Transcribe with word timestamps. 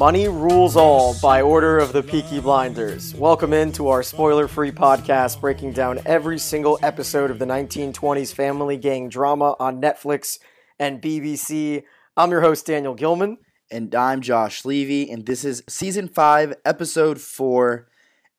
Money 0.00 0.28
rules 0.28 0.76
all 0.76 1.14
by 1.20 1.42
order 1.42 1.76
of 1.76 1.92
the 1.92 2.02
Peaky 2.02 2.40
Blinders. 2.40 3.14
Welcome 3.14 3.52
into 3.52 3.88
our 3.88 4.02
spoiler 4.02 4.48
free 4.48 4.72
podcast 4.72 5.42
breaking 5.42 5.74
down 5.74 6.00
every 6.06 6.38
single 6.38 6.78
episode 6.82 7.30
of 7.30 7.38
the 7.38 7.44
1920s 7.44 8.32
family 8.32 8.78
gang 8.78 9.10
drama 9.10 9.56
on 9.60 9.78
Netflix 9.78 10.38
and 10.78 11.02
BBC. 11.02 11.82
I'm 12.16 12.30
your 12.30 12.40
host, 12.40 12.64
Daniel 12.64 12.94
Gilman. 12.94 13.36
and 13.70 13.94
I'm 13.94 14.22
Josh 14.22 14.64
Levy, 14.64 15.10
and 15.10 15.26
this 15.26 15.44
is 15.44 15.62
season 15.68 16.08
five, 16.08 16.54
episode 16.64 17.20
four. 17.20 17.86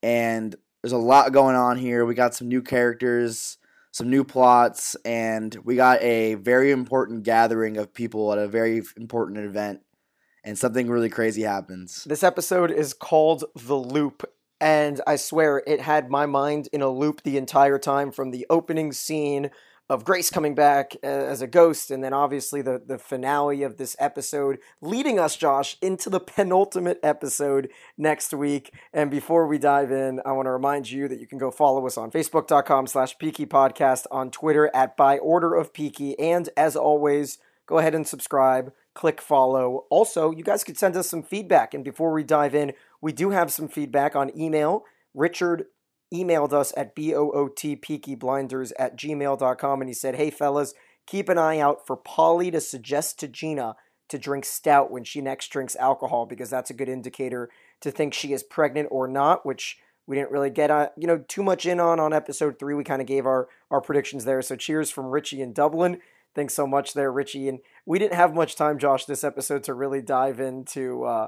And 0.02 0.56
there's 0.82 0.94
a 0.94 0.98
lot 0.98 1.32
going 1.32 1.56
on 1.56 1.78
here. 1.78 2.08
We 2.08 2.16
got 2.16 2.34
some 2.34 2.48
new 2.48 2.64
characters, 2.64 3.60
some 3.92 4.10
new 4.10 4.24
plots, 4.24 4.96
and 5.06 5.56
we 5.64 5.76
got 5.76 6.02
a 6.02 6.34
very 6.34 6.72
important 6.72 7.22
gathering 7.22 7.78
of 7.78 7.94
people 7.94 8.32
at 8.32 8.40
a 8.40 8.48
very 8.48 8.82
important 8.98 9.38
event. 9.38 9.82
And 10.44 10.58
something 10.58 10.90
really 10.90 11.10
crazy 11.10 11.44
happens. 11.44 12.04
This 12.06 12.24
episode 12.24 12.72
is 12.72 12.94
called 12.94 13.46
The 13.56 13.76
Loop, 13.76 14.24
and 14.60 15.00
I 15.06 15.16
swear 15.16 15.62
it 15.68 15.82
had 15.82 16.10
my 16.10 16.26
mind 16.26 16.68
in 16.74 16.82
a 16.82 16.90
loop 16.90 17.22
the 17.24 17.38
entire 17.38 17.78
time 17.78 18.12
from 18.12 18.32
the 18.32 18.48
opening 18.50 18.92
scene 18.92 19.52
of 19.92 20.06
Grace 20.06 20.30
coming 20.30 20.56
back 20.56 20.96
uh, 21.04 21.08
as 21.08 21.42
a 21.42 21.48
ghost, 21.48 21.92
and 21.92 22.02
then 22.02 22.14
obviously 22.14 22.62
the, 22.62 22.82
the 22.84 22.98
finale 22.98 23.62
of 23.62 23.76
this 23.76 23.96
episode, 24.00 24.60
leading 24.80 25.20
us, 25.20 25.36
Josh, 25.36 25.76
into 25.82 26.10
the 26.10 26.22
penultimate 26.22 27.00
episode 27.04 27.70
next 27.98 28.34
week. 28.34 28.74
And 28.94 29.12
before 29.12 29.48
we 29.48 29.58
dive 29.58 29.92
in, 29.92 30.22
I 30.26 30.32
want 30.32 30.46
to 30.46 30.52
remind 30.52 30.90
you 30.90 31.10
that 31.10 31.20
you 31.20 31.28
can 31.28 31.40
go 31.40 31.52
follow 31.52 31.86
us 31.86 31.98
on 31.98 32.10
Facebook.com 32.10 32.88
slash 32.88 33.18
Peaky 33.18 33.46
Podcast, 33.46 34.06
on 34.12 34.32
Twitter 34.32 34.72
at 34.74 34.96
By 34.96 35.18
Order 35.18 35.56
of 35.56 35.74
Peaky, 35.74 36.18
and 36.18 36.50
as 36.56 36.78
always, 36.78 37.38
go 37.66 37.78
ahead 37.78 37.94
and 37.94 38.08
subscribe, 38.08 38.72
click 38.94 39.22
follow. 39.22 39.86
Also, 39.90 40.32
you 40.32 40.44
guys 40.44 40.64
could 40.64 40.78
send 40.78 40.96
us 40.96 41.10
some 41.10 41.24
feedback. 41.24 41.74
And 41.74 41.84
before 41.84 42.12
we 42.12 42.24
dive 42.24 42.56
in, 42.56 42.74
we 43.02 43.12
do 43.14 43.30
have 43.30 43.52
some 43.52 43.68
feedback 43.68 44.16
on 44.16 44.38
email. 44.38 44.84
Richard 45.14 45.66
emailed 46.14 46.54
us 46.54 46.74
at 46.76 46.96
bootpeakyblinders 46.96 48.72
at 48.78 48.98
gmail.com 48.98 49.82
and 49.82 49.90
he 49.90 49.94
said, 49.94 50.16
Hey 50.16 50.30
fellas, 50.30 50.74
keep 51.08 51.30
an 51.30 51.38
eye 51.38 51.60
out 51.60 51.88
for 51.88 51.96
Polly 51.96 52.52
to 52.52 52.60
suggest 52.60 53.20
to 53.20 53.28
Gina 53.28 53.76
to 54.10 54.18
drink 54.18 54.44
stout 54.44 54.92
when 54.92 55.06
she 55.06 55.22
next 55.22 55.48
drinks 55.48 55.76
alcohol 55.78 56.26
because 56.26 56.50
that's 56.50 56.70
a 56.70 56.74
good 56.74 56.90
indicator 56.90 57.50
to 57.80 57.92
think 57.92 58.14
she 58.14 58.34
is 58.34 58.44
pregnant 58.44 58.90
or 58.92 59.08
not, 59.08 59.46
which 59.46 59.78
we 60.06 60.18
didn't 60.18 60.32
really 60.32 60.50
get 60.50 60.70
uh, 60.70 60.90
you 60.98 61.08
know 61.08 61.24
too 61.30 61.44
much 61.44 61.66
in 61.66 61.80
on 61.80 62.00
on 62.00 62.12
episode 62.12 62.60
three. 62.60 62.74
We 62.74 62.84
kind 62.84 63.02
of 63.02 63.08
gave 63.08 63.26
our 63.26 63.48
our 63.70 63.80
predictions 63.80 64.26
there. 64.26 64.42
So 64.42 64.58
cheers 64.58 64.92
from 64.92 65.08
Richie 65.08 65.42
in 65.42 65.54
Dublin. 65.54 66.00
Thanks 66.34 66.54
so 66.54 66.66
much 66.66 66.94
there, 66.94 67.12
Richie. 67.12 67.50
And 67.50 67.60
we 67.86 68.00
didn't 68.00 68.16
have 68.16 68.34
much 68.34 68.56
time, 68.56 68.80
Josh, 68.80 69.06
this 69.06 69.24
episode 69.24 69.64
to 69.66 69.74
really 69.74 70.02
dive 70.02 70.40
into 70.40 71.04
uh, 71.04 71.28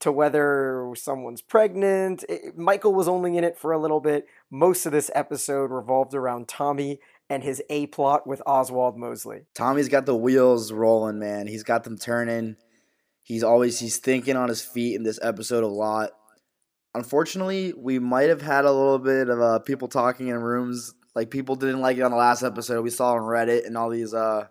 to 0.00 0.12
whether 0.12 0.92
someone's 0.96 1.42
pregnant. 1.42 2.24
It, 2.28 2.56
Michael 2.56 2.94
was 2.94 3.08
only 3.08 3.36
in 3.36 3.44
it 3.44 3.56
for 3.56 3.72
a 3.72 3.78
little 3.78 4.00
bit. 4.00 4.26
Most 4.50 4.86
of 4.86 4.92
this 4.92 5.10
episode 5.14 5.70
revolved 5.70 6.14
around 6.14 6.48
Tommy 6.48 7.00
and 7.30 7.42
his 7.42 7.62
A 7.68 7.86
plot 7.86 8.26
with 8.26 8.42
Oswald 8.46 8.96
Mosley. 8.96 9.42
Tommy's 9.54 9.88
got 9.88 10.06
the 10.06 10.16
wheels 10.16 10.72
rolling, 10.72 11.18
man. 11.18 11.46
He's 11.46 11.62
got 11.62 11.84
them 11.84 11.98
turning. 11.98 12.56
He's 13.22 13.42
always 13.42 13.78
he's 13.78 13.98
thinking 13.98 14.36
on 14.36 14.48
his 14.48 14.62
feet 14.62 14.96
in 14.96 15.02
this 15.02 15.18
episode 15.22 15.62
a 15.62 15.68
lot. 15.68 16.10
Unfortunately, 16.94 17.74
we 17.76 17.98
might 17.98 18.30
have 18.30 18.40
had 18.40 18.64
a 18.64 18.72
little 18.72 18.98
bit 18.98 19.28
of 19.28 19.40
uh, 19.40 19.58
people 19.58 19.88
talking 19.88 20.28
in 20.28 20.36
rooms. 20.36 20.94
Like 21.18 21.32
people 21.32 21.56
didn't 21.56 21.80
like 21.80 21.96
it 21.96 22.02
on 22.02 22.12
the 22.12 22.16
last 22.16 22.44
episode. 22.44 22.80
We 22.82 22.90
saw 22.90 23.14
on 23.14 23.22
Reddit 23.22 23.66
and 23.66 23.76
all 23.76 23.90
these 23.90 24.14
uh, 24.14 24.46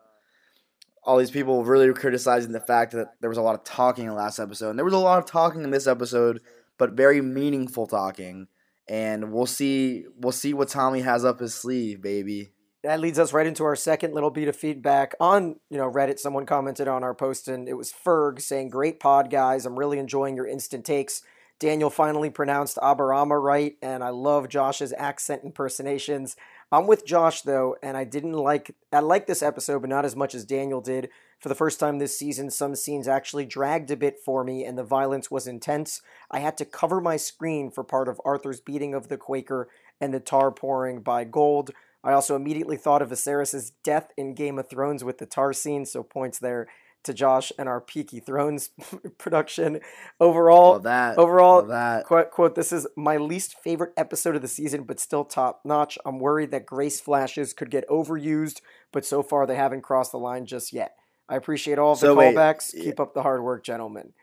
all 1.01 1.17
these 1.17 1.31
people 1.31 1.63
really 1.63 1.93
criticizing 1.93 2.51
the 2.51 2.59
fact 2.59 2.91
that 2.91 3.07
there 3.21 3.29
was 3.29 3.37
a 3.37 3.41
lot 3.41 3.55
of 3.55 3.63
talking 3.63 4.03
in 4.03 4.09
the 4.09 4.17
last 4.17 4.37
episode. 4.37 4.71
And 4.71 4.77
there 4.77 4.83
was 4.83 4.93
a 4.93 4.97
lot 4.97 5.17
of 5.17 5.25
talking 5.25 5.63
in 5.63 5.71
this 5.71 5.87
episode, 5.87 6.41
but 6.77 6.91
very 6.91 7.21
meaningful 7.21 7.87
talking. 7.87 8.47
And 8.85 9.31
we'll 9.31 9.45
see 9.45 10.07
we'll 10.17 10.33
see 10.33 10.53
what 10.53 10.67
Tommy 10.67 10.99
has 10.99 11.23
up 11.23 11.39
his 11.39 11.55
sleeve, 11.55 12.01
baby. 12.01 12.51
That 12.83 12.99
leads 12.99 13.17
us 13.17 13.31
right 13.31 13.47
into 13.47 13.63
our 13.63 13.77
second 13.77 14.13
little 14.13 14.29
bit 14.29 14.49
of 14.49 14.55
feedback 14.57 15.15
on, 15.21 15.61
you 15.69 15.77
know, 15.77 15.89
Reddit. 15.89 16.19
Someone 16.19 16.45
commented 16.45 16.89
on 16.89 17.01
our 17.01 17.15
post 17.15 17.47
and 17.47 17.69
it 17.69 17.75
was 17.75 17.93
Ferg 17.93 18.41
saying, 18.41 18.71
Great 18.71 18.99
pod, 18.99 19.29
guys. 19.29 19.65
I'm 19.65 19.79
really 19.79 19.99
enjoying 19.99 20.35
your 20.35 20.47
instant 20.47 20.83
takes. 20.83 21.21
Daniel 21.59 21.89
finally 21.89 22.29
pronounced 22.29 22.77
Aberama 22.77 23.41
right, 23.41 23.77
and 23.81 24.03
I 24.03 24.09
love 24.09 24.47
Josh's 24.47 24.93
accent 24.95 25.41
impersonations. 25.43 26.35
I'm 26.71 26.85
with 26.85 27.05
Josh 27.05 27.41
though, 27.41 27.77
and 27.81 27.95
I 27.95 28.03
didn't 28.03 28.33
like 28.33 28.75
I 28.91 28.99
like 28.99 29.25
this 29.25 29.41
episode, 29.41 29.79
but 29.79 29.89
not 29.89 30.05
as 30.05 30.15
much 30.15 30.35
as 30.35 30.45
Daniel 30.45 30.81
did. 30.81 31.09
For 31.39 31.49
the 31.49 31.55
first 31.55 31.79
time 31.79 31.99
this 31.99 32.17
season, 32.17 32.49
some 32.49 32.75
scenes 32.75 33.07
actually 33.07 33.45
dragged 33.45 33.91
a 33.91 33.95
bit 33.95 34.17
for 34.23 34.43
me, 34.43 34.65
and 34.65 34.77
the 34.77 34.83
violence 34.83 35.31
was 35.31 35.47
intense. 35.47 36.01
I 36.29 36.39
had 36.39 36.57
to 36.57 36.65
cover 36.65 36.99
my 36.99 37.15
screen 37.15 37.71
for 37.71 37.83
part 37.83 38.09
of 38.09 38.19
Arthur's 38.25 38.59
beating 38.59 38.93
of 38.93 39.07
the 39.07 39.17
Quaker 39.17 39.69
and 40.01 40.13
the 40.13 40.19
tar 40.19 40.51
pouring 40.51 41.01
by 41.01 41.23
Gold. 41.23 41.71
I 42.03 42.11
also 42.11 42.35
immediately 42.35 42.77
thought 42.77 43.01
of 43.01 43.09
Viserys' 43.09 43.71
death 43.83 44.11
in 44.17 44.33
Game 44.33 44.59
of 44.59 44.69
Thrones 44.69 45.03
with 45.03 45.19
the 45.19 45.25
tar 45.25 45.53
scene, 45.53 45.85
so 45.85 46.03
points 46.03 46.39
there 46.39 46.67
to 47.07 47.13
Josh 47.13 47.51
and 47.59 47.67
our 47.67 47.81
Peaky 47.81 48.19
Thrones 48.21 48.69
production. 49.17 49.81
Overall, 50.19 50.73
Love 50.73 50.83
that. 50.83 51.17
overall, 51.17 51.57
Love 51.57 51.67
that. 51.69 52.05
quote, 52.05 52.31
quote, 52.31 52.55
this 52.55 52.71
is 52.71 52.87
my 52.95 53.17
least 53.17 53.55
favorite 53.63 53.93
episode 53.97 54.35
of 54.35 54.41
the 54.41 54.47
season, 54.47 54.83
but 54.83 54.99
still 54.99 55.25
top 55.25 55.61
notch. 55.65 55.97
I'm 56.05 56.19
worried 56.19 56.51
that 56.51 56.65
Grace 56.65 57.01
flashes 57.01 57.53
could 57.53 57.69
get 57.71 57.87
overused, 57.89 58.61
but 58.93 59.05
so 59.05 59.23
far 59.23 59.45
they 59.45 59.55
haven't 59.55 59.81
crossed 59.81 60.11
the 60.11 60.19
line 60.19 60.45
just 60.45 60.71
yet. 60.71 60.93
I 61.29 61.35
appreciate 61.35 61.77
all 61.79 61.91
of 61.93 61.99
the 61.99 62.05
So 62.07 62.15
wait, 62.15 62.35
callbacks. 62.35 62.71
yeah. 62.73 62.83
Keep 62.85 62.99
up 63.01 63.13
the 63.13 63.23
hard 63.23 63.43
work, 63.43 63.63
gentlemen. 63.63 64.13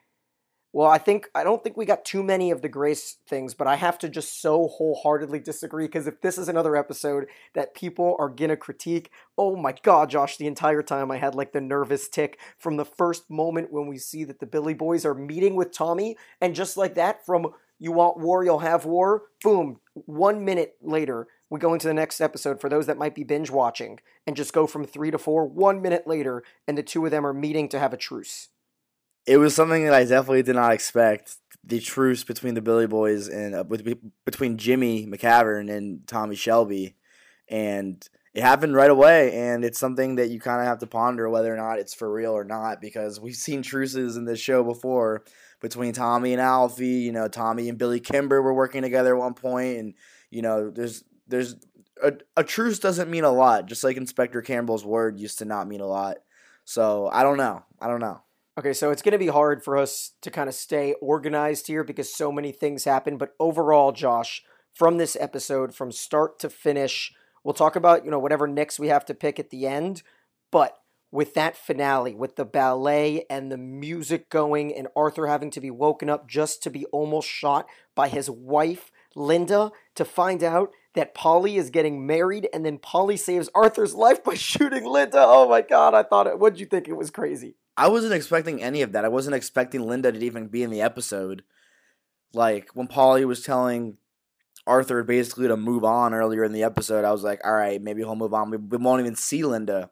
Well, 0.75 0.91
I 0.91 0.99
think 0.99 1.31
I 1.37 1.45
don't 1.45 1.63
think 1.63 1.77
we 1.77 1.87
got 1.87 2.05
too 2.05 2.25
many 2.25 2.51
of 2.51 2.61
the 2.61 2.69
Grace 2.69 3.19
things, 3.29 3.55
but 3.55 3.69
I 3.69 3.77
have 3.77 3.97
to 3.99 4.09
just 4.09 4.43
so 4.43 4.67
wholeheartedly 4.67 5.39
disagree 5.39 5.87
because 5.87 6.09
if 6.09 6.21
this 6.21 6.37
is 6.37 6.49
another 6.49 6.75
episode 6.75 7.27
that 7.55 7.77
people 7.77 8.17
are 8.19 8.29
gonna 8.29 8.57
critique, 8.57 9.13
oh 9.39 9.55
my 9.55 9.73
god, 9.85 10.11
Josh, 10.11 10.37
the 10.37 10.49
entire 10.49 10.83
time 10.83 11.13
I 11.13 11.19
had 11.19 11.37
like 11.37 11.53
the 11.53 11.61
nervous 11.61 12.09
tick 12.09 12.41
from 12.59 12.77
the 12.77 12.85
first 12.85 13.31
moment 13.31 13.73
when 13.73 13.87
we 13.87 13.99
see 13.99 14.25
that 14.25 14.41
the 14.41 14.47
Billy 14.47 14.75
Boys 14.75 15.05
are 15.05 15.15
meeting 15.15 15.55
with 15.55 15.71
Tommy, 15.71 16.17
and 16.41 16.57
just 16.57 16.77
like 16.77 16.97
that, 16.97 17.25
from 17.25 17.53
you 17.79 17.93
want 17.93 18.19
war, 18.19 18.45
you'll 18.45 18.59
have 18.59 18.85
war, 18.85 19.23
boom, 19.45 19.79
one 19.93 20.45
minute 20.45 20.75
later, 20.83 21.29
we 21.51 21.61
go 21.61 21.73
into 21.73 21.87
the 21.87 21.95
next 21.95 22.21
episode 22.21 22.61
for 22.61 22.69
those 22.69 22.87
that 22.87 22.99
might 22.99 23.15
be 23.15 23.23
binge 23.23 23.49
watching 23.49 24.01
and 24.27 24.35
just 24.35 24.53
go 24.53 24.67
from 24.67 24.85
three 24.85 25.13
to 25.13 25.19
four, 25.19 25.47
one 25.47 25.81
minute 25.81 26.09
later, 26.09 26.43
and 26.67 26.77
the 26.77 26.83
two 26.83 27.05
of 27.05 27.13
them 27.13 27.25
are 27.25 27.33
meeting 27.33 27.69
to 27.69 27.79
have 27.79 27.93
a 27.93 27.97
truce. 27.97 28.49
It 29.27 29.39
was 29.39 29.55
something 29.55 29.85
that 29.85 29.95
I 29.95 30.05
definitely 30.05 30.43
did 30.43 30.57
not 30.57 30.73
expect. 30.73 31.37
The 31.67 31.81
truce 31.81 32.25
between 32.25 32.53
the 32.53 32.61
Billy 32.61 32.87
Boys 32.87 33.29
and 33.29 33.55
uh, 33.55 33.65
between 33.65 34.59
Jimmy 34.59 35.07
McCavern 35.07 35.75
and 35.75 36.07
Tommy 36.07 36.37
Shelby, 36.37 36.95
and 37.49 38.07
it 38.35 38.43
happened 38.43 38.75
right 38.75 38.91
away. 38.91 39.33
And 39.35 39.65
it's 39.65 39.79
something 39.79 40.17
that 40.17 40.29
you 40.29 40.41
kind 40.41 40.61
of 40.61 40.67
have 40.67 40.81
to 40.81 40.87
ponder 40.87 41.31
whether 41.31 41.53
or 41.53 41.57
not 41.57 41.79
it's 41.79 41.95
for 41.95 42.13
real 42.13 42.33
or 42.33 42.45
not 42.45 42.83
because 42.83 43.19
we've 43.19 43.35
seen 43.35 43.63
truces 43.63 44.19
in 44.19 44.27
this 44.27 44.41
show 44.41 44.63
before 44.63 45.25
between 45.61 45.95
Tommy 45.95 46.33
and 46.33 46.43
Alfie. 46.43 46.87
You 46.87 47.13
know, 47.13 47.29
Tommy 47.29 47.71
and 47.71 47.79
Billy 47.79 48.01
Kimber 48.01 48.43
were 48.43 48.53
working 48.53 48.83
together 48.83 49.17
at 49.17 49.21
one 49.21 49.35
point, 49.35 49.79
and 49.79 49.95
you 50.31 50.43
know, 50.43 50.71
there's 50.71 51.03
there's 51.29 51.57
a, 52.03 52.13
a 52.37 52.45
truce 52.45 52.79
doesn't 52.79 53.11
mean 53.11 53.25
a 53.25 53.33
lot, 53.33 53.67
just 53.67 53.85
like 53.85 53.97
Inspector 53.97 54.43
Campbell's 54.43 54.85
word 54.85 55.19
used 55.19 55.39
to 55.39 55.47
not 55.47 55.67
mean 55.67 55.81
a 55.81 55.87
lot. 55.87 56.19
So 56.67 57.09
I 57.11 57.23
don't 57.23 57.39
know. 57.39 57.63
I 57.81 57.87
don't 57.87 58.01
know. 58.01 58.21
Okay, 58.57 58.73
so 58.73 58.93
it's 58.93 59.03
going 59.03 59.13
to 59.13 59.19
be 59.19 59.27
hard 59.27 59.65
for 59.65 59.77
us 59.77 60.13
to 60.23 60.31
kind 60.31 60.49
of 60.49 60.55
stay 60.55 60.95
organized 61.01 61.67
here 61.67 61.83
because 61.83 62.15
so 62.15 62.31
many 62.31 62.53
things 62.53 62.85
happen. 62.85 63.17
But 63.17 63.35
overall, 63.41 63.91
Josh, 63.91 64.45
from 64.73 64.97
this 64.97 65.17
episode, 65.19 65.75
from 65.75 65.91
start 65.91 66.39
to 66.39 66.49
finish, 66.49 67.13
we'll 67.43 67.55
talk 67.55 67.75
about, 67.75 68.05
you 68.05 68.13
know, 68.13 68.21
whatever 68.21 68.47
nicks 68.47 68.79
we 68.79 68.89
have 68.89 69.05
to 69.07 69.15
pick 69.15 69.41
at 69.41 69.51
the 69.51 69.67
end. 69.67 70.05
But 70.53 70.79
with 71.11 71.35
that 71.35 71.57
finale, 71.57 72.15
with 72.15 72.37
the 72.37 72.45
ballet 72.45 73.25
and 73.29 73.51
the 73.51 73.57
music 73.57 74.31
going, 74.31 74.73
and 74.73 74.87
Arthur 74.95 75.27
having 75.27 75.51
to 75.51 75.61
be 75.61 75.71
woken 75.73 76.09
up 76.09 76.29
just 76.29 76.63
to 76.63 76.71
be 76.71 76.85
almost 76.87 77.29
shot 77.29 77.67
by 77.97 78.07
his 78.07 78.31
wife, 78.31 78.93
Linda, 79.17 79.73
to 79.97 80.05
find 80.05 80.45
out 80.45 80.71
that 80.95 81.13
Polly 81.13 81.57
is 81.57 81.71
getting 81.71 82.07
married, 82.07 82.49
and 82.55 82.65
then 82.65 82.79
Polly 82.79 83.17
saves 83.17 83.51
Arthur's 83.53 83.95
life 83.95 84.23
by 84.23 84.35
shooting 84.35 84.85
Linda. 84.85 85.19
Oh 85.19 85.49
my 85.49 85.61
God, 85.61 85.93
I 85.93 86.05
thought 86.05 86.29
it, 86.29 86.39
what'd 86.39 86.61
you 86.61 86.67
think? 86.67 86.87
It 86.87 86.97
was 86.97 87.11
crazy. 87.11 87.57
I 87.77 87.89
wasn't 87.89 88.15
expecting 88.15 88.63
any 88.63 88.83
of 88.83 88.93
that. 88.93 89.05
I 89.05 89.09
wasn't 89.09 89.37
expecting 89.37 89.83
Linda 89.87 90.13
to 90.13 90.19
even 90.25 90.47
be 90.49 90.63
in 90.63 90.71
the 90.71 90.81
episode. 90.83 91.43
Like 92.33 92.69
when 92.75 92.87
Polly 92.87 93.25
was 93.25 93.43
telling 93.43 93.97
Arthur 94.67 95.03
basically 95.03 95.49
to 95.49 95.57
move 95.57 95.85
on 95.85 96.15
earlier 96.15 96.45
in 96.45 96.53
the 96.53 96.63
episode, 96.63 97.05
I 97.05 97.13
was 97.13 97.23
like, 97.25 97.41
all 97.45 97.53
right, 97.55 97.81
maybe 97.83 98.03
he'll 98.03 98.17
move 98.17 98.35
on. 98.35 98.51
We, 98.51 98.57
we 98.57 98.77
won't 98.79 99.01
even 99.01 99.17
see 99.17 99.43
Linda. 99.45 99.91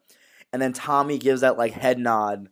And 0.51 0.61
then 0.61 0.73
Tommy 0.73 1.17
gives 1.17 1.41
that 1.41 1.57
like 1.57 1.73
head 1.73 1.97
nod 1.99 2.49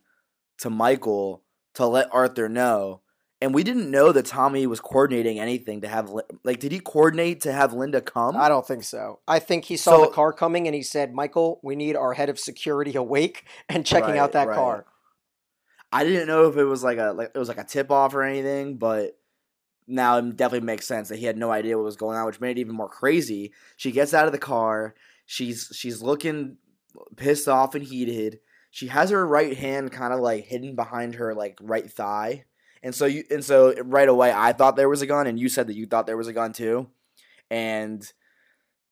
to 0.59 0.69
Michael 0.69 1.43
to 1.75 1.85
let 1.85 2.13
Arthur 2.13 2.49
know. 2.49 3.01
and 3.41 3.53
we 3.55 3.63
didn't 3.63 3.89
know 3.89 4.11
that 4.11 4.25
Tommy 4.25 4.67
was 4.67 4.79
coordinating 4.79 5.39
anything 5.39 5.81
to 5.81 5.87
have 5.87 6.11
like 6.43 6.59
did 6.59 6.71
he 6.71 6.79
coordinate 6.79 7.41
to 7.41 7.51
have 7.51 7.73
Linda 7.73 8.01
come? 8.01 8.35
I 8.37 8.49
don't 8.49 8.67
think 8.67 8.83
so. 8.83 9.19
I 9.27 9.39
think 9.39 9.65
he 9.65 9.77
saw 9.77 9.97
So- 9.97 10.05
the 10.05 10.11
car 10.11 10.33
coming 10.33 10.67
and 10.67 10.75
he 10.75 10.83
said, 10.83 11.13
"Michael, 11.13 11.59
we 11.63 11.75
need 11.75 11.95
our 11.95 12.13
head 12.13 12.29
of 12.29 12.37
security 12.37 12.95
awake 12.95 13.45
and 13.69 13.85
checking 13.85 14.17
out 14.17 14.33
that 14.33 14.47
right. 14.49 14.55
car." 14.55 14.85
I 15.91 16.03
didn't 16.03 16.27
know 16.27 16.47
if 16.47 16.57
it 16.57 16.63
was 16.63 16.83
like 16.83 16.97
a 16.97 17.11
like 17.11 17.31
it 17.33 17.37
was 17.37 17.49
like 17.49 17.57
a 17.57 17.63
tip 17.63 17.91
off 17.91 18.13
or 18.13 18.23
anything, 18.23 18.77
but 18.77 19.17
now 19.87 20.17
it 20.17 20.37
definitely 20.37 20.65
makes 20.65 20.87
sense 20.87 21.09
that 21.09 21.19
he 21.19 21.25
had 21.25 21.37
no 21.37 21.51
idea 21.51 21.77
what 21.77 21.83
was 21.83 21.97
going 21.97 22.17
on, 22.17 22.25
which 22.25 22.39
made 22.39 22.57
it 22.57 22.61
even 22.61 22.75
more 22.75 22.89
crazy. 22.89 23.51
She 23.75 23.91
gets 23.91 24.13
out 24.13 24.25
of 24.25 24.31
the 24.31 24.37
car. 24.37 24.95
She's 25.25 25.69
she's 25.73 26.01
looking 26.01 26.57
pissed 27.17 27.47
off 27.47 27.75
and 27.75 27.83
heated. 27.83 28.39
She 28.69 28.87
has 28.87 29.09
her 29.09 29.25
right 29.27 29.55
hand 29.57 29.91
kind 29.91 30.13
of 30.13 30.21
like 30.21 30.45
hidden 30.45 30.75
behind 30.75 31.15
her 31.15 31.33
like 31.33 31.57
right 31.61 31.89
thigh. 31.91 32.45
And 32.83 32.95
so 32.95 33.05
you 33.05 33.23
and 33.29 33.43
so 33.43 33.73
right 33.83 34.07
away 34.07 34.31
I 34.33 34.53
thought 34.53 34.75
there 34.75 34.89
was 34.89 35.01
a 35.01 35.07
gun 35.07 35.27
and 35.27 35.39
you 35.39 35.49
said 35.49 35.67
that 35.67 35.75
you 35.75 35.85
thought 35.85 36.07
there 36.07 36.17
was 36.17 36.27
a 36.27 36.33
gun 36.33 36.53
too. 36.53 36.87
And 37.49 38.01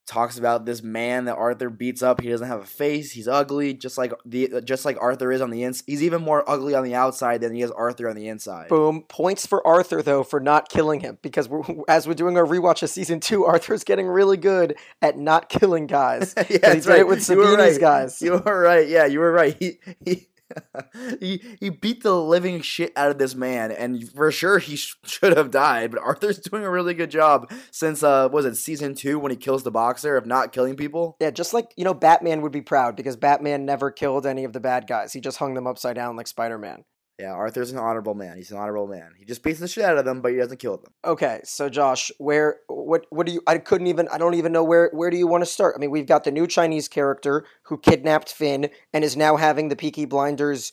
talks 0.09 0.39
about 0.39 0.65
this 0.65 0.81
man 0.81 1.25
that 1.25 1.35
Arthur 1.35 1.69
beats 1.69 2.01
up. 2.01 2.19
He 2.19 2.29
doesn't 2.29 2.47
have 2.47 2.61
a 2.61 2.65
face. 2.65 3.11
He's 3.11 3.27
ugly, 3.27 3.73
just 3.75 3.97
like 3.97 4.11
the 4.25 4.61
just 4.65 4.83
like 4.83 4.97
Arthur 5.00 5.31
is 5.31 5.39
on 5.39 5.51
the 5.51 5.63
ins. 5.63 5.83
He's 5.85 6.01
even 6.03 6.21
more 6.21 6.50
ugly 6.50 6.73
on 6.73 6.83
the 6.83 6.95
outside 6.95 7.41
than 7.41 7.53
he 7.53 7.61
is 7.61 7.71
Arthur 7.71 8.09
on 8.09 8.15
the 8.15 8.27
inside. 8.27 8.69
Boom. 8.69 9.03
Points 9.03 9.45
for 9.45 9.65
Arthur 9.65 10.01
though 10.01 10.23
for 10.23 10.39
not 10.39 10.67
killing 10.69 11.00
him 11.00 11.19
because 11.21 11.47
we're, 11.47 11.63
as 11.88 12.07
we're 12.07 12.15
doing 12.15 12.38
our 12.38 12.45
rewatch 12.45 12.81
of 12.81 12.89
season 12.89 13.19
two, 13.19 13.45
Arthur's 13.45 13.83
getting 13.83 14.07
really 14.07 14.38
good 14.38 14.75
at 15.01 15.17
not 15.17 15.47
killing 15.47 15.85
guys. 15.88 16.33
yeah, 16.38 16.44
he 16.44 16.57
that's 16.57 16.85
did 16.85 16.89
right. 16.89 17.00
it 17.01 17.07
with 17.07 17.29
You 17.29 17.38
were 17.38 17.55
right. 17.55 17.79
guys. 17.79 18.21
You 18.21 18.41
were 18.44 18.62
right. 18.62 18.88
Yeah, 18.88 19.05
you 19.05 19.19
were 19.19 19.31
right. 19.31 19.55
He 19.59 19.79
he. 20.03 20.27
he 21.19 21.42
he 21.60 21.69
beat 21.69 22.04
the 22.04 22.16
living 22.16 22.62
shit 22.62 22.92
out 22.96 23.12
of 23.12 23.18
this 23.18 23.36
man, 23.36 23.72
and 23.72 24.10
for 24.12 24.31
sure 24.31 24.60
he 24.60 24.75
sh- 24.75 24.96
should 25.06 25.36
have 25.36 25.51
died. 25.51 25.92
But 25.92 26.01
Arthur's 26.01 26.40
doing 26.40 26.63
a 26.63 26.69
really 26.69 26.94
good 26.94 27.12
job 27.12 27.51
since 27.72 28.04
uh 28.04 28.30
was 28.31 28.46
it 28.46 28.56
season 28.56 28.96
two 28.96 29.19
when 29.19 29.31
he 29.31 29.38
kills 29.38 29.63
the 29.63 29.72
boxer 29.72 30.18
of 30.18 30.25
not 30.25 30.51
killing 30.51 30.75
people. 30.75 31.18
Yeah, 31.19 31.31
just 31.31 31.54
like 31.54 31.74
you 31.75 31.84
know, 31.84 31.94
Batman 31.94 32.42
would 32.42 32.51
be 32.51 32.62
proud 32.62 32.96
because 32.96 33.16
Batman 33.16 33.66
never 33.66 33.92
killed 33.92 34.25
any 34.25 34.44
of 34.44 34.54
the 34.54 34.60
bad 34.60 34.88
guys. 34.88 35.13
He 35.13 35.22
just 35.22 35.38
hung 35.38 35.54
them 35.54 35.68
upside 35.68 35.96
down 35.96 36.16
like 36.16 36.28
Spider 36.28 36.57
Man. 36.57 36.84
Yeah, 37.19 37.33
Arthur's 37.33 37.71
an 37.71 37.77
honorable 37.77 38.13
man. 38.13 38.38
He's 38.38 38.50
an 38.50 38.57
honorable 38.57 38.88
man. 38.88 39.12
He 39.18 39.25
just 39.25 39.44
beats 39.44 39.60
the 39.60 39.68
shit 39.68 39.83
out 39.83 39.98
of 39.98 40.06
them, 40.06 40.21
but 40.21 40.31
he 40.31 40.38
doesn't 40.38 40.57
kill 40.57 40.77
them. 40.77 40.94
Okay, 41.04 41.42
so 41.44 41.68
Josh, 41.68 42.12
where 42.18 42.60
what 42.68 43.06
what 43.10 43.27
do 43.27 43.33
you 43.33 43.42
I 43.45 43.57
couldn't 43.57 43.88
even 43.88 44.07
I 44.07 44.18
don't 44.18 44.36
even 44.36 44.54
know 44.54 44.63
where 44.63 44.89
where 44.94 45.10
do 45.10 45.18
you 45.18 45.27
want 45.27 45.42
to 45.42 45.45
start? 45.50 45.75
I 45.75 45.80
mean, 45.80 45.92
we've 45.92 46.06
got 46.07 46.24
the 46.24 46.31
new 46.31 46.48
Chinese 46.48 46.88
character 46.88 47.45
who 47.63 47.77
kidnapped 47.77 48.31
Finn 48.31 48.69
and 48.94 49.04
is 49.04 49.18
now 49.18 49.36
having 49.36 49.68
the 49.68 49.75
Peaky 49.75 50.06
Blinders 50.06 50.71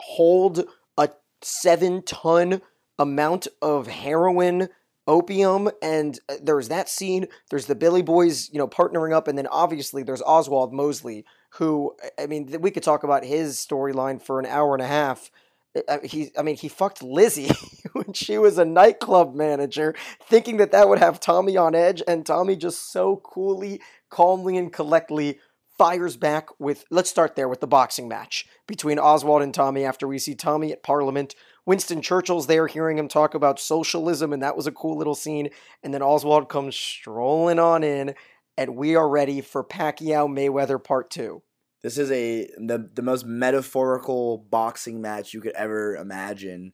hold 0.00 0.64
a 0.98 1.08
7-ton 1.42 2.60
amount 2.98 3.46
of 3.62 3.86
heroin 3.86 4.68
opium 5.08 5.70
and 5.80 6.18
uh, 6.28 6.34
there's 6.42 6.66
that 6.68 6.88
scene 6.88 7.26
there's 7.50 7.66
the 7.66 7.76
billy 7.76 8.02
boys 8.02 8.50
you 8.52 8.58
know 8.58 8.66
partnering 8.66 9.12
up 9.14 9.28
and 9.28 9.38
then 9.38 9.46
obviously 9.46 10.02
there's 10.02 10.22
oswald 10.22 10.72
mosley 10.72 11.24
who 11.50 11.94
I- 12.18 12.26
mean 12.26 12.56
we 12.60 12.72
could 12.72 12.82
talk 12.82 13.04
about 13.04 13.24
his 13.24 13.56
storyline 13.56 14.20
for 14.20 14.40
an 14.40 14.46
hour 14.46 14.74
and 14.74 14.82
a 14.82 14.86
half 14.88 15.30
he 16.04 16.30
i 16.38 16.42
mean 16.42 16.56
he 16.56 16.68
fucked 16.68 17.02
lizzie 17.02 17.50
when 17.92 18.12
she 18.12 18.38
was 18.38 18.58
a 18.58 18.64
nightclub 18.64 19.34
manager 19.34 19.94
thinking 20.22 20.56
that 20.56 20.72
that 20.72 20.88
would 20.88 20.98
have 20.98 21.20
tommy 21.20 21.56
on 21.56 21.74
edge 21.74 22.02
and 22.06 22.26
tommy 22.26 22.56
just 22.56 22.92
so 22.92 23.16
coolly 23.16 23.80
calmly 24.10 24.56
and 24.56 24.72
collectly 24.72 25.38
fires 25.78 26.16
back 26.16 26.48
with 26.58 26.84
let's 26.90 27.10
start 27.10 27.36
there 27.36 27.48
with 27.48 27.60
the 27.60 27.66
boxing 27.66 28.08
match 28.08 28.46
between 28.66 28.98
oswald 28.98 29.42
and 29.42 29.54
tommy 29.54 29.84
after 29.84 30.06
we 30.06 30.18
see 30.18 30.34
tommy 30.34 30.72
at 30.72 30.82
parliament 30.82 31.34
Winston 31.66 32.00
Churchill's 32.00 32.46
there 32.46 32.68
hearing 32.68 32.96
him 32.96 33.08
talk 33.08 33.34
about 33.34 33.58
socialism, 33.58 34.32
and 34.32 34.40
that 34.40 34.56
was 34.56 34.68
a 34.68 34.72
cool 34.72 34.96
little 34.96 35.16
scene. 35.16 35.50
And 35.82 35.92
then 35.92 36.00
Oswald 36.00 36.48
comes 36.48 36.76
strolling 36.76 37.58
on 37.58 37.82
in, 37.82 38.14
and 38.56 38.76
we 38.76 38.94
are 38.94 39.08
ready 39.08 39.40
for 39.40 39.64
Pacquiao 39.64 40.28
Mayweather 40.28 40.82
Part 40.82 41.10
2. 41.10 41.42
This 41.86 41.98
is 41.98 42.10
a 42.10 42.48
the, 42.58 42.90
the 42.94 43.02
most 43.02 43.24
metaphorical 43.24 44.38
boxing 44.38 45.00
match 45.00 45.32
you 45.32 45.40
could 45.40 45.52
ever 45.52 45.94
imagine. 45.94 46.72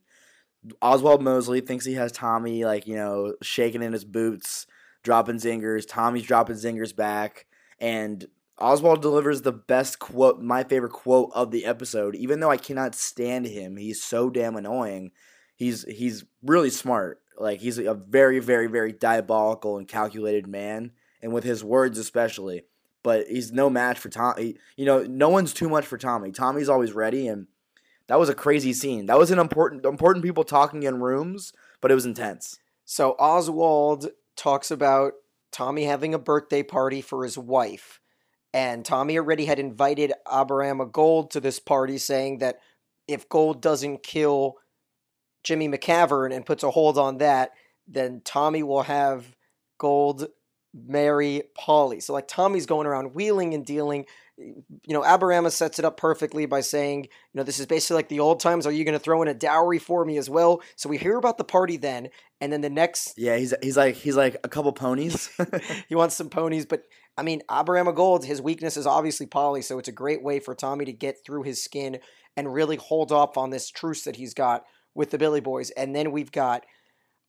Oswald 0.81 1.21
Mosley 1.21 1.61
thinks 1.61 1.85
he 1.85 1.93
has 1.93 2.11
Tommy 2.11 2.65
like, 2.65 2.87
you 2.87 2.95
know, 2.95 3.35
shaking 3.43 3.83
in 3.83 3.93
his 3.93 4.05
boots, 4.05 4.65
dropping 5.03 5.35
zingers. 5.35 5.85
Tommy's 5.87 6.23
dropping 6.25 6.55
zingers 6.55 6.95
back 6.95 7.45
and 7.79 8.25
Oswald 8.57 9.03
delivers 9.03 9.43
the 9.43 9.51
best 9.51 9.99
quote, 9.99 10.41
my 10.41 10.63
favorite 10.63 10.93
quote 10.93 11.29
of 11.35 11.51
the 11.51 11.65
episode. 11.65 12.15
Even 12.15 12.39
though 12.39 12.49
I 12.49 12.57
cannot 12.57 12.95
stand 12.95 13.45
him, 13.45 13.77
he's 13.77 14.01
so 14.01 14.31
damn 14.31 14.55
annoying. 14.55 15.11
He's 15.55 15.83
he's 15.83 16.25
really 16.41 16.71
smart. 16.71 17.21
Like 17.37 17.59
he's 17.59 17.77
a 17.77 17.93
very 17.93 18.39
very 18.39 18.65
very 18.65 18.91
diabolical 18.91 19.77
and 19.77 19.87
calculated 19.87 20.47
man, 20.47 20.89
and 21.21 21.31
with 21.31 21.43
his 21.43 21.63
words 21.63 21.99
especially 21.99 22.63
but 23.03 23.27
he's 23.27 23.51
no 23.51 23.69
match 23.69 23.99
for 23.99 24.09
Tommy. 24.09 24.55
You 24.75 24.85
know, 24.85 25.03
no 25.03 25.29
one's 25.29 25.53
too 25.53 25.69
much 25.69 25.85
for 25.85 25.97
Tommy. 25.97 26.31
Tommy's 26.31 26.69
always 26.69 26.93
ready, 26.93 27.27
and 27.27 27.47
that 28.07 28.19
was 28.19 28.29
a 28.29 28.35
crazy 28.35 28.73
scene. 28.73 29.05
That 29.05 29.19
was 29.19 29.31
an 29.31 29.39
important 29.39 29.85
important 29.85 30.25
people 30.25 30.43
talking 30.43 30.83
in 30.83 31.01
rooms, 31.01 31.53
but 31.81 31.91
it 31.91 31.95
was 31.95 32.05
intense. 32.05 32.59
So 32.85 33.11
Oswald 33.19 34.09
talks 34.35 34.71
about 34.71 35.13
Tommy 35.51 35.83
having 35.83 36.13
a 36.13 36.19
birthday 36.19 36.63
party 36.63 37.01
for 37.01 37.23
his 37.23 37.37
wife. 37.37 37.99
And 38.53 38.85
Tommy 38.85 39.17
already 39.17 39.45
had 39.45 39.57
invited 39.57 40.13
Aberama 40.27 40.91
Gold 40.91 41.31
to 41.31 41.39
this 41.39 41.59
party, 41.59 41.97
saying 41.97 42.39
that 42.39 42.59
if 43.07 43.27
Gold 43.29 43.61
doesn't 43.61 44.03
kill 44.03 44.57
Jimmy 45.43 45.67
McCavern 45.67 46.33
and 46.33 46.45
puts 46.45 46.63
a 46.63 46.71
hold 46.71 46.97
on 46.97 47.17
that, 47.17 47.51
then 47.87 48.21
Tommy 48.23 48.63
will 48.63 48.83
have 48.83 49.35
Gold 49.77 50.27
marry 50.73 51.43
Polly. 51.55 51.99
So 51.99 52.13
like 52.13 52.27
Tommy's 52.27 52.65
going 52.65 52.87
around 52.87 53.13
wheeling 53.13 53.53
and 53.53 53.65
dealing. 53.65 54.05
You 54.37 54.63
know, 54.87 55.01
Aberama 55.01 55.51
sets 55.51 55.77
it 55.77 55.85
up 55.85 55.97
perfectly 55.97 56.47
by 56.47 56.61
saying, 56.61 57.03
you 57.03 57.09
know, 57.35 57.43
this 57.43 57.59
is 57.59 57.67
basically 57.67 57.95
like 57.95 58.09
the 58.09 58.19
old 58.19 58.39
times. 58.39 58.65
Are 58.65 58.71
you 58.71 58.83
going 58.83 58.97
to 58.97 58.99
throw 58.99 59.21
in 59.21 59.27
a 59.27 59.33
dowry 59.33 59.77
for 59.77 60.03
me 60.03 60.17
as 60.17 60.29
well? 60.29 60.61
So 60.75 60.89
we 60.89 60.97
hear 60.97 61.17
about 61.17 61.37
the 61.37 61.43
party 61.43 61.77
then, 61.77 62.09
and 62.41 62.51
then 62.51 62.61
the 62.61 62.69
next 62.69 63.13
Yeah, 63.17 63.37
he's 63.37 63.53
he's 63.61 63.77
like 63.77 63.95
he's 63.95 64.15
like 64.15 64.37
a 64.43 64.49
couple 64.49 64.73
ponies. 64.73 65.29
he 65.87 65.95
wants 65.95 66.15
some 66.15 66.29
ponies, 66.29 66.65
but 66.65 66.83
I 67.15 67.21
mean, 67.21 67.41
Aberama 67.49 67.93
Gold, 67.93 68.25
his 68.25 68.41
weakness 68.41 68.75
is 68.75 68.87
obviously 68.87 69.27
Polly, 69.27 69.61
so 69.61 69.77
it's 69.77 69.87
a 69.87 69.93
great 69.93 70.23
way 70.23 70.39
for 70.39 70.55
Tommy 70.55 70.85
to 70.85 70.93
get 70.93 71.23
through 71.23 71.43
his 71.43 71.63
skin 71.63 71.99
and 72.35 72.51
really 72.51 72.77
hold 72.77 73.11
off 73.11 73.37
on 73.37 73.51
this 73.51 73.69
truce 73.69 74.03
that 74.05 74.15
he's 74.15 74.33
got 74.33 74.63
with 74.95 75.11
the 75.11 75.19
Billy 75.19 75.41
Boys. 75.41 75.69
And 75.71 75.95
then 75.95 76.11
we've 76.11 76.31
got 76.31 76.65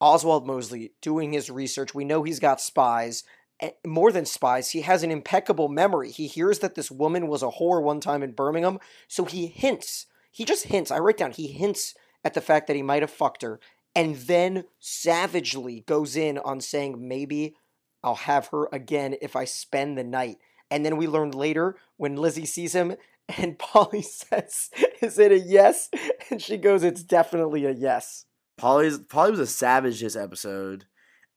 Oswald 0.00 0.46
Mosley 0.46 0.92
doing 1.00 1.32
his 1.32 1.50
research. 1.50 1.94
We 1.94 2.04
know 2.04 2.22
he's 2.22 2.40
got 2.40 2.60
spies. 2.60 3.24
eh, 3.60 3.70
More 3.86 4.12
than 4.12 4.26
spies, 4.26 4.70
he 4.70 4.82
has 4.82 5.02
an 5.02 5.10
impeccable 5.10 5.68
memory. 5.68 6.10
He 6.10 6.26
hears 6.26 6.58
that 6.60 6.74
this 6.74 6.90
woman 6.90 7.28
was 7.28 7.42
a 7.42 7.50
whore 7.50 7.82
one 7.82 8.00
time 8.00 8.22
in 8.22 8.32
Birmingham, 8.32 8.78
so 9.08 9.24
he 9.24 9.46
hints. 9.46 10.06
He 10.30 10.44
just 10.44 10.64
hints. 10.66 10.90
I 10.90 10.98
write 10.98 11.16
down, 11.16 11.32
he 11.32 11.46
hints 11.48 11.94
at 12.24 12.34
the 12.34 12.40
fact 12.40 12.66
that 12.66 12.76
he 12.76 12.82
might 12.82 13.02
have 13.02 13.10
fucked 13.10 13.42
her, 13.42 13.60
and 13.94 14.16
then 14.16 14.64
savagely 14.80 15.80
goes 15.86 16.16
in 16.16 16.38
on 16.38 16.60
saying 16.60 17.06
maybe 17.06 17.54
I'll 18.02 18.14
have 18.16 18.48
her 18.48 18.68
again 18.72 19.14
if 19.22 19.36
I 19.36 19.44
spend 19.44 19.96
the 19.96 20.04
night. 20.04 20.38
And 20.70 20.84
then 20.84 20.96
we 20.96 21.06
learned 21.06 21.34
later 21.34 21.76
when 21.96 22.16
Lizzie 22.16 22.46
sees 22.46 22.74
him 22.74 22.96
and 23.38 23.58
Polly 23.58 24.02
says, 24.02 24.70
Is 25.00 25.18
it 25.18 25.30
a 25.32 25.38
yes? 25.38 25.88
And 26.30 26.42
she 26.42 26.56
goes, 26.56 26.82
It's 26.82 27.02
definitely 27.04 27.64
a 27.64 27.70
yes. 27.70 28.26
Polly's 28.56 28.98
Polly 28.98 29.30
was 29.30 29.40
a 29.40 29.46
savage 29.46 30.00
this 30.00 30.16
episode, 30.16 30.86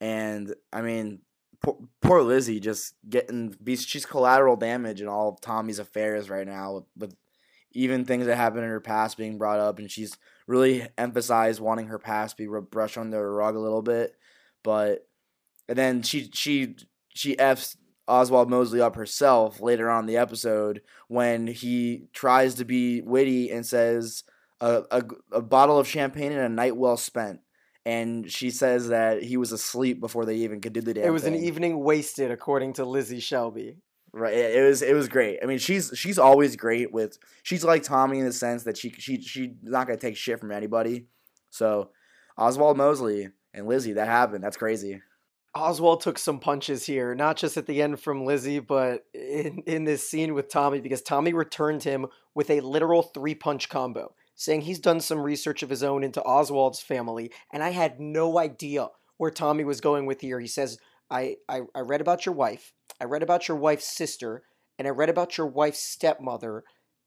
and 0.00 0.54
I 0.72 0.82
mean, 0.82 1.20
poor, 1.60 1.78
poor 2.00 2.22
Lizzie 2.22 2.60
just 2.60 2.94
getting 3.08 3.56
she's 3.76 4.06
collateral 4.06 4.56
damage 4.56 5.00
in 5.00 5.08
all 5.08 5.28
of 5.28 5.40
Tommy's 5.40 5.78
affairs 5.78 6.30
right 6.30 6.46
now 6.46 6.74
with, 6.74 6.84
with 6.96 7.16
even 7.72 8.04
things 8.04 8.26
that 8.26 8.36
happened 8.36 8.64
in 8.64 8.70
her 8.70 8.80
past 8.80 9.16
being 9.16 9.38
brought 9.38 9.60
up, 9.60 9.78
and 9.78 9.90
she's 9.90 10.16
really 10.46 10.86
emphasized 10.96 11.60
wanting 11.60 11.88
her 11.88 11.98
past 11.98 12.36
be 12.36 12.46
brushed 12.46 12.98
under 12.98 13.16
the 13.18 13.24
rug 13.24 13.56
a 13.56 13.60
little 13.60 13.82
bit, 13.82 14.14
but 14.62 15.06
and 15.68 15.76
then 15.76 16.02
she 16.02 16.30
she 16.32 16.76
she 17.14 17.38
f's 17.38 17.76
Oswald 18.08 18.48
Mosley 18.48 18.80
up 18.80 18.96
herself 18.96 19.60
later 19.60 19.90
on 19.90 20.04
in 20.04 20.06
the 20.06 20.16
episode 20.16 20.80
when 21.08 21.46
he 21.46 22.08
tries 22.14 22.54
to 22.54 22.64
be 22.64 23.02
witty 23.02 23.50
and 23.50 23.66
says 23.66 24.24
a, 24.60 24.82
a, 24.90 25.02
a 25.32 25.42
bottle 25.42 25.78
of 25.78 25.86
champagne 25.86 26.32
and 26.32 26.40
a 26.40 26.48
night 26.48 26.76
well 26.76 26.96
spent. 26.96 27.40
And 27.84 28.30
she 28.30 28.50
says 28.50 28.88
that 28.88 29.22
he 29.22 29.36
was 29.36 29.52
asleep 29.52 30.00
before 30.00 30.26
they 30.26 30.36
even 30.36 30.60
could 30.60 30.72
do 30.74 30.80
the 30.80 30.94
damn 30.94 31.04
it 31.04 31.10
was 31.10 31.22
thing. 31.22 31.34
an 31.34 31.42
evening 31.42 31.82
wasted, 31.82 32.30
according 32.30 32.74
to 32.74 32.84
Lizzie 32.84 33.20
Shelby. 33.20 33.76
Right. 34.12 34.34
It 34.34 34.66
was 34.66 34.82
it 34.82 34.94
was 34.94 35.08
great. 35.08 35.38
I 35.42 35.46
mean, 35.46 35.58
she's 35.58 35.92
she's 35.94 36.18
always 36.18 36.56
great 36.56 36.92
with 36.92 37.18
she's 37.42 37.64
like 37.64 37.82
Tommy 37.82 38.18
in 38.18 38.24
the 38.24 38.32
sense 38.32 38.64
that 38.64 38.76
she 38.76 38.90
she 38.90 39.20
she's 39.20 39.50
not 39.62 39.86
gonna 39.86 39.98
take 39.98 40.16
shit 40.16 40.40
from 40.40 40.50
anybody. 40.50 41.06
So 41.50 41.90
Oswald 42.36 42.76
Mosley 42.76 43.28
and 43.54 43.66
Lizzie, 43.66 43.94
that 43.94 44.08
happened. 44.08 44.42
That's 44.42 44.56
crazy. 44.56 45.00
Oswald 45.54 46.00
took 46.00 46.18
some 46.18 46.38
punches 46.38 46.84
here, 46.86 47.14
not 47.14 47.36
just 47.36 47.56
at 47.56 47.66
the 47.66 47.82
end 47.82 48.00
from 48.00 48.24
Lizzie, 48.24 48.60
but 48.60 49.04
in, 49.14 49.62
in 49.66 49.84
this 49.84 50.08
scene 50.08 50.34
with 50.34 50.48
Tommy, 50.48 50.80
because 50.80 51.02
Tommy 51.02 51.32
returned 51.32 51.82
him 51.82 52.06
with 52.34 52.50
a 52.50 52.60
literal 52.60 53.02
three 53.02 53.34
punch 53.34 53.68
combo. 53.68 54.14
Saying 54.38 54.62
he's 54.62 54.78
done 54.78 55.00
some 55.00 55.18
research 55.18 55.64
of 55.64 55.68
his 55.68 55.82
own 55.82 56.04
into 56.04 56.22
Oswald's 56.22 56.80
family, 56.80 57.30
and 57.52 57.62
I 57.62 57.70
had 57.70 58.00
no 58.00 58.38
idea 58.38 58.88
where 59.16 59.32
Tommy 59.32 59.64
was 59.64 59.80
going 59.80 60.06
with 60.06 60.20
here. 60.20 60.38
He 60.38 60.46
says, 60.46 60.78
I, 61.10 61.36
I, 61.48 61.62
I 61.74 61.80
read 61.80 62.00
about 62.00 62.24
your 62.24 62.36
wife, 62.36 62.72
I 63.00 63.04
read 63.04 63.24
about 63.24 63.48
your 63.48 63.56
wife's 63.56 63.86
sister, 63.86 64.44
and 64.78 64.86
I 64.86 64.92
read 64.92 65.08
about 65.08 65.36
your 65.36 65.48
wife's 65.48 65.80
stepmother, 65.80 66.62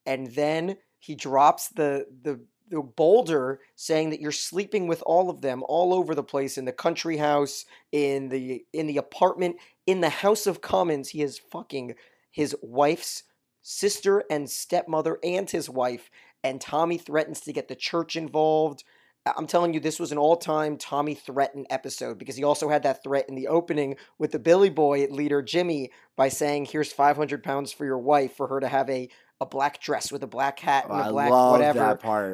and 0.05 0.27
then 0.27 0.75
he 0.99 1.15
drops 1.15 1.69
the 1.69 2.05
the 2.21 2.41
the 2.69 2.81
boulder 2.81 3.59
saying 3.75 4.09
that 4.09 4.21
you're 4.21 4.31
sleeping 4.31 4.87
with 4.87 5.03
all 5.05 5.29
of 5.29 5.41
them 5.41 5.61
all 5.67 5.93
over 5.93 6.15
the 6.15 6.23
place 6.23 6.57
in 6.57 6.65
the 6.65 6.71
country 6.71 7.17
house, 7.17 7.65
in 7.93 8.27
the 8.27 8.65
in 8.73 8.87
the 8.87 8.97
apartment, 8.97 9.55
in 9.87 10.01
the 10.01 10.09
House 10.09 10.47
of 10.47 10.61
Commons. 10.61 11.09
He 11.09 11.21
is 11.21 11.39
fucking 11.39 11.95
his 12.29 12.55
wife's 12.61 13.23
sister 13.61 14.23
and 14.29 14.49
stepmother 14.49 15.19
and 15.23 15.49
his 15.49 15.69
wife, 15.69 16.09
and 16.43 16.59
Tommy 16.59 16.97
threatens 16.97 17.41
to 17.41 17.53
get 17.53 17.67
the 17.67 17.75
church 17.75 18.15
involved. 18.15 18.83
I'm 19.25 19.45
telling 19.45 19.73
you, 19.73 19.79
this 19.79 19.99
was 19.99 20.11
an 20.11 20.17
all 20.17 20.35
time 20.35 20.77
Tommy 20.77 21.13
threaten 21.13 21.65
episode 21.69 22.17
because 22.17 22.35
he 22.35 22.43
also 22.43 22.69
had 22.69 22.83
that 22.83 23.03
threat 23.03 23.29
in 23.29 23.35
the 23.35 23.47
opening 23.47 23.97
with 24.17 24.31
the 24.31 24.39
Billy 24.39 24.69
Boy 24.71 25.05
leader, 25.11 25.43
Jimmy, 25.43 25.91
by 26.15 26.29
saying, 26.29 26.65
Here's 26.65 26.91
500 26.91 27.43
pounds 27.43 27.71
for 27.71 27.85
your 27.85 27.99
wife 27.99 28.35
for 28.35 28.47
her 28.47 28.59
to 28.59 28.67
have 28.67 28.89
a, 28.89 29.09
a 29.39 29.45
black 29.45 29.79
dress 29.79 30.11
with 30.11 30.23
a 30.23 30.27
black 30.27 30.59
hat 30.59 30.85
and 30.85 30.93
Oh, 30.93 31.09
a 31.09 31.11
black 31.11 31.29
whatever. 31.51 31.79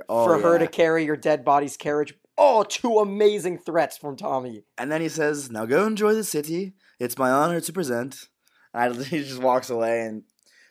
Oh, 0.07 0.25
for 0.25 0.39
her 0.39 0.57
to 0.59 0.67
carry 0.67 1.03
your 1.03 1.17
dead 1.17 1.43
body's 1.43 1.75
carriage. 1.75 2.13
Oh, 2.37 2.63
two 2.63 2.99
amazing 2.99 3.57
threats 3.57 3.97
from 3.97 4.15
Tommy. 4.15 4.63
And 4.77 4.89
then 4.89 5.01
he 5.01 5.09
says, 5.09 5.49
"Now 5.51 5.65
go 5.65 5.85
enjoy 5.85 6.13
the 6.13 6.23
city. 6.23 6.73
It's 6.99 7.17
my 7.17 7.31
honor 7.31 7.59
to 7.59 7.73
present." 7.73 8.27
And 8.73 9.03
he 9.07 9.23
just 9.23 9.41
walks 9.41 9.69
away, 9.69 10.01
and 10.01 10.23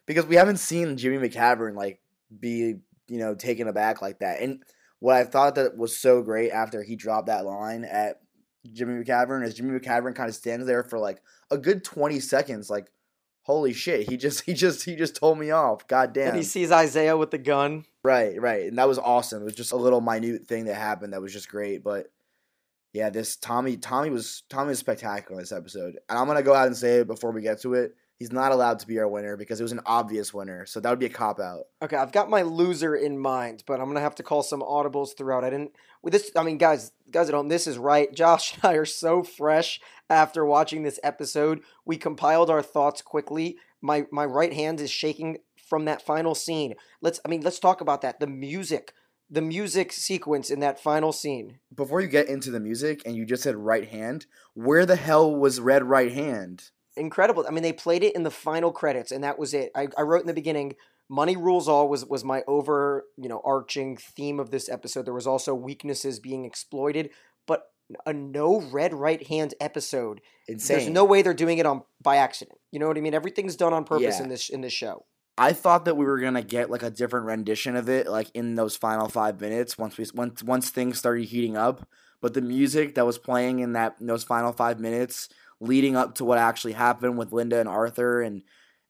because 0.06 0.24
we 0.26 0.36
haven't 0.36 0.58
seen 0.58 0.96
Jimmy 0.96 1.28
McCavern 1.28 1.74
like 1.74 2.00
be 2.40 2.76
you 3.08 3.18
know 3.18 3.34
taken 3.34 3.68
aback 3.68 4.02
like 4.02 4.20
that, 4.20 4.40
and 4.40 4.62
what 4.98 5.16
I 5.16 5.25
thought 5.25 5.56
that 5.56 5.76
was 5.76 5.98
so 5.98 6.22
great 6.22 6.50
after 6.50 6.82
he 6.82 6.96
dropped 6.96 7.26
that 7.26 7.44
line 7.44 7.84
at 7.84 8.20
Jimmy 8.72 9.02
McCavern 9.02 9.44
is 9.44 9.54
Jimmy 9.54 9.78
McCavern 9.78 10.14
kind 10.14 10.28
of 10.28 10.34
stands 10.34 10.66
there 10.66 10.82
for 10.82 10.98
like 10.98 11.22
a 11.50 11.58
good 11.58 11.84
twenty 11.84 12.20
seconds, 12.20 12.70
like, 12.70 12.90
"Holy 13.42 13.72
shit!" 13.72 14.08
He 14.08 14.16
just 14.16 14.42
he 14.42 14.54
just 14.54 14.84
he 14.84 14.96
just 14.96 15.16
told 15.16 15.38
me 15.38 15.50
off. 15.50 15.86
God 15.86 16.12
damn. 16.12 16.28
And 16.28 16.36
he 16.36 16.42
sees 16.42 16.72
Isaiah 16.72 17.16
with 17.16 17.30
the 17.30 17.38
gun. 17.38 17.84
Right, 18.02 18.40
right. 18.40 18.66
And 18.66 18.78
that 18.78 18.88
was 18.88 18.98
awesome. 18.98 19.42
It 19.42 19.46
was 19.46 19.54
just 19.54 19.72
a 19.72 19.76
little 19.76 20.00
minute 20.00 20.46
thing 20.46 20.66
that 20.66 20.75
happened 20.75 21.12
that 21.12 21.22
was 21.22 21.32
just 21.32 21.48
great. 21.48 21.82
But 21.82 22.06
yeah, 22.92 23.10
this 23.10 23.36
Tommy 23.36 23.76
Tommy 23.76 24.10
was 24.10 24.42
Tommy 24.48 24.68
was 24.70 24.78
spectacular 24.78 25.38
in 25.38 25.42
this 25.42 25.52
episode. 25.52 25.98
And 26.08 26.18
I'm 26.18 26.26
gonna 26.26 26.42
go 26.42 26.54
out 26.54 26.66
and 26.66 26.76
say 26.76 27.00
it 27.00 27.06
before 27.06 27.32
we 27.32 27.42
get 27.42 27.60
to 27.62 27.75
it. 27.75 27.94
He's 28.18 28.32
not 28.32 28.50
allowed 28.50 28.78
to 28.78 28.87
be 28.87 28.99
our 28.99 29.08
winner 29.08 29.37
because 29.37 29.61
it 29.61 29.62
was 29.62 29.73
an 29.73 29.82
obvious 29.85 30.32
winner. 30.32 30.64
So 30.64 30.80
that 30.80 30.88
would 30.88 30.99
be 30.99 31.06
a 31.06 31.11
cop 31.11 31.38
out. 31.38 31.64
Okay, 31.82 31.96
I've 31.96 32.12
got 32.12 32.30
my 32.30 32.42
loser 32.42 32.96
in 32.96 33.18
mind, 33.18 33.62
but 33.66 33.78
I'm 33.78 33.87
gonna 33.88 34.00
have 34.00 34.14
to 34.16 34.23
call 34.23 34.42
some 34.42 34.62
audibles 34.62 35.16
throughout. 35.16 35.44
I 35.44 35.50
didn't 35.50 35.73
with 36.02 36.12
this. 36.12 36.30
I 36.35 36.42
mean, 36.42 36.56
guys, 36.56 36.92
guys 37.11 37.28
at 37.28 37.35
home, 37.35 37.49
this 37.49 37.66
is 37.66 37.76
right. 37.76 38.12
Josh 38.14 38.54
and 38.54 38.64
I 38.64 38.75
are 38.75 38.87
so 38.87 39.23
fresh 39.23 39.80
after 40.08 40.46
watching 40.46 40.82
this 40.82 41.00
episode. 41.02 41.61
We 41.85 41.99
compiled 41.99 42.49
our 42.49 42.62
thoughts 42.62 43.02
quickly. 43.02 43.58
My 43.82 44.06
my 44.11 44.25
right 44.25 44.52
hand 44.52 44.80
is 44.80 44.90
shaking 44.90 45.38
from 45.68 45.85
that 45.85 46.00
final 46.00 46.35
scene. 46.35 46.75
Let's. 47.02 47.20
I 47.25 47.28
mean, 47.28 47.42
let's 47.42 47.58
talk 47.58 47.82
about 47.82 48.00
that. 48.00 48.18
The 48.18 48.26
music, 48.26 48.94
the 49.28 49.42
music 49.42 49.92
sequence 49.92 50.50
in 50.50 50.61
that 50.61 50.80
final 50.80 51.12
scene. 51.12 51.58
Before 51.75 52.00
you 52.00 52.08
get 52.08 52.28
into 52.28 52.50
the 52.50 52.61
music 52.61 53.02
and 53.04 53.14
you 53.14 53.26
just 53.26 53.42
said 53.42 53.56
right 53.56 53.87
hand, 53.87 54.25
where 54.54 54.87
the 54.87 54.96
hell 54.96 55.35
was 55.35 55.61
red 55.61 55.85
right 55.85 56.12
hand? 56.12 56.70
Incredible. 56.96 57.44
I 57.46 57.50
mean, 57.50 57.62
they 57.62 57.72
played 57.72 58.02
it 58.02 58.14
in 58.14 58.22
the 58.22 58.30
final 58.30 58.72
credits, 58.72 59.12
and 59.12 59.22
that 59.24 59.38
was 59.38 59.54
it. 59.54 59.70
I, 59.74 59.88
I 59.96 60.02
wrote 60.02 60.20
in 60.22 60.26
the 60.26 60.32
beginning, 60.34 60.74
"Money 61.08 61.36
rules 61.36 61.68
all" 61.68 61.88
was 61.88 62.04
was 62.04 62.24
my 62.24 62.42
over 62.46 63.04
you 63.16 63.28
know 63.28 63.40
arching 63.44 63.96
theme 63.96 64.40
of 64.40 64.50
this 64.50 64.68
episode. 64.68 65.06
There 65.06 65.14
was 65.14 65.26
also 65.26 65.54
weaknesses 65.54 66.18
being 66.20 66.44
exploited, 66.44 67.10
but 67.46 67.64
a 68.04 68.12
no 68.12 68.60
red 68.60 68.92
right 68.94 69.26
hand 69.28 69.54
episode. 69.60 70.20
Insane. 70.48 70.78
There's 70.78 70.90
no 70.90 71.04
way 71.04 71.22
they're 71.22 71.34
doing 71.34 71.58
it 71.58 71.66
on 71.66 71.82
by 72.02 72.16
accident. 72.16 72.58
You 72.72 72.78
know 72.80 72.88
what 72.88 72.96
I 72.98 73.00
mean? 73.00 73.14
Everything's 73.14 73.56
done 73.56 73.72
on 73.72 73.84
purpose 73.84 74.16
Yeah. 74.18 74.24
in 74.24 74.28
this 74.28 74.48
in 74.48 74.60
this 74.60 74.72
show. 74.72 75.04
I 75.38 75.52
thought 75.52 75.84
that 75.84 75.96
we 75.96 76.06
were 76.06 76.18
gonna 76.18 76.42
get 76.42 76.70
like 76.70 76.82
a 76.82 76.90
different 76.90 77.26
rendition 77.26 77.76
of 77.76 77.88
it, 77.88 78.08
like 78.08 78.30
in 78.34 78.54
those 78.54 78.74
final 78.74 79.08
five 79.08 79.40
minutes 79.40 79.76
once 79.76 79.98
we 79.98 80.06
once 80.14 80.42
once 80.42 80.70
things 80.70 80.98
started 80.98 81.26
heating 81.26 81.56
up. 81.56 81.86
But 82.22 82.32
the 82.32 82.40
music 82.40 82.94
that 82.94 83.04
was 83.04 83.18
playing 83.18 83.58
in 83.58 83.74
that 83.74 83.96
in 84.00 84.06
those 84.06 84.24
final 84.24 84.52
five 84.52 84.80
minutes, 84.80 85.28
leading 85.60 85.96
up 85.96 86.16
to 86.16 86.25
what 86.25 86.38
actually 86.38 86.72
happened 86.72 87.18
with 87.18 87.32
Linda 87.32 87.58
and 87.60 87.68
Arthur, 87.68 88.20
and 88.22 88.42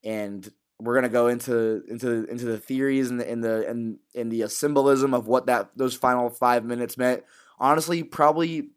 and 0.04 0.48
we're 0.78 0.94
gonna 0.94 1.08
go 1.08 1.28
into 1.28 1.82
into 1.88 2.24
into 2.24 2.44
the 2.44 2.58
theories 2.58 3.10
and 3.10 3.20
the 3.20 3.30
in 3.30 3.40
the 3.40 3.68
and 3.68 3.98
in 4.14 4.28
the 4.28 4.48
symbolism 4.48 5.14
of 5.14 5.26
what 5.26 5.46
that 5.46 5.70
those 5.76 5.94
final 5.94 6.28
five 6.30 6.64
minutes 6.64 6.98
meant. 6.98 7.24
Honestly, 7.58 8.02
probably 8.02 8.70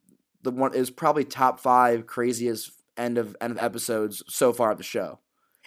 the 0.43 0.51
one 0.51 0.74
is 0.74 0.89
probably 0.89 1.25
top 1.25 1.60
five 1.60 2.08
craziest 2.08 2.72
end 2.98 3.17
of 3.17 3.36
end 3.41 3.51
of 3.51 3.58
episodes 3.60 4.24
so 4.27 4.53
far 4.53 4.72
of 4.72 4.77
the 4.77 4.84
show. 4.84 5.19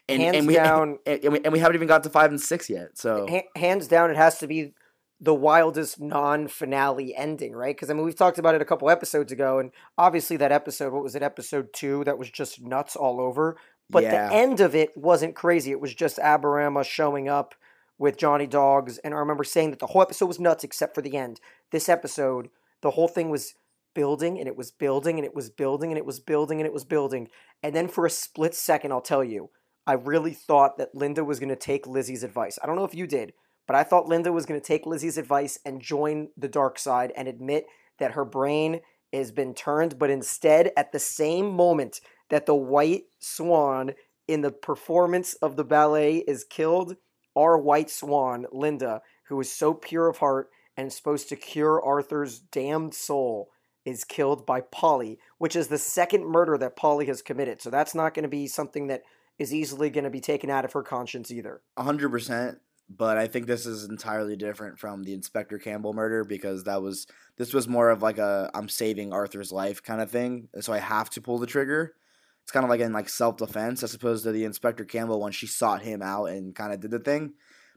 And, 0.09 0.21
Hands 0.21 0.37
and 0.38 0.47
we, 0.47 0.55
down- 0.55 0.99
and, 1.07 1.23
and 1.25 1.33
we, 1.33 1.41
and 1.45 1.52
we 1.52 1.59
haven't 1.59 1.76
even 1.76 1.88
got 1.88 2.02
to 2.05 2.11
five 2.11 2.31
and 2.31 2.41
six 2.41 2.69
yet. 2.69 2.99
So 2.99 3.26
Ha- 3.29 3.49
hands 3.61 3.87
down, 3.87 4.11
it 4.11 4.17
has 4.17 4.38
to 4.38 4.47
be 4.47 4.75
the 5.23 5.33
wildest 5.33 6.00
non-finale 6.00 7.14
ending, 7.14 7.52
right? 7.52 7.76
Because 7.76 7.91
I 7.91 7.95
mean, 7.95 8.05
we've 8.05 8.17
talked 8.17 8.38
about 8.38 8.57
it 8.57 8.61
a 8.61 8.64
couple 8.64 8.91
episodes 8.91 9.31
ago, 9.31 9.59
and 9.61 9.71
obviously 9.97 10.37
that 10.38 10.50
episode, 10.52 10.93
what 10.93 11.05
was 11.05 11.14
it, 11.14 11.23
episode 11.23 11.73
two, 11.73 12.02
that 12.05 12.19
was 12.19 12.29
just 12.29 12.61
nuts 12.61 12.97
all 12.97 13.21
over. 13.21 13.57
But 13.88 14.02
Yeah. 14.02 14.29
the 14.29 14.35
end 14.35 14.61
of 14.61 14.75
it 14.75 14.97
wasn't 14.97 15.37
crazy. 15.37 15.71
It 15.71 15.81
was 15.81 15.95
just 15.95 16.19
Aberama 16.19 16.85
showing 16.85 17.29
up 17.29 17.55
with 17.99 18.17
Johnny 18.17 18.49
Dogs, 18.49 18.99
and 18.99 19.14
I 19.14 19.19
remember 19.19 19.45
saying 19.45 19.71
that 19.71 19.79
the 19.79 19.87
whole 19.87 20.02
episode 20.02 20.26
was 20.26 20.41
nuts 20.41 20.64
except 20.64 20.95
for 20.95 21.02
the 21.02 21.17
end. 21.17 21.41
This 21.71 21.88
episode, 21.88 22.49
the 22.81 22.91
whole 22.93 23.07
thing 23.09 23.31
was 23.31 23.55
building 23.95 24.38
and 24.38 24.49
it 24.49 24.57
was 24.57 24.71
building 24.73 25.19
and 25.19 25.25
it 25.25 25.35
was 25.37 25.50
building 25.50 25.91
and 25.93 25.99
it 25.99 26.07
was 26.07 26.19
building 26.19 26.59
and 26.59 26.67
it 26.67 26.73
was 26.73 26.85
building. 26.85 27.29
And 27.62 27.76
then 27.76 27.87
for 27.87 28.07
a 28.07 28.11
split 28.11 28.55
second, 28.55 28.91
I'll 28.91 29.02
tell 29.02 29.23
you, 29.23 29.50
I 29.87 29.93
really 29.93 30.33
thought 30.33 30.79
that 30.79 30.95
Linda 30.95 31.23
was 31.23 31.38
going 31.38 31.50
to 31.50 31.57
take 31.57 31.87
Lizzie's 31.87 32.23
advice. 32.25 32.59
I 32.62 32.67
don't 32.67 32.76
know 32.76 32.85
if 32.85 32.95
you 32.95 33.07
did, 33.07 33.35
but 33.66 33.76
I 33.76 33.83
thought 33.83 34.09
Linda 34.09 34.33
was 34.33 34.47
going 34.47 34.61
to 34.61 34.66
take 34.66 34.87
Lizzie's 34.87 35.19
advice 35.19 35.59
and 35.64 35.81
join 35.81 36.28
the 36.37 36.49
dark 36.49 36.78
side 36.78 37.12
and 37.16 37.28
admit 37.28 37.66
that 37.99 38.12
her 38.12 38.25
brain 38.25 38.81
has 39.12 39.31
been 39.31 39.54
turned. 39.54 39.99
But 39.99 40.11
instead, 40.11 40.73
at 40.76 40.92
the 40.92 40.99
same 40.99 41.52
moment 41.52 42.00
that 42.31 42.47
the 42.47 42.54
white 42.54 43.04
swan 43.21 43.92
in 44.26 44.40
the 44.40 44.50
performance 44.50 45.35
of 45.35 45.57
the 45.57 45.64
ballet 45.64 46.19
is 46.19 46.45
killed, 46.45 46.97
our 47.37 47.59
white 47.59 47.90
swan, 47.90 48.47
Linda, 48.52 49.02
who 49.28 49.40
is 49.40 49.52
so 49.52 49.75
pure 49.75 50.09
of 50.09 50.19
heart 50.19 50.49
and 50.76 50.92
supposed 50.92 51.28
to 51.28 51.37
cure 51.37 51.83
Arthur's 51.83 52.38
damned 52.38 52.95
soul, 52.95 53.50
is 53.85 54.04
killed 54.04 54.47
by 54.47 54.61
Polly, 54.61 55.19
which 55.38 55.57
is 55.57 55.69
the 55.69 55.78
second 55.78 56.25
murder 56.25 56.57
that 56.57 56.76
Polly 56.76 57.07
has 57.07 57.21
committed. 57.21 57.61
So 57.61 57.69
that's 57.69 57.95
not 57.95 58.14
going 58.14 58.23
to 58.23 58.28
be 58.28 58.47
something 58.47 58.87
that 58.87 59.02
is 59.38 59.52
easily 59.52 59.90
going 59.90 60.04
to 60.04 60.11
be 60.11 60.21
taken 60.21 60.50
out 60.50 60.64
of 60.64 60.73
her 60.73 60.83
conscience 60.83 61.31
either. 61.31 61.62
hundred 61.76 62.11
percent. 62.11 62.61
But 62.89 63.17
I 63.17 63.27
think 63.27 63.47
this 63.47 63.65
is 63.65 63.89
entirely 63.89 64.37
different 64.37 64.79
from 64.79 65.03
the 65.03 65.15
Inspector 65.15 65.57
Campbell 65.61 65.95
murder 65.95 66.25
because 66.25 66.65
that 66.65 66.83
was 66.83 67.07
this 67.37 67.55
was 67.55 67.67
more 67.67 67.91
of 67.91 68.03
like 68.03 68.19
a 68.19 68.51
I'm 68.55 68.69
saving 68.69 69.12
Arthur's 69.12 69.53
life 69.53 69.83
kind 69.83 70.01
of 70.01 70.11
thing. 70.11 70.49
So 70.61 70.73
I 70.73 70.79
have 70.79 71.09
to 71.11 71.21
pull 71.21 71.39
the 71.39 71.47
trigger. 71.47 71.95
It's 72.43 72.53
kind 72.53 72.65
of 72.65 72.71
like 72.71 72.81
in 72.81 72.93
like 72.93 73.09
self 73.09 73.37
defense 73.37 73.83
as 73.83 73.95
opposed 73.95 74.25
to 74.25 74.33
the 74.33 74.45
Inspector 74.45 74.85
Campbell 74.87 75.21
when 75.21 75.33
she 75.33 75.47
sought 75.47 75.83
him 75.83 76.03
out 76.03 76.27
and 76.27 76.55
kind 76.55 76.73
of 76.73 76.81
did 76.81 76.91
the 76.91 76.99
thing. 76.99 77.35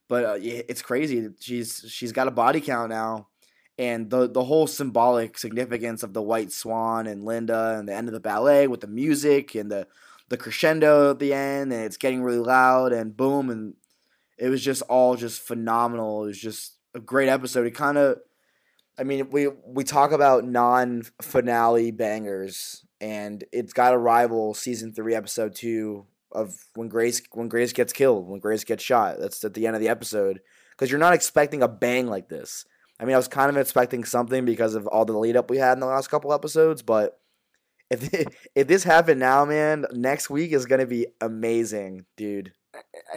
But 0.08 0.26
uh, 0.26 0.38
it's 0.40 0.82
crazy. 0.82 1.30
She's 1.40 1.86
she's 1.88 2.12
got 2.12 2.28
a 2.28 2.32
body 2.32 2.62
count 2.62 2.90
now, 2.90 3.28
and 3.78 4.10
the 4.10 4.28
the 4.28 4.44
whole 4.44 4.68
symbolic 4.68 5.38
significance 5.38 6.04
of 6.04 6.14
the 6.14 6.22
White 6.22 6.52
Swan 6.52 7.08
and 7.08 7.24
Linda 7.24 7.76
and 7.78 7.88
the 7.88 7.94
end 7.94 8.08
of 8.08 8.14
the 8.14 8.20
ballet 8.20 8.68
with 8.68 8.82
the 8.82 8.88
music 8.88 9.56
and 9.56 9.72
the 9.72 9.88
the 10.30 10.38
crescendo 10.38 11.12
at 11.12 11.20
the 11.20 11.34
end 11.34 11.72
and 11.72 11.84
it's 11.84 11.98
getting 11.98 12.24
really 12.24 12.40
loud 12.40 12.92
and 12.92 13.16
boom 13.16 13.50
and 13.50 13.76
it 14.38 14.50
was 14.50 14.64
just 14.64 14.82
all 14.84 15.16
just 15.16 15.42
phenomenal. 15.42 16.24
It 16.24 16.28
was 16.28 16.40
just 16.40 16.78
a 16.94 17.00
great 17.00 17.30
episode. 17.30 17.68
It 17.68 17.72
kind 17.72 17.98
of, 17.98 18.18
I 18.98 19.04
mean, 19.04 19.30
we 19.30 19.48
we 19.48 19.84
talk 19.84 20.12
about 20.12 20.46
non 20.46 21.04
finale 21.22 21.92
bangers, 21.92 22.86
and 23.00 23.44
it's 23.52 23.74
got 23.74 23.92
to 23.92 23.98
rival 23.98 24.54
season 24.54 24.94
three, 24.94 25.16
episode 25.16 25.56
two 25.56 26.06
of 26.32 26.54
when 26.76 26.90
Grace 26.90 27.22
when 27.32 27.48
Grace 27.48 27.74
gets 27.74 27.94
killed, 27.94 28.28
when 28.28 28.40
Grace 28.40 28.64
gets 28.64 28.84
shot. 28.84 29.20
That's 29.20 29.44
at 29.44 29.54
the 29.54 29.68
end 29.68 29.76
of 29.76 29.82
the 29.82 29.90
episode 29.90 30.42
because 30.72 30.92
you're 30.92 31.00
not 31.00 31.14
expecting 31.14 31.64
a 31.64 31.68
bang 31.68 32.08
like 32.08 32.30
this. 32.30 32.66
I 33.00 33.06
mean, 33.06 33.14
I 33.14 33.18
was 33.18 33.28
kind 33.28 33.50
of 33.50 33.58
expecting 33.58 34.06
something 34.06 34.46
because 34.46 34.76
of 34.76 34.88
all 34.88 35.06
the 35.06 35.18
lead 35.18 35.36
up 35.36 35.50
we 35.50 35.58
had 35.58 35.74
in 35.74 35.80
the 35.80 35.86
last 35.86 36.10
couple 36.10 36.34
episodes, 36.34 36.82
but 36.82 37.20
if 37.90 38.14
if 38.56 38.68
this 38.68 38.84
happened 38.84 39.20
now, 39.20 39.46
man, 39.46 39.86
next 39.92 40.30
week 40.30 40.52
is 40.52 40.66
gonna 40.66 40.86
be 40.86 41.08
amazing, 41.22 42.06
dude. 42.18 42.54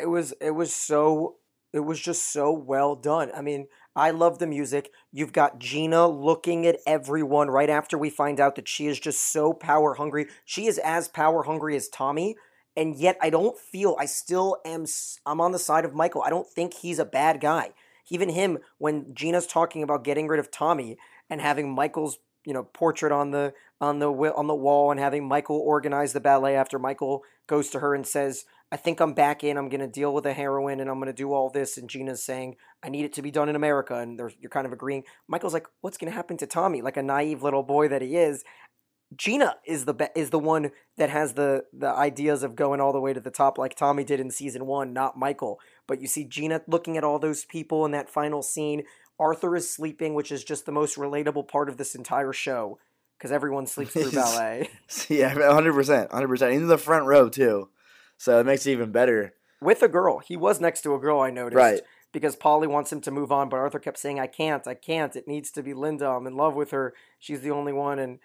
It 0.01 0.07
was 0.09 0.33
it 0.41 0.53
was 0.53 0.75
so 0.75 1.37
it 1.73 1.81
was 1.81 2.01
just 2.01 2.33
so 2.33 2.53
well 2.53 2.95
done. 2.97 3.31
I 3.37 3.43
mean, 3.43 3.67
I 3.95 4.11
love 4.11 4.39
the 4.39 4.47
music. 4.47 4.91
You've 5.13 5.33
got 5.33 5.59
Gina 5.59 6.09
looking 6.09 6.67
at 6.67 6.79
everyone 6.87 7.49
right 7.49 7.69
after 7.71 7.99
we 7.99 8.11
find 8.11 8.41
out 8.41 8.55
that 8.57 8.69
she 8.69 8.87
is 8.87 8.99
just 8.99 9.21
so 9.33 9.53
power 9.53 9.95
hungry. 9.95 10.27
She 10.45 10.67
is 10.67 10.79
as 10.79 11.09
power 11.09 11.43
hungry 11.43 11.77
as 11.77 11.89
Tommy, 11.89 12.37
and 12.77 12.97
yet 12.97 13.19
I 13.21 13.31
don't 13.31 13.59
feel 13.59 13.97
I 13.99 14.07
still 14.07 14.59
am 14.65 14.87
I'm 15.27 15.41
on 15.41 15.53
the 15.53 15.59
side 15.59 15.85
of 15.85 15.95
Michael. 15.95 16.23
I 16.23 16.31
don't 16.31 16.49
think 16.49 16.75
he's 16.75 16.99
a 16.99 17.05
bad 17.05 17.41
guy. 17.41 17.73
even 18.11 18.31
him 18.31 18.59
when 18.79 19.15
Gina's 19.15 19.47
talking 19.47 19.83
about 19.83 20.05
getting 20.05 20.29
rid 20.29 20.41
of 20.41 20.51
Tommy 20.51 20.97
and 21.29 21.41
having 21.41 21.75
Michael's 21.75 22.19
you 22.45 22.55
know 22.55 22.65
portrait 22.65 23.13
on 23.13 23.31
the 23.33 23.53
on 23.81 23.99
the 23.99 24.11
on 24.11 24.47
the 24.47 24.55
wall 24.55 24.91
and 24.91 24.99
having 24.99 25.29
Michael 25.29 25.59
organize 25.59 26.13
the 26.13 26.21
ballet 26.21 26.57
after 26.57 26.79
Michael 26.79 27.23
goes 27.47 27.69
to 27.71 27.81
her 27.81 27.95
and 27.95 28.07
says, 28.07 28.45
"I 28.71 28.77
think 28.77 29.01
I'm 29.01 29.15
back 29.15 29.45
in. 29.45 29.57
I'm 29.57 29.69
going 29.69 29.81
to 29.81 29.87
deal 29.87 30.13
with 30.13 30.25
the 30.25 30.33
heroin 30.33 30.81
and 30.81 30.91
I'm 30.91 30.99
going 30.99 31.07
to 31.07 31.13
do 31.13 31.33
all 31.33 31.51
this." 31.51 31.77
And 31.79 31.89
Gina's 31.89 32.23
saying, 32.23 32.57
"I 32.83 32.89
need 32.89 33.05
it 33.05 33.13
to 33.15 33.23
be 33.23 33.31
done 33.31 33.49
in 33.49 33.57
America." 33.57 33.97
And 33.97 34.19
they're, 34.19 34.33
you're 34.41 34.51
kind 34.51 34.67
of 34.67 34.73
agreeing. 34.73 35.05
Michael's 35.29 35.55
like, 35.55 35.67
"What's 35.81 35.99
going 35.99 36.11
to 36.11 36.17
happen 36.17 36.37
to 36.39 36.47
Tommy?" 36.47 36.83
Like 36.83 36.97
a 36.97 37.03
naive 37.03 37.43
little 37.43 37.63
boy 37.63 37.89
that 37.89 38.03
he 38.03 38.17
is. 38.17 38.45
Gina 39.17 39.57
is 39.67 39.87
the 39.87 39.95
be- 39.95 40.09
is 40.15 40.31
the 40.31 40.39
one 40.39 40.71
that 40.99 41.11
has 41.11 41.35
the 41.35 41.65
the 41.73 41.89
ideas 41.89 42.43
of 42.43 42.57
going 42.57 42.81
all 42.81 42.93
the 42.93 43.01
way 43.01 43.15
to 43.15 43.21
the 43.21 43.31
top, 43.31 43.57
like 43.57 43.75
Tommy 43.75 44.05
did 44.05 44.21
in 44.21 44.31
season 44.31 44.67
one, 44.67 44.93
not 44.93 45.17
Michael. 45.17 45.59
But 45.87 46.01
you 46.03 46.07
see 46.07 46.25
Gina 46.25 46.63
looking 46.67 46.97
at 46.99 47.05
all 47.05 47.19
those 47.19 47.45
people 47.45 47.87
in 47.87 47.93
that 47.93 48.11
final 48.11 48.43
scene. 48.43 48.85
Arthur 49.19 49.57
is 49.57 49.69
sleeping, 49.69 50.15
which 50.15 50.31
is 50.31 50.45
just 50.45 50.67
the 50.67 50.73
most 50.73 50.97
relatable 50.97 51.49
part 51.49 51.69
of 51.69 51.77
this 51.77 51.95
entire 51.95 52.33
show 52.33 52.79
because 53.19 53.33
everyone 53.33 53.67
sleeps 53.67 53.93
through 53.93 54.11
ballet 54.13 54.71
yeah, 55.09 55.31
hundred 55.31 55.73
percent, 55.73 56.13
hundred 56.13 56.29
percent, 56.29 56.53
into 56.53 56.67
the 56.67 56.79
front 56.79 57.07
row 57.07 57.29
too. 57.29 57.69
So 58.19 58.39
it 58.41 58.47
makes 58.47 58.67
it 58.67 58.73
even 58.73 58.93
better. 58.93 59.35
with 59.61 59.83
a 59.83 59.89
girl. 59.89 60.19
He 60.19 60.37
was 60.37 60.61
next 60.61 60.83
to 60.83 60.95
a 60.95 60.99
girl, 60.99 61.21
I 61.21 61.31
noticed. 61.31 61.57
Right. 61.57 61.81
Because 62.13 62.37
Polly 62.37 62.67
wants 62.67 62.93
him 62.93 63.01
to 63.03 63.11
move 63.11 63.31
on, 63.33 63.49
but 63.49 63.57
Arthur 63.59 63.79
kept 63.79 63.99
saying, 63.99 64.19
"I 64.19 64.27
can't, 64.27 64.67
I 64.67 64.75
can't. 64.75 65.15
It 65.15 65.29
needs 65.29 65.51
to 65.53 65.63
be 65.63 65.75
Linda. 65.75 66.09
I'm 66.09 66.27
in 66.27 66.37
love 66.37 66.55
with 66.55 66.71
her. 66.71 66.95
She's 67.19 67.41
the 67.43 67.51
only 67.51 67.73
one." 67.73 67.99
And 67.99 68.19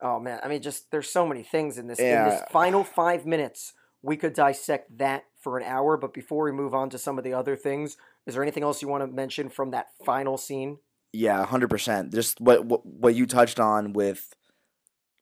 oh 0.00 0.18
man, 0.18 0.40
I 0.42 0.48
mean, 0.48 0.60
just 0.62 0.90
there's 0.90 1.08
so 1.08 1.26
many 1.26 1.42
things 1.42 1.78
in 1.78 1.86
this. 1.86 1.98
In 2.00 2.24
this 2.28 2.42
final 2.50 2.82
five 2.82 3.26
minutes, 3.26 3.72
we 4.02 4.16
could 4.16 4.32
dissect 4.34 4.98
that 4.98 5.24
for 5.40 5.56
an 5.58 5.64
hour. 5.64 5.96
But 5.96 6.12
before 6.12 6.44
we 6.44 6.52
move 6.52 6.74
on 6.74 6.90
to 6.90 6.98
some 6.98 7.18
of 7.18 7.24
the 7.24 7.32
other 7.32 7.54
things, 7.56 7.96
is 8.26 8.34
there 8.34 8.42
anything 8.42 8.64
else 8.64 8.82
you 8.82 8.88
want 8.88 9.04
to 9.04 9.06
mention 9.14 9.48
from 9.48 9.70
that 9.70 9.86
final 10.04 10.36
scene? 10.36 10.78
Yeah, 11.12 11.44
hundred 11.46 11.70
percent. 11.70 12.12
Just 12.12 12.40
what, 12.40 12.64
what 12.64 12.84
what 12.84 13.14
you 13.14 13.26
touched 13.26 13.60
on 13.60 13.92
with 13.92 14.34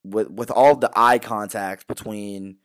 with 0.03 0.31
with 0.31 0.51
all 0.51 0.77
the 0.77 0.91
eye 0.97 1.19
contact 1.19 1.87
between 1.87 2.57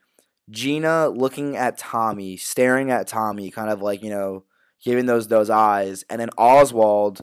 Gina 0.49 1.07
looking 1.09 1.55
at 1.55 1.77
Tommy, 1.77 2.37
staring 2.37 2.91
at 2.91 3.07
Tommy, 3.07 3.49
kind 3.51 3.69
of 3.69 3.81
like 3.81 4.03
you 4.03 4.09
know 4.09 4.43
giving 4.83 5.05
those 5.05 5.27
those 5.27 5.49
eyes, 5.49 6.03
and 6.09 6.19
then 6.19 6.29
Oswald 6.37 7.21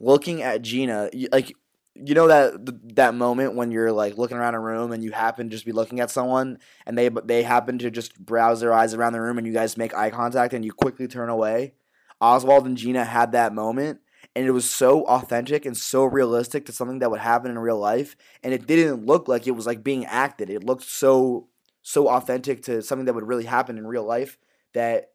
looking 0.00 0.42
at 0.42 0.62
Gina, 0.62 1.10
like 1.32 1.54
you 1.94 2.14
know 2.14 2.26
that 2.26 2.96
that 2.96 3.14
moment 3.14 3.54
when 3.54 3.70
you're 3.70 3.92
like 3.92 4.18
looking 4.18 4.36
around 4.36 4.54
a 4.54 4.60
room 4.60 4.92
and 4.92 5.04
you 5.04 5.12
happen 5.12 5.48
to 5.48 5.54
just 5.54 5.64
be 5.64 5.72
looking 5.72 6.00
at 6.00 6.10
someone 6.10 6.58
and 6.86 6.98
they 6.98 7.08
they 7.24 7.42
happen 7.42 7.78
to 7.78 7.90
just 7.90 8.18
browse 8.18 8.60
their 8.60 8.72
eyes 8.72 8.94
around 8.94 9.12
the 9.12 9.20
room 9.20 9.38
and 9.38 9.46
you 9.46 9.52
guys 9.52 9.76
make 9.76 9.94
eye 9.94 10.10
contact 10.10 10.52
and 10.54 10.64
you 10.64 10.72
quickly 10.72 11.06
turn 11.06 11.28
away. 11.28 11.74
Oswald 12.20 12.66
and 12.66 12.76
Gina 12.76 13.04
had 13.04 13.32
that 13.32 13.54
moment 13.54 14.00
and 14.34 14.44
it 14.44 14.50
was 14.50 14.68
so 14.68 15.04
authentic 15.06 15.64
and 15.64 15.76
so 15.76 16.04
realistic 16.04 16.66
to 16.66 16.72
something 16.72 16.98
that 16.98 17.10
would 17.10 17.20
happen 17.20 17.50
in 17.50 17.58
real 17.58 17.78
life 17.78 18.16
and 18.42 18.52
it 18.52 18.66
didn't 18.66 19.06
look 19.06 19.28
like 19.28 19.46
it 19.46 19.52
was 19.52 19.66
like 19.66 19.84
being 19.84 20.04
acted. 20.06 20.50
It 20.50 20.64
looked 20.64 20.84
so 20.84 21.48
so 21.84 22.08
authentic 22.08 22.64
to 22.64 22.82
something 22.82 23.04
that 23.04 23.14
would 23.14 23.28
really 23.28 23.44
happen 23.44 23.78
in 23.78 23.86
real 23.86 24.04
life 24.04 24.38
that 24.72 25.10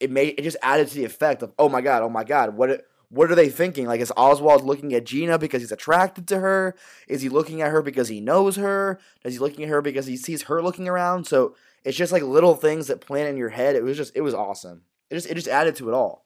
it 0.00 0.10
made 0.10 0.34
it 0.38 0.42
just 0.42 0.56
added 0.62 0.88
to 0.88 0.94
the 0.94 1.04
effect 1.04 1.42
of 1.42 1.52
oh 1.58 1.68
my 1.68 1.82
god, 1.82 2.02
oh 2.02 2.08
my 2.08 2.24
god, 2.24 2.56
what 2.56 2.86
what 3.10 3.30
are 3.30 3.34
they 3.34 3.50
thinking? 3.50 3.86
Like, 3.86 4.00
is 4.00 4.10
Oswald 4.16 4.64
looking 4.64 4.94
at 4.94 5.04
Gina 5.04 5.38
because 5.38 5.60
he's 5.60 5.70
attracted 5.70 6.26
to 6.28 6.38
her? 6.38 6.74
Is 7.06 7.20
he 7.20 7.28
looking 7.28 7.60
at 7.60 7.70
her 7.70 7.82
because 7.82 8.08
he 8.08 8.22
knows 8.22 8.56
her? 8.56 8.98
Is 9.22 9.34
he 9.34 9.38
looking 9.38 9.64
at 9.64 9.68
her 9.68 9.82
because 9.82 10.06
he 10.06 10.16
sees 10.16 10.44
her 10.44 10.62
looking 10.62 10.88
around? 10.88 11.26
So 11.26 11.54
it's 11.84 11.96
just 11.96 12.10
like 12.10 12.22
little 12.22 12.54
things 12.54 12.86
that 12.86 13.02
plant 13.02 13.28
in 13.28 13.36
your 13.36 13.50
head. 13.50 13.76
It 13.76 13.82
was 13.82 13.98
just, 13.98 14.16
it 14.16 14.22
was 14.22 14.32
awesome. 14.32 14.84
It 15.10 15.16
just, 15.16 15.28
it 15.28 15.34
just 15.34 15.48
added 15.48 15.76
to 15.76 15.90
it 15.90 15.94
all. 15.94 16.24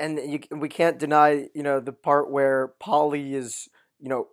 And 0.00 0.18
you, 0.18 0.40
we 0.50 0.70
can't 0.70 0.98
deny, 0.98 1.48
you 1.52 1.62
know, 1.62 1.78
the 1.78 1.92
part 1.92 2.30
where 2.30 2.68
Polly 2.80 3.34
is, 3.34 3.68
you 4.00 4.08
know, 4.08 4.28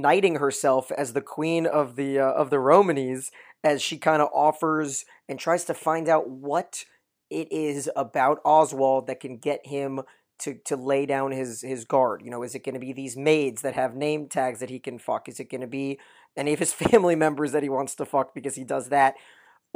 knighting 0.00 0.36
herself 0.36 0.90
as 0.92 1.12
the 1.12 1.20
queen 1.20 1.66
of 1.66 1.96
the 1.96 2.18
uh, 2.18 2.32
of 2.32 2.50
the 2.50 2.58
Romanes 2.58 3.30
as 3.64 3.82
she 3.82 3.98
kind 3.98 4.22
of 4.22 4.28
offers 4.32 5.04
and 5.28 5.38
tries 5.38 5.64
to 5.64 5.74
find 5.74 6.08
out 6.08 6.28
what 6.28 6.84
it 7.30 7.50
is 7.50 7.90
about 7.96 8.40
Oswald 8.44 9.06
that 9.06 9.20
can 9.20 9.38
get 9.38 9.66
him 9.66 10.00
to 10.38 10.54
to 10.64 10.76
lay 10.76 11.06
down 11.06 11.32
his 11.32 11.62
his 11.62 11.84
guard. 11.84 12.22
You 12.22 12.30
know, 12.30 12.42
is 12.42 12.54
it 12.54 12.64
going 12.64 12.74
to 12.74 12.80
be 12.80 12.92
these 12.92 13.16
maids 13.16 13.62
that 13.62 13.74
have 13.74 13.94
name 13.94 14.28
tags 14.28 14.60
that 14.60 14.70
he 14.70 14.78
can 14.78 14.98
fuck? 14.98 15.28
Is 15.28 15.40
it 15.40 15.50
going 15.50 15.62
to 15.62 15.66
be 15.66 15.98
any 16.36 16.52
of 16.52 16.58
his 16.58 16.72
family 16.74 17.16
members 17.16 17.52
that 17.52 17.62
he 17.62 17.68
wants 17.68 17.94
to 17.96 18.04
fuck 18.04 18.34
because 18.34 18.54
he 18.54 18.64
does 18.64 18.88
that? 18.90 19.14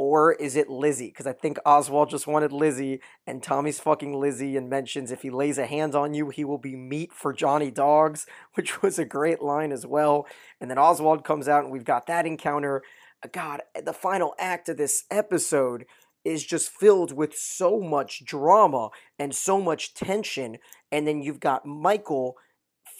Or 0.03 0.31
is 0.31 0.55
it 0.55 0.67
Lizzie? 0.67 1.09
Because 1.09 1.27
I 1.27 1.33
think 1.33 1.59
Oswald 1.63 2.09
just 2.09 2.25
wanted 2.25 2.51
Lizzie, 2.51 3.01
and 3.27 3.43
Tommy's 3.43 3.79
fucking 3.79 4.19
Lizzie 4.19 4.57
and 4.57 4.67
mentions 4.67 5.11
if 5.11 5.21
he 5.21 5.29
lays 5.29 5.59
a 5.59 5.67
hand 5.67 5.93
on 5.93 6.15
you, 6.15 6.29
he 6.29 6.43
will 6.43 6.57
be 6.57 6.75
meat 6.75 7.13
for 7.13 7.31
Johnny 7.31 7.69
Dogs, 7.69 8.25
which 8.55 8.81
was 8.81 8.97
a 8.97 9.05
great 9.05 9.43
line 9.43 9.71
as 9.71 9.85
well. 9.85 10.25
And 10.59 10.71
then 10.71 10.79
Oswald 10.79 11.23
comes 11.23 11.47
out, 11.47 11.65
and 11.65 11.71
we've 11.71 11.85
got 11.85 12.07
that 12.07 12.25
encounter. 12.25 12.81
Uh, 13.23 13.27
God, 13.31 13.61
the 13.79 13.93
final 13.93 14.33
act 14.39 14.69
of 14.69 14.77
this 14.77 15.03
episode 15.11 15.85
is 16.25 16.43
just 16.43 16.71
filled 16.71 17.15
with 17.15 17.37
so 17.37 17.79
much 17.79 18.25
drama 18.25 18.89
and 19.19 19.35
so 19.35 19.61
much 19.61 19.93
tension. 19.93 20.57
And 20.91 21.07
then 21.07 21.21
you've 21.21 21.39
got 21.39 21.67
Michael 21.67 22.37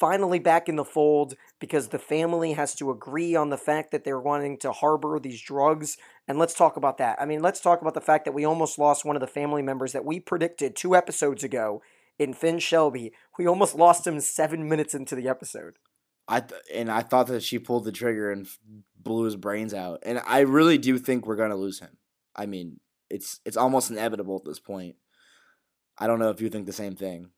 finally 0.01 0.39
back 0.39 0.67
in 0.67 0.77
the 0.77 0.83
fold 0.83 1.35
because 1.59 1.89
the 1.89 1.99
family 1.99 2.53
has 2.53 2.73
to 2.73 2.89
agree 2.89 3.35
on 3.35 3.51
the 3.51 3.57
fact 3.57 3.91
that 3.91 4.03
they're 4.03 4.19
wanting 4.19 4.57
to 4.57 4.71
harbor 4.71 5.19
these 5.19 5.39
drugs. 5.39 5.95
And 6.27 6.39
let's 6.39 6.55
talk 6.55 6.75
about 6.75 6.97
that. 6.97 7.21
I 7.21 7.25
mean, 7.25 7.43
let's 7.43 7.61
talk 7.61 7.81
about 7.81 7.93
the 7.93 8.01
fact 8.01 8.25
that 8.25 8.31
we 8.31 8.43
almost 8.43 8.79
lost 8.79 9.05
one 9.05 9.15
of 9.15 9.19
the 9.19 9.27
family 9.27 9.61
members 9.61 9.91
that 9.91 10.03
we 10.03 10.19
predicted 10.19 10.75
two 10.75 10.95
episodes 10.95 11.43
ago 11.43 11.83
in 12.17 12.33
Finn 12.33 12.57
Shelby. 12.57 13.13
We 13.37 13.45
almost 13.45 13.75
lost 13.75 14.07
him 14.07 14.19
seven 14.19 14.67
minutes 14.67 14.95
into 14.95 15.13
the 15.13 15.29
episode. 15.29 15.75
I 16.27 16.39
th- 16.39 16.61
and 16.73 16.89
I 16.89 17.01
thought 17.01 17.27
that 17.27 17.43
she 17.43 17.59
pulled 17.59 17.85
the 17.85 17.91
trigger 17.91 18.31
and 18.31 18.47
blew 18.97 19.25
his 19.25 19.35
brains 19.35 19.71
out. 19.71 19.99
And 20.01 20.19
I 20.25 20.39
really 20.39 20.79
do 20.79 20.97
think 20.97 21.27
we're 21.27 21.35
gonna 21.35 21.55
lose 21.55 21.79
him. 21.79 21.97
I 22.35 22.47
mean, 22.47 22.79
it's 23.11 23.39
it's 23.45 23.57
almost 23.57 23.91
inevitable 23.91 24.37
at 24.37 24.45
this 24.45 24.59
point. 24.59 24.95
I 25.99 26.07
don't 26.07 26.17
know 26.17 26.31
if 26.31 26.41
you 26.41 26.49
think 26.49 26.65
the 26.65 26.73
same 26.73 26.95
thing. 26.95 27.29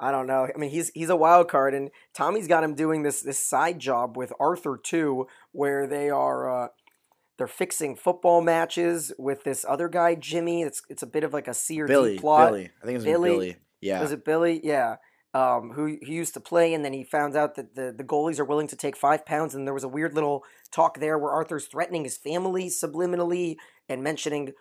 I 0.00 0.12
don't 0.12 0.26
know. 0.26 0.46
I 0.54 0.58
mean, 0.58 0.70
he's 0.70 0.90
he's 0.94 1.10
a 1.10 1.16
wild 1.16 1.48
card, 1.48 1.74
and 1.74 1.90
Tommy's 2.14 2.46
got 2.46 2.62
him 2.62 2.74
doing 2.74 3.02
this 3.02 3.20
this 3.20 3.38
side 3.38 3.78
job 3.78 4.16
with 4.16 4.32
Arthur 4.38 4.78
too, 4.80 5.26
where 5.52 5.86
they 5.86 6.08
are 6.08 6.64
uh, 6.64 6.68
they're 7.36 7.46
fixing 7.46 7.96
football 7.96 8.40
matches 8.40 9.12
with 9.18 9.44
this 9.44 9.64
other 9.68 9.88
guy, 9.88 10.14
Jimmy. 10.14 10.62
It's 10.62 10.82
it's 10.88 11.02
a 11.02 11.06
bit 11.06 11.24
of 11.24 11.32
like 11.32 11.48
a 11.48 11.54
C 11.54 11.80
or 11.80 11.86
D 11.86 11.92
Billy, 11.92 12.18
plot. 12.18 12.50
Billy. 12.50 12.70
I 12.82 12.86
think 12.86 12.96
it's 12.96 13.04
Billy? 13.04 13.30
Billy. 13.30 13.56
Yeah. 13.80 14.00
Was 14.00 14.12
it 14.12 14.24
Billy? 14.24 14.60
Yeah. 14.62 14.96
Um, 15.34 15.72
who 15.72 15.98
he 16.00 16.14
used 16.14 16.34
to 16.34 16.40
play, 16.40 16.74
and 16.74 16.84
then 16.84 16.92
he 16.92 17.04
found 17.04 17.36
out 17.36 17.54
that 17.56 17.74
the, 17.74 17.94
the 17.96 18.02
goalies 18.02 18.38
are 18.38 18.44
willing 18.44 18.66
to 18.68 18.76
take 18.76 18.96
five 18.96 19.26
pounds, 19.26 19.54
and 19.54 19.66
there 19.66 19.74
was 19.74 19.84
a 19.84 19.88
weird 19.88 20.14
little 20.14 20.42
talk 20.72 20.98
there 20.98 21.18
where 21.18 21.32
Arthur's 21.32 21.66
threatening 21.66 22.04
his 22.04 22.16
family 22.16 22.68
subliminally 22.68 23.56
and 23.88 24.02
mentioning, 24.02 24.52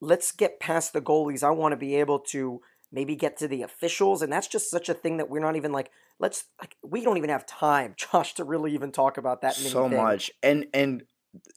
"Let's 0.00 0.32
get 0.32 0.60
past 0.60 0.92
the 0.92 1.02
goalies. 1.02 1.42
I 1.42 1.50
want 1.50 1.72
to 1.72 1.76
be 1.76 1.96
able 1.96 2.20
to 2.30 2.62
maybe 2.94 3.16
get 3.16 3.36
to 3.38 3.48
the 3.48 3.62
officials," 3.62 4.22
and 4.22 4.32
that's 4.32 4.46
just 4.46 4.70
such 4.70 4.88
a 4.88 4.94
thing 4.94 5.18
that 5.18 5.28
we're 5.28 5.40
not 5.40 5.56
even 5.56 5.72
like. 5.72 5.90
Let's 6.20 6.44
like 6.60 6.76
we 6.82 7.02
don't 7.02 7.16
even 7.16 7.30
have 7.30 7.44
time, 7.44 7.94
Josh, 7.98 8.34
to 8.34 8.44
really 8.44 8.72
even 8.72 8.92
talk 8.92 9.18
about 9.18 9.42
that. 9.42 9.54
So 9.54 9.88
things. 9.88 10.00
much. 10.00 10.30
And 10.42 10.66
and 10.72 11.02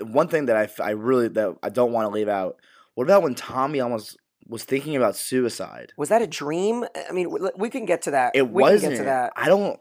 one 0.01 0.27
thing 0.27 0.47
that 0.47 0.57
I, 0.57 0.83
I 0.83 0.89
really 0.91 1.27
that 1.29 1.57
I 1.63 1.69
don't 1.69 1.91
want 1.91 2.05
to 2.09 2.13
leave 2.13 2.27
out. 2.27 2.57
What 2.95 3.03
about 3.03 3.21
when 3.21 3.35
Tommy 3.35 3.79
almost 3.79 4.17
was 4.47 4.63
thinking 4.63 4.95
about 4.95 5.15
suicide? 5.15 5.93
Was 5.97 6.09
that 6.09 6.21
a 6.23 6.27
dream? 6.27 6.85
I 7.07 7.11
mean, 7.11 7.29
we, 7.55 7.69
can 7.69 7.85
get 7.85 8.01
to 8.03 8.11
that. 8.11 8.35
It 8.35 8.49
we 8.49 8.63
wasn't. 8.63 8.93
get 8.93 8.97
to 8.99 9.03
that. 9.03 9.33
I 9.35 9.47
don't. 9.47 9.79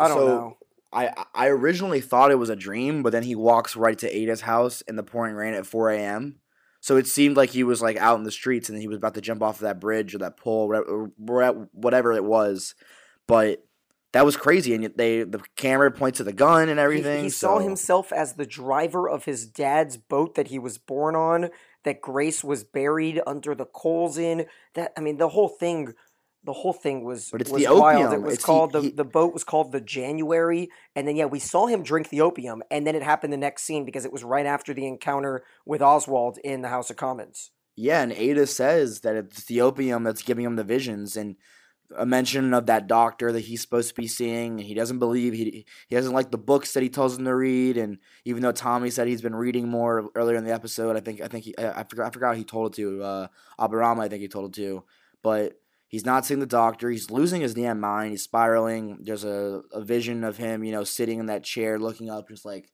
I 0.00 0.08
don't 0.08 0.18
so- 0.18 0.26
know. 0.26 0.56
I 0.92 1.24
I 1.34 1.46
originally 1.46 2.00
thought 2.00 2.32
it 2.32 2.38
was 2.38 2.50
a 2.50 2.56
dream, 2.56 3.04
but 3.04 3.12
then 3.12 3.22
he 3.22 3.36
walks 3.36 3.76
right 3.76 3.96
to 3.98 4.10
Ada's 4.10 4.40
house 4.40 4.80
in 4.82 4.96
the 4.96 5.04
pouring 5.04 5.36
rain 5.36 5.54
at 5.54 5.64
4 5.64 5.90
a.m. 5.90 6.40
So 6.80 6.96
it 6.96 7.06
seemed 7.06 7.36
like 7.36 7.50
he 7.50 7.62
was 7.62 7.82
like 7.82 7.96
out 7.98 8.18
in 8.18 8.24
the 8.24 8.30
streets 8.30 8.68
and 8.68 8.78
he 8.78 8.88
was 8.88 8.96
about 8.96 9.14
to 9.14 9.20
jump 9.20 9.42
off 9.42 9.56
of 9.56 9.62
that 9.62 9.80
bridge 9.80 10.14
or 10.14 10.18
that 10.18 10.36
pole, 10.36 10.74
or 10.74 11.10
whatever- 11.16 11.68
whatever 11.72 12.12
it 12.12 12.24
was. 12.24 12.74
But 13.26 13.64
that 14.12 14.24
was 14.24 14.36
crazy, 14.36 14.74
and 14.74 14.92
they 14.96 15.22
the 15.22 15.40
camera 15.56 15.90
points 15.90 16.16
to 16.18 16.24
the 16.24 16.32
gun 16.32 16.68
and 16.68 16.80
everything. 16.80 17.24
He, 17.24 17.30
saw 17.30 17.58
so- 17.58 17.64
himself 17.64 18.12
as 18.12 18.34
the 18.34 18.46
driver 18.46 19.08
of 19.08 19.24
his 19.24 19.46
dad's 19.46 19.96
boat 19.96 20.34
that 20.34 20.48
he 20.48 20.58
was 20.58 20.78
born 20.78 21.14
on, 21.14 21.50
that 21.84 22.00
Grace 22.00 22.42
was 22.42 22.64
buried 22.64 23.20
under 23.26 23.54
the 23.54 23.66
coals 23.66 24.18
in. 24.18 24.46
That 24.74 24.92
I 24.96 25.00
mean, 25.00 25.18
the 25.18 25.28
whole 25.28 25.48
thing, 25.48 25.94
the 26.44 26.52
whole 26.52 26.72
thing 26.72 27.04
was 27.04 27.30
But 27.30 27.42
it's 27.42 27.50
was 27.50 27.64
the 27.64 27.74
wild. 27.74 28.12
It 28.14 28.22
was 28.22 28.34
It's 28.34 28.44
called 28.44 28.72
the 28.72 28.82
he- 28.82 28.90
the 28.90 29.04
boat 29.04 29.32
was 29.32 29.44
called 29.44 29.72
the 29.72 29.80
January, 29.80 30.70
and 30.96 31.06
then 31.06 31.16
yeah, 31.16 31.26
we 31.26 31.38
saw 31.38 31.66
him 31.66 31.82
drink 31.82 32.08
the 32.08 32.22
opium, 32.22 32.62
and 32.70 32.86
then 32.86 32.94
it 32.94 33.02
happened 33.02 33.32
the 33.32 33.38
next 33.38 33.64
scene 33.64 33.84
because 33.84 34.04
it 34.04 34.12
was 34.12 34.24
right 34.24 34.46
after 34.46 34.72
the 34.72 34.86
encounter 34.86 35.44
with 35.66 35.82
Oswald 35.82 36.38
in 36.42 36.62
the 36.62 36.68
House 36.68 36.90
of 36.90 36.96
Commons. 36.96 37.50
Yeah, 37.76 38.02
and 38.02 38.12
Ada 38.12 38.46
says 38.46 39.00
that 39.00 39.16
it's 39.16 39.44
the 39.44 39.60
opium 39.60 40.02
that's 40.02 40.22
giving 40.22 40.44
him 40.44 40.56
the 40.56 40.64
visions, 40.64 41.16
and 41.16 41.36
a 41.96 42.06
mention 42.06 42.54
of 42.54 42.66
that 42.66 42.86
doctor 42.86 43.32
that 43.32 43.40
he's 43.40 43.60
supposed 43.60 43.88
to 43.88 43.94
be 43.94 44.06
seeing, 44.06 44.60
and 44.60 44.66
he 44.68 44.74
doesn't 44.74 44.98
believe 44.98 45.32
he 45.32 45.66
he 45.88 45.96
doesn't 45.96 46.12
like 46.12 46.30
the 46.30 46.38
books 46.38 46.72
that 46.72 46.82
he 46.82 46.88
tells 46.88 47.18
him 47.18 47.24
to 47.24 47.34
read, 47.34 47.76
and 47.76 47.98
even 48.24 48.42
though 48.42 48.52
Tommy 48.52 48.90
said 48.90 49.08
he's 49.08 49.22
been 49.22 49.34
reading 49.34 49.68
more 49.68 50.08
earlier 50.14 50.36
in 50.36 50.44
the 50.44 50.54
episode, 50.54 50.96
I 50.96 51.00
think 51.00 51.20
I 51.20 51.28
think 51.28 51.44
he 51.44 51.58
I 51.58 51.80
I 51.80 51.84
forgot 51.84 52.06
I 52.06 52.10
forgot 52.10 52.36
he 52.36 52.44
told 52.44 52.72
it 52.72 52.76
to 52.76 53.02
uh, 53.02 53.26
Aberama, 53.58 54.00
I 54.00 54.08
think 54.08 54.22
he 54.22 54.28
told 54.28 54.50
it 54.50 54.60
to, 54.60 54.84
but 55.22 55.54
He's 55.90 56.06
not 56.06 56.24
seeing 56.24 56.38
the 56.38 56.46
doctor. 56.46 56.88
He's 56.88 57.10
losing 57.10 57.40
his 57.40 57.52
damn 57.52 57.80
mind. 57.80 58.12
He's 58.12 58.22
spiraling. 58.22 58.98
There's 59.02 59.24
a, 59.24 59.62
a 59.72 59.82
vision 59.82 60.22
of 60.22 60.36
him, 60.36 60.62
you 60.62 60.70
know, 60.70 60.84
sitting 60.84 61.18
in 61.18 61.26
that 61.26 61.42
chair, 61.42 61.80
looking 61.80 62.08
up, 62.08 62.28
just 62.28 62.44
like, 62.44 62.70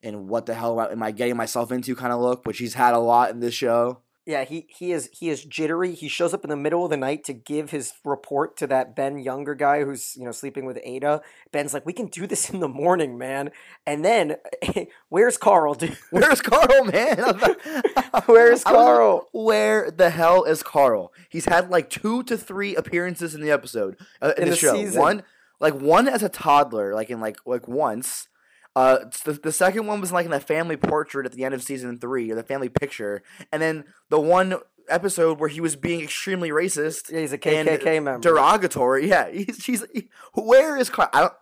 and 0.00 0.28
what 0.28 0.46
the 0.46 0.54
hell 0.54 0.80
am 0.80 1.02
I 1.02 1.10
getting 1.10 1.36
myself 1.36 1.72
into? 1.72 1.96
Kind 1.96 2.12
of 2.12 2.20
look, 2.20 2.46
which 2.46 2.58
he's 2.58 2.74
had 2.74 2.94
a 2.94 3.00
lot 3.00 3.30
in 3.30 3.40
this 3.40 3.52
show. 3.52 4.02
Yeah, 4.24 4.44
he 4.44 4.66
he 4.68 4.92
is 4.92 5.10
he 5.12 5.30
is 5.30 5.44
jittery. 5.44 5.94
He 5.94 6.06
shows 6.06 6.32
up 6.32 6.44
in 6.44 6.50
the 6.50 6.56
middle 6.56 6.84
of 6.84 6.90
the 6.90 6.96
night 6.96 7.24
to 7.24 7.32
give 7.32 7.70
his 7.70 7.92
report 8.04 8.56
to 8.58 8.68
that 8.68 8.94
Ben 8.94 9.18
younger 9.18 9.56
guy 9.56 9.82
who's 9.82 10.14
you 10.16 10.24
know 10.24 10.30
sleeping 10.30 10.64
with 10.64 10.78
Ada. 10.84 11.22
Ben's 11.50 11.74
like, 11.74 11.84
"We 11.84 11.92
can 11.92 12.06
do 12.06 12.28
this 12.28 12.48
in 12.48 12.60
the 12.60 12.68
morning, 12.68 13.18
man." 13.18 13.50
And 13.84 14.04
then, 14.04 14.36
where's 15.08 15.36
Carl, 15.36 15.74
dude? 15.74 15.98
Where's 16.10 16.40
Carl, 16.40 16.84
man? 16.84 17.18
Where's 18.26 18.60
was 18.60 18.64
like, 18.64 18.74
Carl? 18.74 19.28
Where 19.32 19.90
the 19.90 20.10
hell 20.10 20.44
is 20.44 20.62
Carl? 20.62 21.12
He's 21.28 21.46
had 21.46 21.70
like 21.70 21.90
two 21.90 22.22
to 22.24 22.38
three 22.38 22.76
appearances 22.76 23.34
in 23.34 23.40
the 23.40 23.50
episode 23.50 23.96
uh, 24.20 24.34
in, 24.36 24.44
In 24.44 24.48
the, 24.50 24.50
the 24.52 24.56
show. 24.56 24.74
season. 24.74 25.00
One, 25.00 25.22
like 25.58 25.74
one 25.74 26.06
as 26.06 26.22
a 26.22 26.28
toddler, 26.28 26.94
like 26.94 27.10
in 27.10 27.20
like 27.20 27.38
like 27.44 27.66
once. 27.66 28.28
Uh, 28.74 28.98
the, 29.24 29.32
the 29.34 29.52
second 29.52 29.86
one 29.86 30.00
was 30.00 30.12
like 30.12 30.24
in 30.24 30.30
the 30.30 30.40
family 30.40 30.76
portrait 30.76 31.26
at 31.26 31.32
the 31.32 31.44
end 31.44 31.54
of 31.54 31.62
season 31.62 31.98
three, 31.98 32.30
or 32.30 32.34
the 32.34 32.42
family 32.42 32.68
picture, 32.68 33.22
and 33.52 33.60
then 33.60 33.84
the 34.08 34.18
one 34.20 34.54
episode 34.88 35.38
where 35.38 35.48
he 35.48 35.60
was 35.60 35.76
being 35.76 36.00
extremely 36.00 36.50
racist 36.50 37.10
Yeah, 37.10 37.20
he's 37.20 37.32
a 37.32 37.38
KKK 37.38 38.02
member. 38.02 38.20
derogatory. 38.28 39.06
Yeah, 39.08 39.30
he's 39.30 39.58
she's 39.60 39.84
he- 39.92 40.08
where 40.34 40.76
is 40.76 40.88
Carl? 40.90 41.10
I 41.12 41.20
don't, 41.20 41.32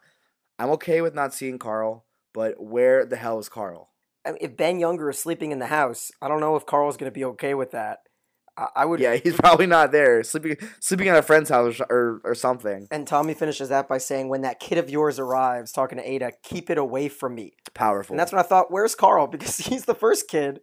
I'm 0.59 0.71
okay 0.71 1.01
with 1.01 1.15
not 1.15 1.33
seeing 1.33 1.59
Carl, 1.59 2.05
but 2.35 2.61
where 2.63 3.07
the 3.07 3.17
hell 3.17 3.39
is 3.39 3.49
Carl? 3.49 3.91
I 4.27 4.33
mean, 4.33 4.39
if 4.43 4.57
Ben 4.57 4.79
Younger 4.79 5.09
is 5.09 5.19
sleeping 5.19 5.53
in 5.53 5.59
the 5.61 5.67
house, 5.69 6.11
I 6.21 6.29
don't 6.29 6.41
know 6.41 6.57
if 6.57 6.67
Carl's 6.67 6.97
going 6.99 7.11
to 7.11 7.15
be 7.19 7.25
okay 7.25 7.55
with 7.55 7.71
that. 7.71 8.01
I, 8.75 8.85
would. 8.85 9.01
Yeah, 9.01 9.17
he's 9.23 9.37
probably 9.37 9.67
not 9.67 9.93
there, 9.93 10.23
sleeping 10.23 10.57
sleeping 10.81 11.09
at 11.09 11.17
a 11.17 11.23
friend's 11.23 11.51
house 11.51 11.81
or 11.89 12.21
or, 12.25 12.35
something. 12.35 12.89
And 12.91 13.07
Tommy 13.07 13.35
finishes 13.35 13.69
that 13.69 13.89
by 13.89 13.99
saying, 13.99 14.29
"When 14.29 14.43
that 14.43 14.61
kid 14.61 14.79
of 14.79 14.91
yours 14.91 15.19
arrives, 15.19 15.73
talking 15.73 15.99
to 15.99 16.09
Ada, 16.09 16.33
keep 16.43 16.71
it 16.71 16.79
away 16.79 17.09
from 17.09 17.35
me." 17.35 17.55
Powerful. 17.75 18.15
And 18.15 18.21
that's 18.21 18.33
when 18.33 18.41
I 18.41 18.45
thought, 18.47 18.71
"Where's 18.71 18.95
Carl?" 18.95 19.27
Because 19.41 19.59
he's 19.59 19.85
the 19.85 19.95
first 19.95 20.29
kid, 20.29 20.61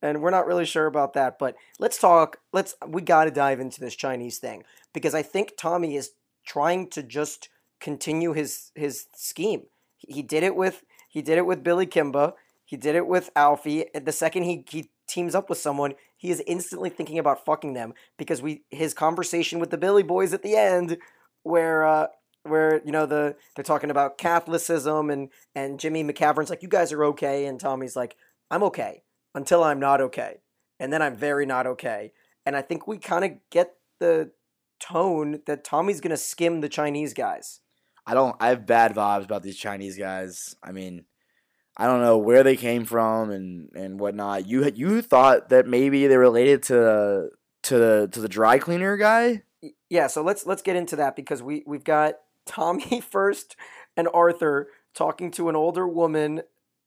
and 0.00 0.22
we're 0.22 0.30
not 0.30 0.46
really 0.46 0.64
sure 0.64 0.86
about 0.86 1.14
that. 1.14 1.38
But 1.38 1.56
let's 1.78 1.98
talk. 1.98 2.38
Let's. 2.52 2.74
We 2.86 3.02
got 3.02 3.24
to 3.24 3.30
dive 3.30 3.60
into 3.60 3.80
this 3.80 3.96
Chinese 3.96 4.38
thing 4.38 4.64
because 4.92 5.14
I 5.14 5.22
think 5.22 5.52
Tommy 5.56 5.96
is 5.96 6.12
trying 6.44 6.88
to 6.90 7.02
just 7.02 7.48
continue 7.80 8.32
his 8.32 8.70
his 8.74 9.06
scheme. 9.14 9.64
He 9.98 10.22
did 10.22 10.42
it 10.42 10.56
with 10.56 10.82
he 11.08 11.22
did 11.22 11.38
it 11.38 11.46
with 11.46 11.62
Billy 11.62 11.86
Kimber. 11.86 12.32
He 12.64 12.76
did 12.76 12.94
it 12.94 13.06
with 13.06 13.30
Alfie. 13.36 13.86
The 13.94 14.12
second 14.12 14.44
he 14.44 14.64
he 14.68 14.90
teams 15.06 15.34
up 15.34 15.48
with 15.48 15.58
someone, 15.58 15.94
he 16.22 16.30
is 16.30 16.40
instantly 16.46 16.88
thinking 16.88 17.18
about 17.18 17.44
fucking 17.44 17.74
them 17.74 17.94
because 18.16 18.40
we 18.40 18.62
his 18.70 18.94
conversation 18.94 19.58
with 19.58 19.70
the 19.70 19.76
Billy 19.76 20.04
Boys 20.04 20.32
at 20.32 20.44
the 20.44 20.54
end, 20.54 20.98
where 21.42 21.84
uh, 21.84 22.06
where 22.44 22.80
you 22.84 22.92
know 22.92 23.06
the 23.06 23.34
they're 23.56 23.64
talking 23.64 23.90
about 23.90 24.18
Catholicism 24.18 25.10
and 25.10 25.30
and 25.56 25.80
Jimmy 25.80 26.04
McCavern's 26.04 26.48
like 26.48 26.62
you 26.62 26.68
guys 26.68 26.92
are 26.92 27.04
okay 27.06 27.44
and 27.46 27.58
Tommy's 27.58 27.96
like 27.96 28.14
I'm 28.52 28.62
okay 28.62 29.02
until 29.34 29.64
I'm 29.64 29.80
not 29.80 30.00
okay 30.00 30.42
and 30.78 30.92
then 30.92 31.02
I'm 31.02 31.16
very 31.16 31.44
not 31.44 31.66
okay 31.66 32.12
and 32.46 32.56
I 32.56 32.62
think 32.62 32.86
we 32.86 32.98
kind 32.98 33.24
of 33.24 33.32
get 33.50 33.74
the 33.98 34.30
tone 34.78 35.40
that 35.46 35.64
Tommy's 35.64 36.00
gonna 36.00 36.16
skim 36.16 36.60
the 36.60 36.68
Chinese 36.68 37.14
guys. 37.14 37.58
I 38.06 38.14
don't. 38.14 38.36
I 38.38 38.50
have 38.50 38.64
bad 38.64 38.94
vibes 38.94 39.24
about 39.24 39.42
these 39.42 39.58
Chinese 39.58 39.98
guys. 39.98 40.54
I 40.62 40.70
mean, 40.70 41.04
I 41.76 41.86
don't 41.86 42.02
know 42.02 42.18
where 42.18 42.42
they 42.42 42.56
came 42.56 42.84
from 42.84 43.30
and 43.30 43.70
and 43.74 43.98
whatnot. 43.98 44.46
You 44.46 44.70
you 44.74 45.02
thought 45.02 45.48
that 45.48 45.66
maybe 45.66 46.06
they're 46.06 46.18
related 46.18 46.62
to 46.64 47.30
to 47.64 47.78
the 47.78 48.08
to 48.12 48.20
the 48.20 48.28
dry 48.28 48.58
cleaner 48.58 48.96
guy. 48.96 49.42
Yeah, 49.88 50.08
so 50.08 50.22
let's 50.22 50.46
let's 50.46 50.62
get 50.62 50.76
into 50.76 50.96
that 50.96 51.16
because 51.16 51.42
we 51.42 51.62
we've 51.66 51.84
got 51.84 52.14
Tommy 52.46 53.00
first 53.10 53.56
and 53.96 54.08
Arthur 54.12 54.68
talking 54.94 55.30
to 55.32 55.48
an 55.48 55.56
older 55.56 55.88
woman 55.88 56.42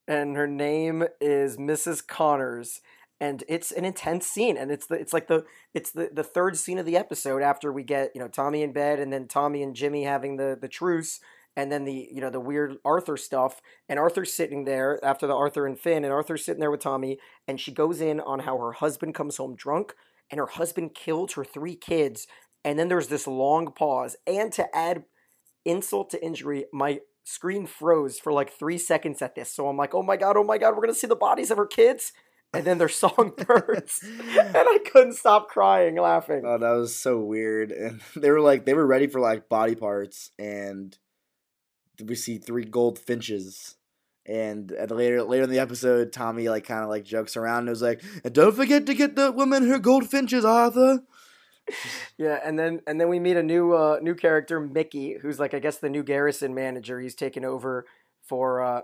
and 0.07 0.35
her 0.35 0.47
name 0.47 1.05
is 1.19 1.57
Mrs. 1.57 2.05
Connors 2.05 2.81
and 3.19 3.43
it's 3.47 3.71
an 3.71 3.85
intense 3.85 4.27
scene 4.27 4.57
and 4.57 4.71
it's 4.71 4.87
the 4.87 4.95
it's 4.95 5.13
like 5.13 5.27
the 5.27 5.45
it's 5.73 5.91
the, 5.91 6.09
the 6.11 6.23
third 6.23 6.57
scene 6.57 6.77
of 6.77 6.85
the 6.85 6.97
episode 6.97 7.41
after 7.41 7.71
we 7.71 7.83
get, 7.83 8.11
you 8.13 8.21
know, 8.21 8.27
Tommy 8.27 8.61
in 8.61 8.73
bed 8.73 8.99
and 8.99 9.11
then 9.11 9.27
Tommy 9.27 9.63
and 9.63 9.75
Jimmy 9.75 10.03
having 10.03 10.37
the 10.37 10.57
the 10.59 10.67
truce 10.67 11.19
and 11.55 11.71
then 11.71 11.85
the 11.85 12.09
you 12.11 12.21
know 12.21 12.29
the 12.29 12.39
weird 12.39 12.77
Arthur 12.83 13.17
stuff 13.17 13.61
and 13.87 13.99
Arthur's 13.99 14.33
sitting 14.33 14.65
there 14.65 15.03
after 15.03 15.27
the 15.27 15.35
Arthur 15.35 15.65
and 15.65 15.79
Finn 15.79 16.03
and 16.03 16.13
Arthur's 16.13 16.45
sitting 16.45 16.59
there 16.59 16.71
with 16.71 16.81
Tommy 16.81 17.17
and 17.47 17.59
she 17.59 17.71
goes 17.71 18.01
in 18.01 18.19
on 18.19 18.39
how 18.39 18.57
her 18.57 18.73
husband 18.73 19.15
comes 19.15 19.37
home 19.37 19.55
drunk 19.55 19.93
and 20.29 20.39
her 20.39 20.47
husband 20.47 20.93
killed 20.95 21.33
her 21.33 21.43
three 21.43 21.75
kids 21.75 22.27
and 22.63 22.77
then 22.79 22.87
there's 22.87 23.07
this 23.07 23.27
long 23.27 23.71
pause 23.71 24.15
and 24.27 24.51
to 24.53 24.75
add 24.75 25.03
insult 25.63 26.09
to 26.11 26.23
injury 26.23 26.65
my 26.73 26.99
screen 27.23 27.65
froze 27.65 28.19
for 28.19 28.31
like 28.31 28.51
three 28.51 28.77
seconds 28.77 29.21
at 29.21 29.33
this 29.35 29.51
so 29.51 29.67
i'm 29.67 29.77
like 29.77 29.95
oh 29.95 30.03
my 30.03 30.15
god 30.15 30.37
oh 30.37 30.43
my 30.43 30.57
god 30.57 30.75
we're 30.75 30.81
gonna 30.81 30.93
see 30.93 31.07
the 31.07 31.15
bodies 31.15 31.49
of 31.49 31.57
her 31.57 31.65
kids 31.65 32.13
and 32.53 32.65
then 32.65 32.77
their 32.77 32.89
songbirds 33.03 33.99
and 34.37 34.55
i 34.55 34.77
couldn't 34.91 35.13
stop 35.13 35.47
crying 35.49 35.95
laughing 35.95 36.43
Oh, 36.45 36.59
that 36.59 36.71
was 36.71 36.95
so 36.95 37.19
weird. 37.19 37.71
And 37.71 38.01
they 38.15 38.29
were 38.29 38.41
like, 38.41 38.65
they 38.65 38.73
were 38.73 38.85
ready 38.85 39.07
for 39.07 39.19
like 39.19 39.49
body 39.49 39.75
parts, 39.75 40.31
and 40.37 40.95
we 42.03 42.15
see 42.15 42.37
three 42.37 42.65
gold 42.65 42.99
finches. 42.99 43.75
And 44.27 44.71
at 44.71 44.89
later 44.89 45.21
later 45.23 45.43
in 45.43 45.49
the 45.51 45.59
episode, 45.59 46.11
Tommy 46.11 46.49
like 46.49 46.65
kind 46.65 46.83
of 46.83 46.89
like 46.89 47.05
jokes 47.05 47.37
around 47.37 47.59
and 47.59 47.69
was 47.69 47.81
like, 47.81 48.01
"And 48.23 48.33
don't 48.33 48.55
forget 48.55 48.87
to 48.87 48.95
get 48.95 49.15
the 49.15 49.31
woman 49.31 49.67
her 49.67 49.77
gold 49.77 50.09
finches, 50.09 50.43
Arthur." 50.43 51.03
yeah 52.17 52.39
and 52.43 52.57
then 52.57 52.81
and 52.87 52.99
then 52.99 53.09
we 53.09 53.19
meet 53.19 53.37
a 53.37 53.43
new 53.43 53.73
uh 53.73 53.97
new 54.01 54.15
character 54.15 54.59
mickey 54.59 55.17
who's 55.21 55.39
like 55.39 55.53
i 55.53 55.59
guess 55.59 55.77
the 55.77 55.89
new 55.89 56.03
garrison 56.03 56.53
manager 56.53 56.99
he's 56.99 57.15
taken 57.15 57.43
over 57.43 57.85
for 58.21 58.61
uh 58.61 58.81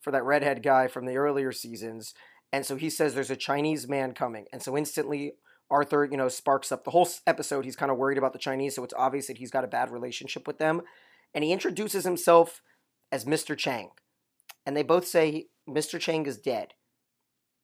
for 0.00 0.10
that 0.10 0.24
redhead 0.24 0.62
guy 0.62 0.86
from 0.86 1.06
the 1.06 1.16
earlier 1.16 1.52
seasons 1.52 2.14
and 2.52 2.66
so 2.66 2.76
he 2.76 2.90
says 2.90 3.14
there's 3.14 3.30
a 3.30 3.36
chinese 3.36 3.88
man 3.88 4.12
coming 4.12 4.46
and 4.52 4.62
so 4.62 4.76
instantly 4.76 5.34
arthur 5.70 6.04
you 6.04 6.16
know 6.16 6.28
sparks 6.28 6.72
up 6.72 6.84
the 6.84 6.90
whole 6.90 7.08
episode 7.26 7.64
he's 7.64 7.76
kind 7.76 7.92
of 7.92 7.98
worried 7.98 8.18
about 8.18 8.32
the 8.32 8.38
chinese 8.38 8.74
so 8.74 8.84
it's 8.84 8.94
obvious 8.96 9.28
that 9.28 9.38
he's 9.38 9.50
got 9.50 9.64
a 9.64 9.68
bad 9.68 9.90
relationship 9.90 10.46
with 10.46 10.58
them 10.58 10.82
and 11.34 11.44
he 11.44 11.52
introduces 11.52 12.04
himself 12.04 12.62
as 13.12 13.24
mr 13.24 13.56
chang 13.56 13.90
and 14.66 14.76
they 14.76 14.82
both 14.82 15.06
say 15.06 15.46
mr 15.68 15.98
chang 15.98 16.26
is 16.26 16.38
dead 16.38 16.74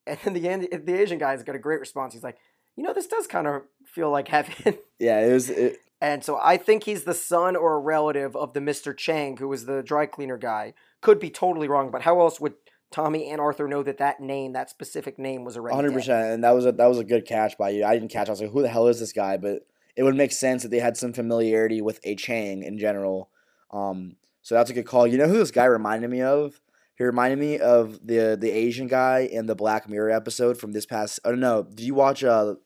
and 0.07 0.19
then 0.25 0.35
the 0.35 0.49
end 0.49 0.69
the 0.85 1.01
asian 1.01 1.19
guy's 1.19 1.43
got 1.43 1.57
a 1.57 1.61
great 1.61 1.81
response 1.81 2.15
he's 2.15 2.25
like 2.25 2.39
you 2.77 2.83
know 2.83 2.93
this 2.93 3.07
does 3.07 3.27
kind 3.27 3.47
of 3.47 3.63
feel 3.87 4.11
like 4.11 4.29
heaven 4.29 4.79
Yeah, 5.01 5.21
it 5.21 5.33
was. 5.33 5.51
It, 5.51 5.79
and 6.01 6.23
so 6.23 6.39
I 6.41 6.57
think 6.59 6.85
he's 6.85 7.05
the 7.05 7.15
son 7.15 7.57
or 7.57 7.75
a 7.75 7.81
relative 7.81 8.37
of 8.37 8.53
the 8.53 8.61
Mr. 8.61 8.97
Chang, 8.97 9.39
who 9.39 9.49
was 9.49 9.65
the 9.65 9.83
dry 9.83 10.07
cleaner 10.07 10.37
guy. 10.39 10.75
Could 11.01 11.19
be 11.19 11.31
totally 11.31 11.69
wrong, 11.69 11.91
but 11.91 12.03
how 12.03 12.21
else 12.21 12.39
would 12.39 12.55
Tommy 12.93 13.31
and 13.31 13.41
Arthur 13.41 13.67
know 13.67 13.83
that 13.83 13.99
that 13.99 14.21
name, 14.21 14.53
that 14.53 14.71
specific 14.71 15.19
name, 15.19 15.45
was 15.45 15.57
already 15.57 15.75
Hundred 15.75 15.95
percent, 15.95 16.35
and 16.35 16.45
that 16.45 16.51
was 16.51 16.67
a 16.67 16.73
that 16.73 16.87
was 16.87 16.99
a 16.99 17.05
good 17.05 17.27
catch 17.27 17.57
by 17.59 17.71
you. 17.71 17.85
I 17.85 17.95
didn't 17.95 18.11
catch. 18.11 18.29
I 18.29 18.33
was 18.33 18.43
like, 18.43 18.51
"Who 18.51 18.63
the 18.63 18.69
hell 18.69 18.89
is 18.89 19.01
this 19.01 19.13
guy?" 19.13 19.39
But 19.39 19.67
it 19.97 20.03
would 20.03 20.17
make 20.17 20.33
sense 20.33 20.63
that 20.63 20.69
they 20.69 20.81
had 20.81 20.97
some 20.97 21.13
familiarity 21.13 21.81
with 21.81 21.99
a 22.05 22.15
Chang 22.15 22.63
in 22.63 22.79
general. 22.79 23.31
Um, 23.73 24.17
so 24.43 24.55
that's 24.55 24.71
a 24.71 24.75
good 24.75 24.87
call. 24.87 25.07
You 25.07 25.19
know 25.19 25.29
who 25.29 25.39
this 25.39 25.51
guy 25.51 25.65
reminded 25.67 26.11
me 26.11 26.23
of? 26.23 26.61
He 26.97 27.05
reminded 27.05 27.39
me 27.39 27.59
of 27.59 28.07
the 28.07 28.37
the 28.39 28.51
Asian 28.51 28.87
guy 28.87 29.21
in 29.21 29.47
the 29.47 29.55
Black 29.55 29.89
Mirror 29.89 30.11
episode 30.11 30.59
from 30.59 30.73
this 30.73 30.87
past. 30.87 31.21
Oh 31.25 31.35
no, 31.35 31.63
did 31.63 31.81
you 31.81 31.95
watch 31.95 32.23
uh 32.23 32.57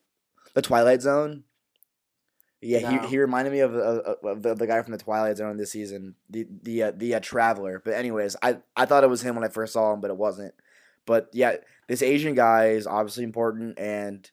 the 0.53 0.61
Twilight 0.61 1.01
Zone? 1.01 1.43
Yeah, 2.61 2.79
No. 2.79 3.01
he, 3.01 3.07
he 3.09 3.19
reminded 3.19 3.51
me 3.51 3.59
of, 3.59 3.75
of, 3.75 4.17
of 4.23 4.41
the, 4.41 4.55
the 4.55 4.65
guy 4.65 4.81
from 4.81 4.93
the 4.93 4.97
Twilight 4.97 5.37
Zone 5.37 5.57
this 5.57 5.71
season, 5.71 6.15
the 6.29 6.47
the 6.63 6.83
uh, 6.83 6.91
the 6.95 7.15
uh, 7.15 7.19
Traveler. 7.19 7.81
But 7.83 7.93
anyways, 7.93 8.35
I 8.41 8.57
I 8.75 8.85
thought 8.85 9.03
it 9.03 9.09
was 9.09 9.21
him 9.21 9.35
when 9.35 9.43
I 9.43 9.49
first 9.49 9.73
saw 9.73 9.93
him, 9.93 10.01
but 10.01 10.09
it 10.09 10.17
wasn't. 10.17 10.53
But 11.05 11.29
yeah, 11.31 11.57
this 11.87 12.01
Asian 12.01 12.33
guy 12.33 12.69
is 12.69 12.87
obviously 12.87 13.23
important 13.23 13.77
and 13.77 14.29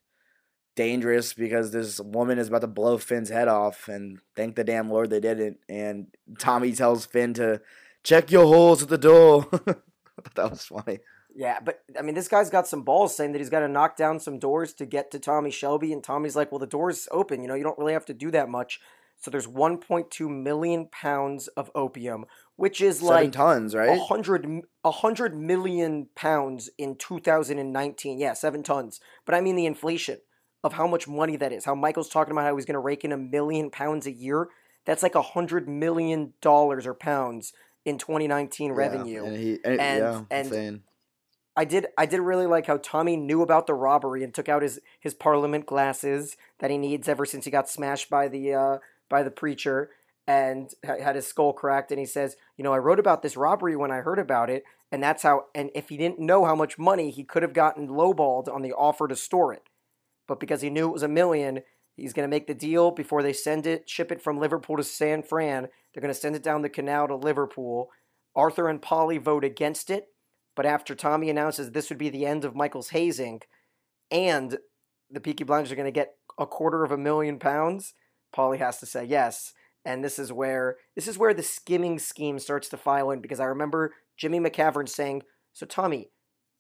dangerous 0.75 1.33
because 1.35 1.71
this 1.71 2.01
woman 2.01 2.39
is 2.39 2.49
about 2.49 2.61
to 2.63 2.67
blow 2.67 2.99
Finn's 2.99 3.29
head 3.31 3.49
off, 3.49 3.89
and 3.89 4.19
thank 4.37 4.57
the 4.57 4.65
damn 4.65 4.91
Lord 4.91 5.11
they 5.11 5.21
didn't. 5.21 5.59
And 5.69 6.07
Tommy 6.39 6.73
tells 6.73 7.07
Finn 7.07 7.35
to 7.35 7.61
check 8.03 8.31
your 8.31 8.47
holes 8.47 8.83
at 8.83 8.89
the 8.89 8.99
door. 8.99 9.47
That 10.35 10.51
was 10.51 10.65
funny. 10.67 10.99
Yeah, 11.35 11.59
but 11.65 11.83
I 11.99 12.03
mean, 12.03 12.15
this 12.15 12.29
guy's 12.29 12.51
got 12.51 12.69
some 12.69 12.83
balls 12.83 13.17
saying 13.17 13.33
that 13.33 13.39
he's 13.39 13.49
got 13.51 13.61
to 13.61 13.69
knock 13.69 13.97
down 13.97 14.21
some 14.21 14.39
doors 14.39 14.75
to 14.75 14.87
get 14.87 15.11
to 15.13 15.19
Tommy 15.19 15.51
Shelby, 15.51 15.93
and 15.93 16.05
Tommy's 16.05 16.37
like, 16.37 16.53
"Well, 16.53 16.59
the 16.59 16.67
door's 16.67 17.09
open. 17.11 17.41
You 17.41 17.49
know, 17.49 17.55
you 17.55 17.65
don't 17.65 17.79
really 17.79 17.95
have 17.95 18.05
to 18.07 18.15
do 18.15 18.31
that 18.31 18.49
much." 18.51 18.79
So 19.17 19.31
there's 19.31 19.47
1.2 19.47 20.29
million 20.29 20.87
pounds 20.93 21.49
of 21.49 21.71
opium, 21.75 22.27
which 22.57 22.81
is 22.81 22.99
Seven 22.99 23.09
like 23.09 23.33
tons, 23.33 23.73
a 23.75 23.79
right? 23.79 24.01
hundred 24.01 24.45
m- 24.45 24.63
a 24.85 24.91
hundred 24.91 25.35
million 25.37 26.09
pounds 26.15 26.69
in 26.77 26.97
2019. 26.97 28.19
Yeah, 28.19 28.35
seven 28.35 28.63
tons. 28.63 29.01
But 29.25 29.35
I 29.35 29.41
mean 29.41 29.57
the 29.57 29.67
inflation 29.67 30.19
of 30.65 30.75
how 30.75 30.87
much 30.87 31.09
money 31.09 31.37
that 31.37 31.53
is. 31.53 31.65
How 31.65 31.75
Michael's 31.75 32.09
talking 32.09 32.33
about 32.33 32.45
how 32.45 32.57
he's 32.57 32.65
going 32.65 32.75
to 32.75 32.79
rake 32.81 33.05
in 33.05 33.13
a 33.13 33.17
million 33.17 33.71
pounds 33.71 34.07
a 34.07 34.13
year. 34.13 34.49
That's 34.85 35.03
like 35.03 35.15
a 35.15 35.23
hundred 35.23 35.69
million 35.69 36.35
dollars 36.41 36.87
or 36.87 36.95
pounds 36.95 37.53
in 37.85 37.99
2019 37.99 38.71
Yeah, 38.71 38.77
revenue. 38.77 39.25
and 39.25 39.37
he, 39.37 39.59
and, 39.65 39.81
And- 39.81 39.99
yeah, 40.01 40.23
and- 40.31 40.47
insane. 40.47 40.83
I 41.55 41.67
did 41.67 41.89
I 41.99 42.07
did 42.07 42.21
really 42.23 42.47
like 42.47 42.67
how 42.67 42.79
Tommy 42.79 43.15
knew 43.15 43.43
about 43.43 43.67
the 43.67 43.75
robbery 43.75 44.25
and 44.25 44.33
took 44.33 44.49
out 44.49 44.63
his 44.63 44.81
his 44.99 45.13
parliament 45.13 45.67
glasses 45.67 46.39
that 46.61 46.71
he 46.71 46.79
needs 46.79 47.09
ever 47.11 47.27
since 47.27 47.45
he 47.45 47.51
got 47.51 47.69
smashed 47.69 48.09
by 48.09 48.27
the 48.27 48.55
uh 48.55 48.79
by 49.11 49.23
the 49.23 49.31
preacher 49.31 49.91
and 50.27 50.71
ha- 50.87 50.99
had 51.03 51.15
his 51.15 51.27
skull 51.27 51.53
cracked. 51.53 51.91
And 51.91 52.01
he 52.01 52.07
says, 52.07 52.37
You 52.57 52.65
know, 52.65 52.73
I 52.73 52.79
wrote 52.79 52.99
about 52.99 53.21
this 53.21 53.37
robbery 53.37 53.77
when 53.77 53.91
I 53.91 53.99
heard 53.99 54.19
about 54.19 54.49
it. 54.49 54.65
And 54.91 55.03
that's 55.03 55.25
how, 55.25 55.45
and 55.55 55.71
if 55.75 55.91
he 55.91 55.99
didn't 55.99 56.19
know 56.21 56.47
how 56.47 56.55
much 56.55 56.79
money, 56.79 57.11
he 57.11 57.23
could 57.25 57.43
have 57.43 57.53
gotten 57.53 57.87
lowballed 57.89 58.49
on 58.49 58.63
the 58.63 58.73
offer 58.73 59.07
to 59.09 59.17
store 59.17 59.53
it. 59.53 59.63
But 60.29 60.41
because 60.41 60.63
he 60.63 60.71
knew 60.71 60.89
it 60.89 60.93
was 60.93 61.03
a 61.03 61.09
million, 61.09 61.61
he's 61.97 62.13
going 62.13 62.29
to 62.29 62.35
make 62.35 62.47
the 62.47 62.55
deal 62.55 62.91
before 62.91 63.23
they 63.23 63.33
send 63.33 63.67
it, 63.67 63.89
ship 63.89 64.13
it 64.13 64.23
from 64.23 64.39
Liverpool 64.39 64.77
to 64.77 64.85
San 64.85 65.23
Fran. 65.23 65.69
They're 65.93 66.01
going 66.01 66.15
to 66.15 66.19
send 66.19 66.37
it 66.37 66.43
down 66.43 66.63
the 66.63 66.69
canal 66.69 67.09
to 67.09 67.17
Liverpool. 67.17 67.91
Arthur 68.35 68.69
and 68.69 68.81
Polly 68.81 69.19
vote 69.19 69.45
against 69.45 69.91
it. 69.91 70.07
But 70.55 70.67
after 70.67 70.95
Tommy 70.95 71.31
announces 71.31 71.71
this 71.71 71.89
would 71.89 71.99
be 71.99 72.11
the 72.11 72.27
end 72.27 72.45
of 72.45 72.55
Michael's 72.55 72.91
hazing, 72.91 73.41
and 74.11 74.59
the 75.11 75.21
Peaky 75.21 75.45
Blinders 75.45 75.73
are 75.73 75.77
going 75.77 75.87
to 75.87 75.93
get 75.93 76.15
a 76.39 76.47
quarter 76.47 76.85
of 76.85 76.93
a 76.93 76.99
million 76.99 77.39
pounds, 77.39 77.95
Polly 78.33 78.59
has 78.59 78.79
to 78.79 78.87
say 78.87 79.05
yes. 79.05 79.53
And 79.85 80.05
this 80.05 80.19
is 80.19 80.33
where 80.33 80.77
this 80.95 81.09
is 81.09 81.19
where 81.19 81.35
the 81.35 81.43
skimming 81.43 81.99
scheme 81.99 82.39
starts 82.39 82.69
to 82.69 82.77
file 82.77 83.11
in 83.11 83.21
because 83.21 83.41
I 83.41 83.47
remember 83.47 83.95
Jimmy 84.17 84.39
McCavern 84.39 84.89
saying, 84.89 85.23
"So 85.53 85.67
Tommy, 85.67 86.11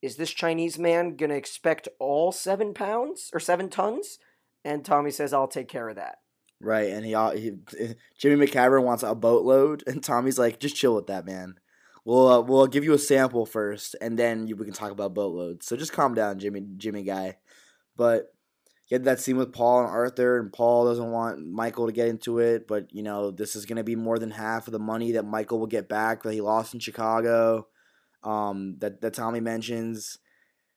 is 0.02 0.16
this 0.16 0.30
Chinese 0.30 0.78
man 0.78 1.16
going 1.16 1.30
to 1.30 1.36
expect 1.36 1.88
all 1.98 2.32
seven 2.32 2.74
pounds 2.74 3.30
or 3.32 3.40
seven 3.40 3.70
tons?" 3.70 4.18
And 4.64 4.84
Tommy 4.84 5.10
says, 5.10 5.32
"I'll 5.32 5.48
take 5.48 5.68
care 5.68 5.88
of 5.88 5.96
that." 5.96 6.18
Right, 6.62 6.90
and 6.90 7.04
he, 7.04 7.12
he 7.40 7.94
Jimmy 8.18 8.46
McCavern 8.46 8.84
wants 8.84 9.02
a 9.02 9.14
boatload, 9.16 9.82
and 9.86 10.02
Tommy's 10.02 10.38
like, 10.38 10.60
just 10.60 10.76
chill 10.76 10.94
with 10.94 11.08
that, 11.08 11.26
man. 11.26 11.56
We'll 12.04 12.28
uh, 12.28 12.40
we'll 12.40 12.66
give 12.66 12.84
you 12.84 12.94
a 12.94 12.98
sample 12.98 13.46
first, 13.46 13.96
and 14.00 14.18
then 14.18 14.46
we 14.46 14.64
can 14.64 14.72
talk 14.72 14.92
about 14.92 15.14
boatloads. 15.14 15.66
So 15.66 15.76
just 15.76 15.92
calm 15.92 16.14
down, 16.14 16.38
Jimmy 16.38 16.62
Jimmy 16.76 17.02
guy. 17.02 17.36
But 17.96 18.32
you 18.88 18.94
had 18.96 19.04
that 19.04 19.20
scene 19.20 19.36
with 19.36 19.52
Paul 19.52 19.80
and 19.80 19.88
Arthur, 19.88 20.38
and 20.38 20.52
Paul 20.52 20.86
doesn't 20.86 21.10
want 21.10 21.46
Michael 21.46 21.86
to 21.86 21.92
get 21.92 22.08
into 22.08 22.38
it, 22.38 22.66
but 22.66 22.92
you 22.92 23.02
know 23.02 23.30
this 23.30 23.56
is 23.56 23.66
gonna 23.66 23.84
be 23.84 23.96
more 23.96 24.18
than 24.18 24.30
half 24.30 24.66
of 24.66 24.72
the 24.72 24.78
money 24.78 25.12
that 25.12 25.24
Michael 25.24 25.60
will 25.60 25.66
get 25.66 25.88
back 25.88 26.22
that 26.22 26.32
he 26.32 26.40
lost 26.40 26.74
in 26.74 26.80
Chicago. 26.80 27.66
Um, 28.24 28.76
that 28.78 29.00
that 29.00 29.14
Tommy 29.14 29.40
mentions. 29.40 30.18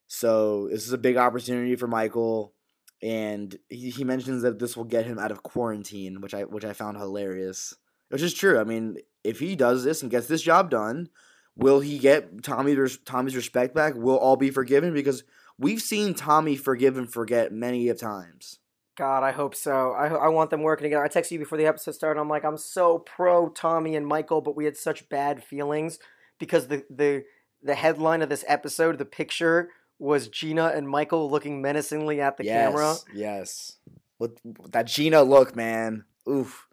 So 0.08 0.67
this 0.69 0.86
is 0.86 0.93
a 0.93 0.97
big 0.97 1.17
opportunity 1.17 1.75
for 1.75 1.88
Michael 1.88 2.55
and 3.01 3.58
he, 3.69 3.89
he 3.89 4.03
mentions 4.03 4.41
that 4.43 4.60
this 4.60 4.75
will 4.75 4.84
get 4.84 5.05
him 5.05 5.19
out 5.19 5.31
of 5.31 5.43
quarantine, 5.43 6.21
which 6.21 6.34
I 6.34 6.43
which 6.43 6.65
I 6.65 6.73
found 6.73 6.97
hilarious. 6.97 7.73
Which 8.10 8.21
is 8.21 8.34
true. 8.34 8.60
I 8.60 8.63
mean, 8.63 8.97
if 9.23 9.39
he 9.39 9.55
does 9.55 9.84
this 9.84 10.01
and 10.01 10.12
gets 10.12 10.27
this 10.27 10.41
job 10.41 10.69
done, 10.69 11.10
will 11.55 11.79
he 11.79 11.97
get 11.97 12.43
Tommy's 12.43 12.97
Tommy's 12.99 13.36
respect 13.36 13.75
back? 13.75 13.93
Will 13.95 14.17
all 14.17 14.38
be 14.38 14.51
forgiven? 14.51 14.93
Because 14.93 15.23
we've 15.58 15.81
seen 15.81 16.13
Tommy 16.13 16.55
forgive 16.55 16.97
and 16.97 17.12
forget 17.12 17.51
many 17.51 17.89
of 17.89 17.99
times. 17.99 18.60
God, 18.97 19.23
I 19.23 19.31
hope 19.31 19.55
so. 19.55 19.91
I, 19.91 20.08
I 20.08 20.27
want 20.29 20.51
them 20.51 20.62
working 20.62 20.86
together. 20.86 21.03
I 21.03 21.10
texted 21.10 21.31
you 21.31 21.39
before 21.39 21.58
the 21.58 21.65
episode 21.65 21.95
started. 21.95 22.19
I'm 22.19 22.29
like, 22.29 22.45
I'm 22.45 22.58
so 22.58 22.99
pro 22.99 23.49
Tommy 23.49 23.95
and 23.95 24.08
Michael, 24.08 24.39
but 24.39 24.55
we 24.55 24.65
had 24.65 24.77
such 24.77 25.10
bad 25.10 25.43
feelings 25.43 25.99
because 26.39 26.67
the 26.67 26.86
the 26.89 27.23
the 27.65 27.75
headline 27.75 28.21
of 28.21 28.30
this 28.30 28.45
episode, 28.47 28.99
the 28.99 29.06
picture 29.06 29.69
was 29.97 30.28
Gina 30.28 30.67
and 30.75 30.88
Michael 30.88 31.30
looking 31.30 31.62
menacingly 31.62 32.21
at 32.21 32.38
the 32.38 32.45
yes, 32.45 32.54
camera. 32.54 32.95
Yes. 33.13 33.78
With 34.19 34.39
that 34.71 34.86
Gina 34.86 35.23
look, 35.23 35.56
man. 35.56 36.06
Oof. 36.30 36.67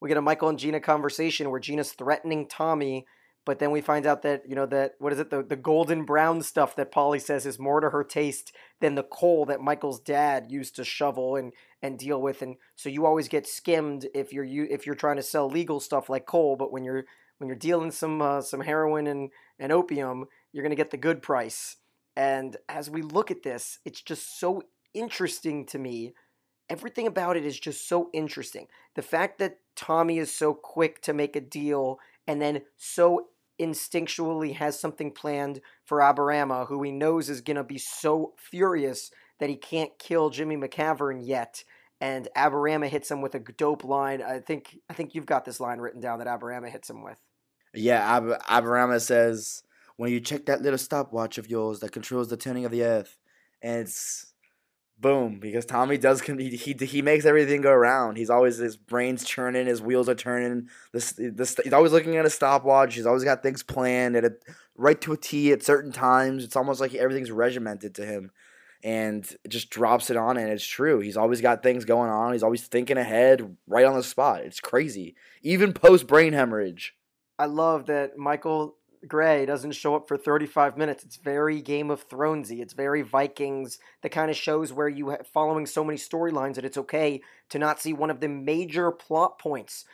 We 0.00 0.08
get 0.08 0.18
a 0.18 0.22
Michael 0.22 0.48
and 0.48 0.58
Gina 0.58 0.80
conversation 0.80 1.50
where 1.50 1.60
Gina's 1.60 1.92
threatening 1.92 2.46
Tommy, 2.48 3.06
but 3.44 3.58
then 3.60 3.70
we 3.70 3.80
find 3.80 4.06
out 4.06 4.22
that, 4.22 4.42
you 4.48 4.54
know, 4.54 4.66
that 4.66 4.94
what 4.98 5.12
is 5.12 5.18
it, 5.18 5.30
the, 5.30 5.42
the 5.42 5.56
golden 5.56 6.04
brown 6.04 6.42
stuff 6.42 6.76
that 6.76 6.92
Polly 6.92 7.18
says 7.18 7.46
is 7.46 7.58
more 7.58 7.80
to 7.80 7.90
her 7.90 8.04
taste 8.04 8.52
than 8.80 8.96
the 8.96 9.02
coal 9.02 9.44
that 9.46 9.60
Michael's 9.60 10.00
dad 10.00 10.46
used 10.50 10.76
to 10.76 10.84
shovel 10.84 11.36
and, 11.36 11.52
and 11.80 11.98
deal 11.98 12.20
with. 12.20 12.42
And 12.42 12.56
so 12.76 12.88
you 12.88 13.06
always 13.06 13.28
get 13.28 13.46
skimmed 13.46 14.06
if 14.14 14.32
you're 14.32 14.44
you 14.44 14.66
if 14.70 14.84
you're 14.84 14.94
trying 14.94 15.16
to 15.16 15.22
sell 15.22 15.48
legal 15.48 15.80
stuff 15.80 16.10
like 16.10 16.26
coal, 16.26 16.56
but 16.56 16.72
when 16.72 16.84
you're 16.84 17.04
when 17.38 17.48
you're 17.48 17.56
dealing 17.56 17.90
some 17.90 18.20
uh, 18.20 18.40
some 18.40 18.60
heroin 18.60 19.06
and, 19.06 19.30
and 19.58 19.72
opium, 19.72 20.26
you're 20.52 20.62
gonna 20.62 20.74
get 20.74 20.90
the 20.90 20.96
good 20.96 21.22
price. 21.22 21.76
And 22.16 22.56
as 22.68 22.90
we 22.90 23.02
look 23.02 23.30
at 23.30 23.42
this, 23.42 23.78
it's 23.84 24.00
just 24.00 24.40
so 24.40 24.62
interesting 24.94 25.64
to 25.66 25.78
me. 25.78 26.14
Everything 26.68 27.06
about 27.06 27.36
it 27.36 27.44
is 27.44 27.58
just 27.58 27.88
so 27.88 28.10
interesting. 28.12 28.66
The 28.94 29.02
fact 29.02 29.38
that 29.38 29.58
Tommy 29.76 30.18
is 30.18 30.32
so 30.34 30.52
quick 30.52 31.00
to 31.02 31.12
make 31.12 31.36
a 31.36 31.40
deal 31.40 31.98
and 32.26 32.42
then 32.42 32.62
so 32.76 33.28
instinctually 33.60 34.54
has 34.54 34.78
something 34.78 35.12
planned 35.12 35.60
for 35.84 35.98
Aberama, 35.98 36.66
who 36.66 36.82
he 36.82 36.90
knows 36.90 37.28
is 37.28 37.40
going 37.40 37.56
to 37.56 37.64
be 37.64 37.78
so 37.78 38.34
furious 38.36 39.10
that 39.40 39.48
he 39.48 39.56
can't 39.56 39.98
kill 39.98 40.30
Jimmy 40.30 40.56
McCavern 40.56 41.20
yet. 41.24 41.64
And 42.00 42.28
Aberama 42.36 42.88
hits 42.88 43.10
him 43.10 43.20
with 43.20 43.34
a 43.34 43.40
dope 43.40 43.84
line. 43.84 44.22
I 44.22 44.38
think 44.38 44.78
I 44.88 44.92
think 44.92 45.14
you've 45.14 45.26
got 45.26 45.44
this 45.44 45.58
line 45.58 45.78
written 45.78 46.00
down 46.00 46.20
that 46.20 46.28
Aberama 46.28 46.70
hits 46.70 46.88
him 46.88 47.02
with. 47.02 47.16
Yeah, 47.78 48.22
Ab- 48.48 49.00
says, 49.00 49.62
when 49.96 50.10
you 50.10 50.20
check 50.20 50.46
that 50.46 50.62
little 50.62 50.78
stopwatch 50.78 51.38
of 51.38 51.48
yours 51.48 51.80
that 51.80 51.92
controls 51.92 52.28
the 52.28 52.36
turning 52.36 52.64
of 52.64 52.72
the 52.72 52.84
earth, 52.84 53.18
and 53.62 53.80
it's 53.80 54.32
boom 55.00 55.38
because 55.38 55.64
Tommy 55.64 55.96
does 55.96 56.20
he 56.20 56.56
he, 56.56 56.72
he 56.72 57.02
makes 57.02 57.24
everything 57.24 57.60
go 57.60 57.70
around. 57.70 58.16
He's 58.16 58.30
always 58.30 58.56
his 58.56 58.76
brain's 58.76 59.24
churning, 59.24 59.66
his 59.66 59.80
wheels 59.80 60.08
are 60.08 60.14
turning. 60.14 60.68
This 60.92 61.14
this 61.16 61.56
he's 61.62 61.72
always 61.72 61.92
looking 61.92 62.16
at 62.16 62.26
a 62.26 62.30
stopwatch. 62.30 62.94
He's 62.94 63.06
always 63.06 63.24
got 63.24 63.42
things 63.42 63.62
planned 63.62 64.16
at 64.16 64.24
a 64.24 64.32
right 64.76 65.00
to 65.02 65.12
a 65.12 65.16
T 65.16 65.52
at 65.52 65.62
certain 65.62 65.92
times. 65.92 66.44
It's 66.44 66.56
almost 66.56 66.80
like 66.80 66.94
everything's 66.94 67.30
regimented 67.30 67.94
to 67.96 68.06
him. 68.06 68.30
And 68.84 69.28
just 69.48 69.70
drops 69.70 70.08
it 70.08 70.16
on, 70.16 70.36
and 70.36 70.50
it's 70.50 70.64
true. 70.64 71.00
He's 71.00 71.16
always 71.16 71.40
got 71.40 71.64
things 71.64 71.84
going 71.84 72.10
on. 72.10 72.32
He's 72.32 72.44
always 72.44 72.62
thinking 72.62 72.96
ahead, 72.96 73.56
right 73.66 73.84
on 73.84 73.96
the 73.96 74.04
spot. 74.04 74.42
It's 74.42 74.60
crazy, 74.60 75.16
even 75.42 75.72
post 75.72 76.06
brain 76.06 76.32
hemorrhage. 76.32 76.94
I 77.38 77.46
love 77.46 77.86
that 77.86 78.18
Michael 78.18 78.76
Gray 79.06 79.46
doesn't 79.46 79.72
show 79.72 79.94
up 79.94 80.08
for 80.08 80.16
35 80.16 80.76
minutes. 80.76 81.04
It's 81.04 81.16
very 81.16 81.62
Game 81.62 81.88
of 81.88 82.08
Thronesy. 82.08 82.60
It's 82.60 82.72
very 82.72 83.02
Vikings. 83.02 83.78
The 84.02 84.08
kind 84.08 84.28
of 84.28 84.36
shows 84.36 84.72
where 84.72 84.88
you 84.88 85.10
have 85.10 85.24
following 85.28 85.66
so 85.66 85.84
many 85.84 85.96
storylines 85.96 86.56
that 86.56 86.64
it's 86.64 86.78
okay 86.78 87.20
to 87.50 87.60
not 87.60 87.80
see 87.80 87.92
one 87.92 88.10
of 88.10 88.18
the 88.18 88.28
major 88.28 88.90
plot 88.90 89.38
points. 89.38 89.84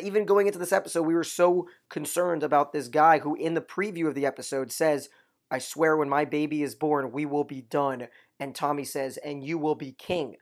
Even 0.00 0.24
going 0.24 0.46
into 0.46 0.58
this 0.58 0.72
episode, 0.72 1.02
we 1.02 1.14
were 1.14 1.24
so 1.24 1.68
concerned 1.90 2.42
about 2.42 2.72
this 2.72 2.88
guy 2.88 3.18
who, 3.18 3.34
in 3.34 3.52
the 3.52 3.60
preview 3.60 4.08
of 4.08 4.14
the 4.14 4.24
episode, 4.24 4.72
says, 4.72 5.10
"I 5.50 5.58
swear, 5.58 5.98
when 5.98 6.08
my 6.08 6.24
baby 6.24 6.62
is 6.62 6.74
born, 6.74 7.12
we 7.12 7.26
will 7.26 7.44
be 7.44 7.60
done." 7.60 8.08
And 8.40 8.54
Tommy 8.54 8.84
says, 8.84 9.18
"And 9.18 9.44
you 9.44 9.58
will 9.58 9.74
be 9.74 9.92
king." 9.92 10.38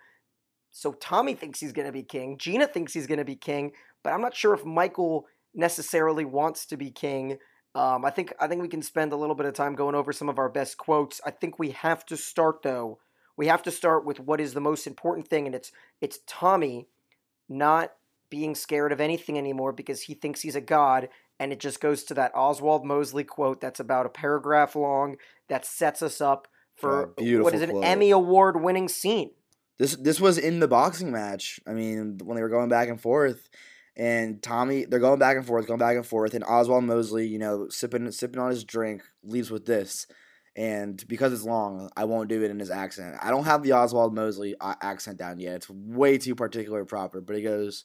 So 0.70 0.92
Tommy 0.92 1.35
thinks 1.35 1.59
he's 1.59 1.72
going 1.72 1.87
to 1.87 1.92
be 1.92 2.05
king. 2.05 2.38
Gina 2.38 2.68
thinks 2.68 2.92
he's 2.92 3.09
going 3.09 3.18
to 3.18 3.25
be 3.25 3.37
king, 3.37 3.72
but 4.05 4.12
I'm 4.12 4.22
not 4.22 4.37
sure 4.37 4.55
if 4.55 4.64
Michael 4.64 5.27
necessarily 5.54 6.24
wants 6.24 6.66
to 6.66 6.76
be 6.76 6.90
king. 6.90 7.38
Um, 7.74 8.04
I 8.04 8.10
think 8.10 8.34
I 8.38 8.48
think 8.48 8.62
we 8.62 8.68
can 8.68 8.82
spend 8.82 9.12
a 9.12 9.16
little 9.16 9.34
bit 9.34 9.46
of 9.46 9.54
time 9.54 9.74
going 9.74 9.94
over 9.94 10.12
some 10.12 10.28
of 10.28 10.38
our 10.38 10.48
best 10.48 10.76
quotes. 10.76 11.20
I 11.24 11.30
think 11.30 11.58
we 11.58 11.70
have 11.70 12.04
to 12.06 12.16
start 12.16 12.62
though. 12.62 12.98
We 13.36 13.46
have 13.46 13.62
to 13.62 13.70
start 13.70 14.04
with 14.04 14.20
what 14.20 14.40
is 14.40 14.52
the 14.52 14.60
most 14.60 14.86
important 14.86 15.28
thing, 15.28 15.46
and 15.46 15.54
it's 15.54 15.72
it's 16.00 16.20
Tommy 16.26 16.88
not 17.48 17.92
being 18.28 18.54
scared 18.54 18.92
of 18.92 19.00
anything 19.00 19.38
anymore 19.38 19.72
because 19.72 20.02
he 20.02 20.14
thinks 20.14 20.40
he's 20.40 20.56
a 20.56 20.60
god, 20.60 21.08
and 21.38 21.52
it 21.52 21.60
just 21.60 21.80
goes 21.80 22.04
to 22.04 22.14
that 22.14 22.32
Oswald 22.34 22.84
Mosley 22.84 23.24
quote 23.24 23.60
that's 23.60 23.80
about 23.80 24.06
a 24.06 24.10
paragraph 24.10 24.76
long 24.76 25.16
that 25.48 25.64
sets 25.64 26.02
us 26.02 26.20
up 26.20 26.48
for 26.76 27.12
what 27.18 27.54
is 27.54 27.62
an 27.62 27.70
quote. 27.70 27.84
Emmy 27.84 28.10
award 28.10 28.62
winning 28.62 28.88
scene. 28.88 29.30
This 29.78 29.96
this 29.96 30.20
was 30.20 30.38
in 30.38 30.60
the 30.60 30.68
boxing 30.68 31.10
match. 31.10 31.58
I 31.66 31.72
mean, 31.72 32.18
when 32.22 32.36
they 32.36 32.42
were 32.42 32.48
going 32.48 32.68
back 32.68 32.88
and 32.88 33.00
forth, 33.00 33.48
and 33.96 34.42
Tommy, 34.42 34.85
they're 34.85 34.98
going 34.98 35.18
back 35.18 35.37
and 35.37 35.46
forth, 35.46 35.66
going 35.66 35.78
back 35.78 35.96
and 35.96 36.07
forth, 36.07 36.35
and 36.35 36.44
Oswald 36.44 36.85
Mosley, 36.85 37.26
you 37.26 37.38
know, 37.38 37.68
sipping 37.68 38.11
sipping 38.11 38.40
on 38.40 38.50
his 38.50 38.64
drink, 38.64 39.02
leaves 39.22 39.50
with 39.50 39.66
this. 39.66 40.07
And 40.55 41.02
because 41.09 41.33
it's 41.33 41.44
long, 41.44 41.90
I 41.96 42.05
won't 42.05 42.28
do 42.28 42.42
it 42.42 42.50
in 42.50 42.59
his 42.59 42.70
accent. 42.70 43.16
I 43.22 43.31
don't 43.31 43.44
have 43.44 43.62
the 43.62 43.72
Oswald 43.72 44.14
Mosley 44.14 44.55
uh, 44.61 44.74
accent 44.83 45.18
down 45.18 45.38
yet. 45.38 45.57
It's 45.57 45.70
way 45.70 46.18
too 46.18 46.35
particular 46.35 46.85
proper. 46.85 47.20
But 47.20 47.37
he 47.37 47.42
goes, 47.42 47.85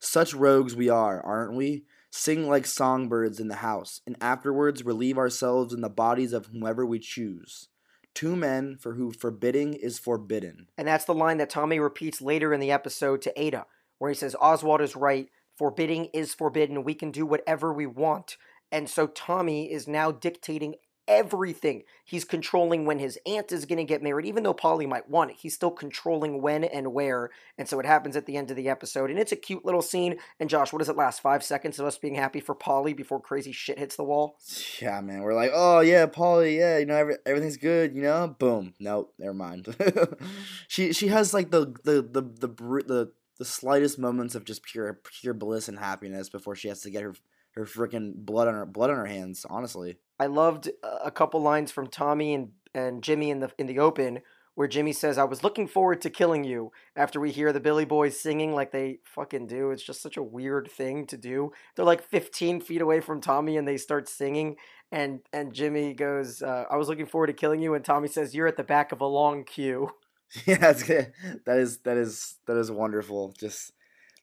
"Such 0.00 0.34
rogues 0.34 0.74
we 0.74 0.88
are, 0.88 1.20
aren't 1.24 1.54
we? 1.54 1.84
Sing 2.10 2.48
like 2.48 2.66
songbirds 2.66 3.38
in 3.38 3.48
the 3.48 3.56
house, 3.56 4.00
and 4.06 4.16
afterwards 4.20 4.84
relieve 4.84 5.18
ourselves 5.18 5.74
in 5.74 5.80
the 5.80 5.88
bodies 5.88 6.32
of 6.32 6.46
whomever 6.46 6.86
we 6.86 6.98
choose." 6.98 7.68
Two 8.14 8.34
men 8.34 8.76
for 8.76 8.94
who 8.94 9.12
forbidding 9.12 9.74
is 9.74 10.00
forbidden. 10.00 10.66
And 10.76 10.88
that's 10.88 11.04
the 11.04 11.14
line 11.14 11.38
that 11.38 11.50
Tommy 11.50 11.78
repeats 11.78 12.20
later 12.20 12.52
in 12.52 12.58
the 12.58 12.72
episode 12.72 13.22
to 13.22 13.40
Ada, 13.40 13.66
where 13.98 14.10
he 14.10 14.16
says, 14.16 14.34
Oswald 14.40 14.80
is 14.80 14.96
right 14.96 15.28
forbidding 15.58 16.06
is 16.14 16.32
forbidden. 16.32 16.84
We 16.84 16.94
can 16.94 17.10
do 17.10 17.26
whatever 17.26 17.72
we 17.72 17.86
want. 17.86 18.36
And 18.70 18.88
so 18.88 19.08
Tommy 19.08 19.72
is 19.72 19.88
now 19.88 20.12
dictating 20.12 20.76
everything. 21.08 21.82
He's 22.04 22.24
controlling 22.24 22.84
when 22.84 22.98
his 22.98 23.18
aunt 23.26 23.50
is 23.50 23.64
going 23.64 23.78
to 23.78 23.84
get 23.84 24.02
married, 24.02 24.26
even 24.26 24.42
though 24.42 24.54
Polly 24.54 24.86
might 24.86 25.08
want 25.08 25.30
it. 25.30 25.38
He's 25.40 25.54
still 25.54 25.70
controlling 25.70 26.40
when 26.42 26.62
and 26.64 26.92
where. 26.92 27.30
And 27.56 27.66
so 27.66 27.80
it 27.80 27.86
happens 27.86 28.14
at 28.14 28.26
the 28.26 28.36
end 28.36 28.50
of 28.50 28.56
the 28.56 28.68
episode. 28.68 29.10
And 29.10 29.18
it's 29.18 29.32
a 29.32 29.36
cute 29.36 29.64
little 29.64 29.82
scene. 29.82 30.16
And 30.38 30.50
Josh, 30.50 30.72
what 30.72 30.78
does 30.78 30.88
it 30.88 30.96
last? 30.96 31.20
Five 31.20 31.42
seconds 31.42 31.80
of 31.80 31.86
us 31.86 31.98
being 31.98 32.14
happy 32.14 32.40
for 32.40 32.54
Polly 32.54 32.92
before 32.92 33.20
crazy 33.20 33.52
shit 33.52 33.78
hits 33.78 33.96
the 33.96 34.04
wall? 34.04 34.36
Yeah, 34.80 35.00
man. 35.00 35.22
We're 35.22 35.34
like, 35.34 35.50
oh, 35.54 35.80
yeah, 35.80 36.06
Polly, 36.06 36.58
yeah, 36.58 36.78
you 36.78 36.86
know, 36.86 36.96
every, 36.96 37.16
everything's 37.26 37.56
good, 37.56 37.94
you 37.96 38.02
know? 38.02 38.36
Boom. 38.38 38.74
Nope, 38.78 39.14
never 39.18 39.34
mind. 39.34 39.74
she 40.68 40.92
she 40.92 41.08
has 41.08 41.32
like 41.32 41.50
the, 41.50 41.74
the, 41.84 42.02
the, 42.02 42.22
the, 42.22 42.48
the, 42.48 42.82
the 42.86 43.12
slightest 43.44 43.98
moments 43.98 44.34
of 44.34 44.44
just 44.44 44.62
pure 44.62 45.00
pure 45.20 45.34
bliss 45.34 45.68
and 45.68 45.78
happiness 45.78 46.28
before 46.28 46.56
she 46.56 46.68
has 46.68 46.80
to 46.82 46.90
get 46.90 47.02
her 47.02 47.14
her 47.52 47.64
freaking 47.64 48.14
blood 48.14 48.48
on 48.48 48.54
her 48.54 48.66
blood 48.66 48.90
on 48.90 48.96
her 48.96 49.06
hands. 49.06 49.46
Honestly, 49.48 49.98
I 50.18 50.26
loved 50.26 50.68
uh, 50.82 50.98
a 51.04 51.10
couple 51.10 51.40
lines 51.40 51.70
from 51.70 51.88
Tommy 51.88 52.34
and, 52.34 52.50
and 52.74 53.02
Jimmy 53.02 53.30
in 53.30 53.40
the 53.40 53.50
in 53.58 53.66
the 53.66 53.78
open 53.78 54.20
where 54.54 54.66
Jimmy 54.66 54.92
says, 54.92 55.18
"I 55.18 55.24
was 55.24 55.44
looking 55.44 55.68
forward 55.68 56.00
to 56.00 56.10
killing 56.10 56.42
you." 56.42 56.72
After 56.96 57.20
we 57.20 57.30
hear 57.30 57.52
the 57.52 57.60
Billy 57.60 57.84
Boys 57.84 58.18
singing 58.18 58.54
like 58.54 58.72
they 58.72 58.98
fucking 59.04 59.46
do, 59.46 59.70
it's 59.70 59.84
just 59.84 60.02
such 60.02 60.16
a 60.16 60.22
weird 60.22 60.68
thing 60.70 61.06
to 61.06 61.16
do. 61.16 61.52
They're 61.76 61.84
like 61.84 62.02
15 62.02 62.60
feet 62.60 62.80
away 62.80 63.00
from 63.00 63.20
Tommy 63.20 63.56
and 63.56 63.68
they 63.68 63.76
start 63.76 64.08
singing, 64.08 64.56
and 64.90 65.20
and 65.32 65.52
Jimmy 65.52 65.94
goes, 65.94 66.42
uh, 66.42 66.64
"I 66.70 66.76
was 66.76 66.88
looking 66.88 67.06
forward 67.06 67.28
to 67.28 67.32
killing 67.32 67.60
you," 67.60 67.74
and 67.74 67.84
Tommy 67.84 68.08
says, 68.08 68.34
"You're 68.34 68.48
at 68.48 68.56
the 68.56 68.64
back 68.64 68.92
of 68.92 69.00
a 69.00 69.06
long 69.06 69.44
queue." 69.44 69.90
yeah, 70.46 70.58
that's 70.58 70.82
good. 70.82 71.12
that 71.46 71.58
is 71.58 71.78
that 71.78 71.96
is 71.96 72.36
that 72.46 72.56
is 72.56 72.70
wonderful. 72.70 73.34
Just 73.38 73.72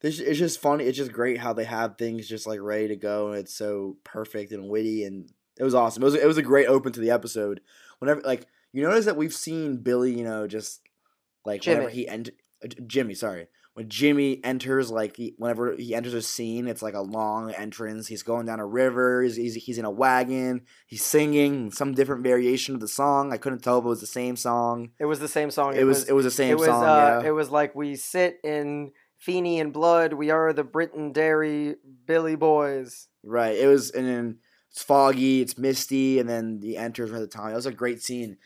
it's 0.01 0.19
it's 0.19 0.39
just 0.39 0.61
funny. 0.61 0.85
It's 0.85 0.97
just 0.97 1.11
great 1.11 1.39
how 1.39 1.53
they 1.53 1.63
have 1.63 1.97
things 1.97 2.27
just 2.27 2.45
like 2.45 2.59
ready 2.61 2.89
to 2.89 2.95
go, 2.95 3.29
and 3.29 3.39
it's 3.39 3.53
so 3.53 3.97
perfect 4.03 4.51
and 4.51 4.69
witty, 4.69 5.03
and 5.03 5.29
it 5.57 5.63
was 5.63 5.75
awesome. 5.75 6.03
It 6.03 6.05
was 6.05 6.15
it 6.15 6.27
was 6.27 6.37
a 6.37 6.43
great 6.43 6.67
open 6.67 6.91
to 6.93 6.99
the 6.99 7.11
episode. 7.11 7.61
Whenever 7.99 8.21
like 8.21 8.45
you 8.71 8.83
notice 8.83 9.05
that 9.05 9.17
we've 9.17 9.33
seen 9.33 9.77
Billy, 9.77 10.15
you 10.15 10.23
know, 10.23 10.47
just 10.47 10.81
like 11.45 11.65
whenever 11.65 11.89
he 11.89 12.07
ent- 12.07 12.29
uh, 12.63 12.67
Jimmy, 12.85 13.15
sorry. 13.15 13.47
When 13.75 13.89
Jimmy 13.89 14.39
enters, 14.41 14.89
like 14.89 15.17
he, 15.17 15.35
whenever 15.37 15.75
he 15.75 15.93
enters 15.93 16.13
a 16.13 16.21
scene, 16.21 16.67
it's 16.67 16.81
like 16.81 16.93
a 16.93 17.01
long 17.01 17.51
entrance. 17.51 18.07
He's 18.07 18.23
going 18.23 18.45
down 18.45 18.61
a 18.61 18.65
river. 18.65 19.21
He's, 19.21 19.35
he's 19.35 19.55
he's 19.55 19.77
in 19.77 19.83
a 19.83 19.91
wagon. 19.91 20.61
He's 20.87 21.03
singing 21.03 21.71
some 21.71 21.93
different 21.93 22.23
variation 22.23 22.73
of 22.73 22.79
the 22.79 22.87
song. 22.87 23.33
I 23.33 23.37
couldn't 23.37 23.59
tell 23.59 23.79
if 23.79 23.85
it 23.85 23.89
was 23.89 23.99
the 23.99 24.07
same 24.07 24.37
song. 24.37 24.91
It 24.97 25.05
was 25.05 25.19
the 25.19 25.27
same 25.27 25.51
song. 25.51 25.75
It, 25.75 25.83
was, 25.83 26.07
it 26.07 26.13
was 26.13 26.23
the 26.23 26.31
same 26.31 26.51
it 26.51 26.57
was 26.57 26.67
song. 26.67 26.83
uh, 26.83 27.19
yeah. 27.21 27.27
it 27.27 27.31
was 27.31 27.49
like 27.49 27.75
we 27.75 27.97
sit 27.97 28.39
in 28.45 28.93
Feeney 29.17 29.59
and 29.59 29.73
blood. 29.73 30.13
We 30.13 30.29
are 30.29 30.53
the 30.53 30.63
Britain 30.63 31.11
Dairy 31.11 31.75
Billy 32.05 32.37
Boys. 32.37 33.09
Right. 33.23 33.57
It 33.57 33.67
was, 33.67 33.91
and 33.91 34.07
then 34.07 34.37
it's 34.71 34.83
foggy, 34.83 35.41
it's 35.41 35.57
misty, 35.57 36.19
and 36.19 36.29
then 36.29 36.59
he 36.61 36.77
enters 36.77 37.11
at 37.11 37.19
the 37.19 37.27
time. 37.27 37.49
That 37.49 37.55
was 37.55 37.65
a 37.65 37.73
great 37.73 38.01
scene. 38.01 38.37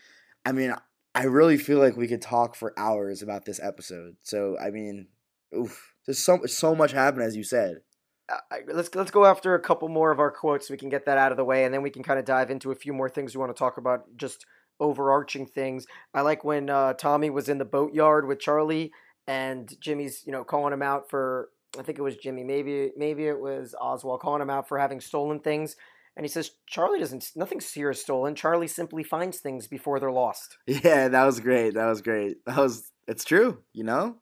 I 0.44 0.52
mean, 0.52 0.74
I 1.14 1.24
really 1.24 1.58
feel 1.58 1.78
like 1.78 1.96
we 1.96 2.08
could 2.08 2.22
talk 2.22 2.54
for 2.54 2.72
hours 2.78 3.22
about 3.22 3.44
this 3.44 3.60
episode. 3.62 4.16
So, 4.22 4.56
I 4.58 4.70
mean, 4.70 5.08
oof, 5.56 5.94
there's 6.06 6.18
so 6.18 6.44
so 6.46 6.74
much 6.74 6.92
happened, 6.92 7.22
as 7.22 7.36
you 7.36 7.44
said. 7.44 7.80
Uh, 8.28 8.56
let's 8.68 8.94
let's 8.94 9.10
go 9.10 9.24
after 9.24 9.54
a 9.54 9.60
couple 9.60 9.88
more 9.88 10.10
of 10.10 10.20
our 10.20 10.30
quotes. 10.30 10.68
So 10.68 10.74
we 10.74 10.78
can 10.78 10.88
get 10.88 11.06
that 11.06 11.18
out 11.18 11.32
of 11.32 11.36
the 11.36 11.44
way, 11.44 11.64
and 11.64 11.74
then 11.74 11.82
we 11.82 11.90
can 11.90 12.02
kind 12.02 12.18
of 12.18 12.24
dive 12.24 12.50
into 12.50 12.70
a 12.70 12.76
few 12.76 12.92
more 12.92 13.08
things 13.08 13.34
we 13.34 13.40
want 13.40 13.54
to 13.54 13.58
talk 13.58 13.76
about. 13.76 14.16
Just 14.16 14.46
overarching 14.78 15.46
things. 15.46 15.86
I 16.14 16.22
like 16.22 16.42
when 16.44 16.70
uh, 16.70 16.94
Tommy 16.94 17.30
was 17.30 17.48
in 17.48 17.58
the 17.58 17.64
boatyard 17.64 18.26
with 18.26 18.40
Charlie, 18.40 18.92
and 19.26 19.72
Jimmy's 19.80 20.22
you 20.24 20.32
know 20.32 20.44
calling 20.44 20.72
him 20.72 20.82
out 20.82 21.10
for. 21.10 21.50
I 21.78 21.82
think 21.82 21.98
it 21.98 22.02
was 22.02 22.16
Jimmy. 22.16 22.42
Maybe 22.42 22.90
maybe 22.96 23.26
it 23.26 23.40
was 23.40 23.74
Oswald 23.80 24.20
calling 24.20 24.42
him 24.42 24.50
out 24.50 24.68
for 24.68 24.78
having 24.78 25.00
stolen 25.00 25.40
things. 25.40 25.76
And 26.16 26.24
he 26.24 26.28
says 26.28 26.50
Charlie 26.66 26.98
doesn't. 26.98 27.30
Nothing's 27.36 27.72
here 27.72 27.90
is 27.90 28.00
stolen. 28.00 28.34
Charlie 28.34 28.66
simply 28.66 29.02
finds 29.02 29.38
things 29.38 29.68
before 29.68 30.00
they're 30.00 30.10
lost. 30.10 30.58
Yeah, 30.66 31.08
that 31.08 31.24
was 31.24 31.40
great. 31.40 31.74
That 31.74 31.86
was 31.86 32.02
great. 32.02 32.44
That 32.44 32.56
was. 32.56 32.90
It's 33.06 33.24
true. 33.24 33.62
You 33.72 33.84
know, 33.84 34.16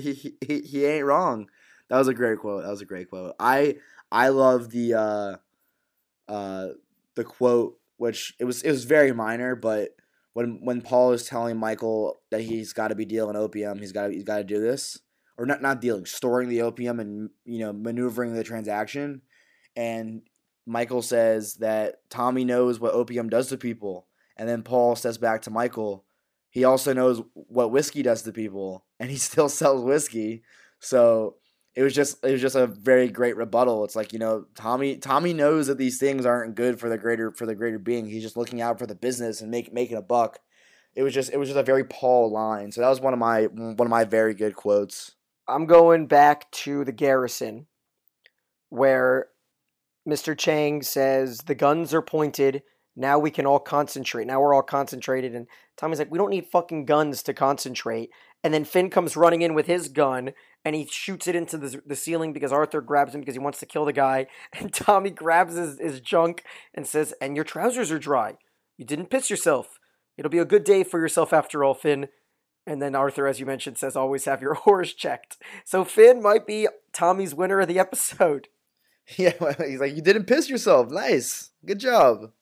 he 0.00 0.36
he 0.40 0.60
he, 0.60 0.84
ain't 0.84 1.06
wrong. 1.06 1.48
That 1.88 1.98
was 1.98 2.08
a 2.08 2.14
great 2.14 2.38
quote. 2.38 2.62
That 2.64 2.70
was 2.70 2.80
a 2.80 2.86
great 2.86 3.08
quote. 3.08 3.34
I 3.38 3.76
I 4.10 4.28
love 4.28 4.70
the 4.70 4.94
uh 4.94 5.36
uh 6.28 6.68
the 7.14 7.24
quote, 7.24 7.78
which 7.96 8.34
it 8.38 8.44
was 8.44 8.62
it 8.62 8.70
was 8.70 8.84
very 8.84 9.12
minor, 9.12 9.54
but 9.54 9.90
when 10.32 10.60
when 10.62 10.82
Paul 10.82 11.12
is 11.12 11.24
telling 11.24 11.56
Michael 11.56 12.20
that 12.30 12.42
he's 12.42 12.72
got 12.72 12.88
to 12.88 12.94
be 12.94 13.04
dealing 13.04 13.36
opium, 13.36 13.78
he's 13.78 13.92
got 13.92 14.10
he's 14.10 14.24
got 14.24 14.38
to 14.38 14.44
do 14.44 14.60
this, 14.60 14.98
or 15.38 15.46
not 15.46 15.62
not 15.62 15.80
dealing, 15.80 16.06
storing 16.06 16.48
the 16.48 16.62
opium 16.62 17.00
and 17.00 17.30
you 17.44 17.60
know 17.60 17.72
maneuvering 17.72 18.34
the 18.34 18.44
transaction, 18.44 19.22
and 19.76 20.22
Michael 20.66 21.02
says 21.02 21.54
that 21.56 22.08
Tommy 22.10 22.44
knows 22.44 22.80
what 22.80 22.94
opium 22.94 23.28
does 23.28 23.48
to 23.48 23.56
people, 23.56 24.06
and 24.36 24.48
then 24.48 24.62
Paul 24.62 24.96
says 24.96 25.18
back 25.18 25.42
to 25.42 25.50
Michael, 25.50 26.04
he 26.50 26.64
also 26.64 26.92
knows 26.92 27.22
what 27.34 27.70
whiskey 27.70 28.02
does 28.02 28.22
to 28.22 28.32
people, 28.32 28.84
and 28.98 29.10
he 29.10 29.16
still 29.28 29.48
sells 29.48 29.82
whiskey, 29.82 30.42
so 30.80 31.36
it 31.74 31.82
was 31.82 31.94
just 31.94 32.24
it 32.24 32.30
was 32.30 32.40
just 32.40 32.56
a 32.56 32.66
very 32.66 33.08
great 33.08 33.36
rebuttal. 33.36 33.84
It's 33.84 33.96
like 33.96 34.12
you 34.12 34.18
know 34.18 34.46
Tommy 34.54 34.96
Tommy 34.96 35.32
knows 35.32 35.66
that 35.66 35.78
these 35.78 35.98
things 35.98 36.24
aren't 36.24 36.54
good 36.54 36.78
for 36.78 36.88
the 36.88 36.98
greater 36.98 37.32
for 37.32 37.46
the 37.46 37.54
greater 37.54 37.78
being. 37.78 38.06
He's 38.06 38.22
just 38.22 38.36
looking 38.36 38.60
out 38.60 38.78
for 38.78 38.86
the 38.86 38.94
business 38.94 39.40
and 39.40 39.50
make 39.50 39.72
making 39.72 39.96
a 39.96 40.02
buck. 40.02 40.38
It 40.94 41.02
was 41.02 41.12
just 41.12 41.32
it 41.32 41.36
was 41.38 41.48
just 41.48 41.58
a 41.58 41.64
very 41.64 41.84
Paul 41.84 42.30
line. 42.30 42.70
So 42.70 42.80
that 42.80 42.88
was 42.88 43.00
one 43.00 43.12
of 43.12 43.18
my 43.18 43.44
one 43.46 43.80
of 43.80 43.88
my 43.88 44.04
very 44.04 44.34
good 44.34 44.54
quotes. 44.54 45.16
I'm 45.48 45.66
going 45.66 46.06
back 46.06 46.50
to 46.52 46.84
the 46.84 46.92
garrison 46.92 47.66
where 48.70 49.28
Mr. 50.08 50.36
Chang 50.36 50.82
says 50.82 51.38
the 51.38 51.54
guns 51.54 51.92
are 51.92 52.02
pointed. 52.02 52.62
Now 52.96 53.18
we 53.18 53.30
can 53.30 53.46
all 53.46 53.58
concentrate. 53.58 54.26
Now 54.26 54.40
we're 54.40 54.54
all 54.54 54.62
concentrated. 54.62 55.34
And 55.34 55.46
Tommy's 55.76 55.98
like, 55.98 56.10
we 56.10 56.18
don't 56.18 56.30
need 56.30 56.46
fucking 56.46 56.86
guns 56.86 57.22
to 57.24 57.34
concentrate. 57.34 58.10
And 58.42 58.52
then 58.52 58.64
Finn 58.64 58.90
comes 58.90 59.16
running 59.16 59.42
in 59.42 59.54
with 59.54 59.66
his 59.66 59.88
gun 59.88 60.32
and 60.64 60.76
he 60.76 60.86
shoots 60.86 61.26
it 61.26 61.34
into 61.34 61.58
the, 61.58 61.82
the 61.84 61.96
ceiling 61.96 62.32
because 62.32 62.52
Arthur 62.52 62.80
grabs 62.80 63.14
him 63.14 63.20
because 63.20 63.34
he 63.34 63.40
wants 63.40 63.58
to 63.60 63.66
kill 63.66 63.84
the 63.84 63.92
guy. 63.92 64.26
And 64.58 64.72
Tommy 64.72 65.10
grabs 65.10 65.56
his, 65.56 65.78
his 65.80 66.00
junk 66.00 66.44
and 66.72 66.86
says, 66.86 67.14
And 67.20 67.34
your 67.34 67.44
trousers 67.44 67.90
are 67.90 67.98
dry. 67.98 68.36
You 68.76 68.84
didn't 68.84 69.10
piss 69.10 69.30
yourself. 69.30 69.78
It'll 70.16 70.30
be 70.30 70.38
a 70.38 70.44
good 70.44 70.64
day 70.64 70.84
for 70.84 71.00
yourself 71.00 71.32
after 71.32 71.64
all, 71.64 71.74
Finn. 71.74 72.08
And 72.66 72.80
then 72.80 72.94
Arthur, 72.94 73.26
as 73.26 73.40
you 73.40 73.46
mentioned, 73.46 73.76
says, 73.76 73.96
always 73.96 74.24
have 74.24 74.40
your 74.40 74.54
horse 74.64 74.92
checked. 74.92 75.36
So 75.64 75.84
Finn 75.84 76.22
might 76.22 76.46
be 76.46 76.68
Tommy's 76.92 77.34
winner 77.34 77.60
of 77.60 77.68
the 77.68 77.78
episode. 77.78 78.48
Yeah, 79.18 79.34
he's 79.58 79.80
like, 79.80 79.94
you 79.94 80.00
didn't 80.00 80.24
piss 80.24 80.48
yourself. 80.48 80.90
Nice, 80.90 81.50
good 81.66 81.78
job. 81.78 82.32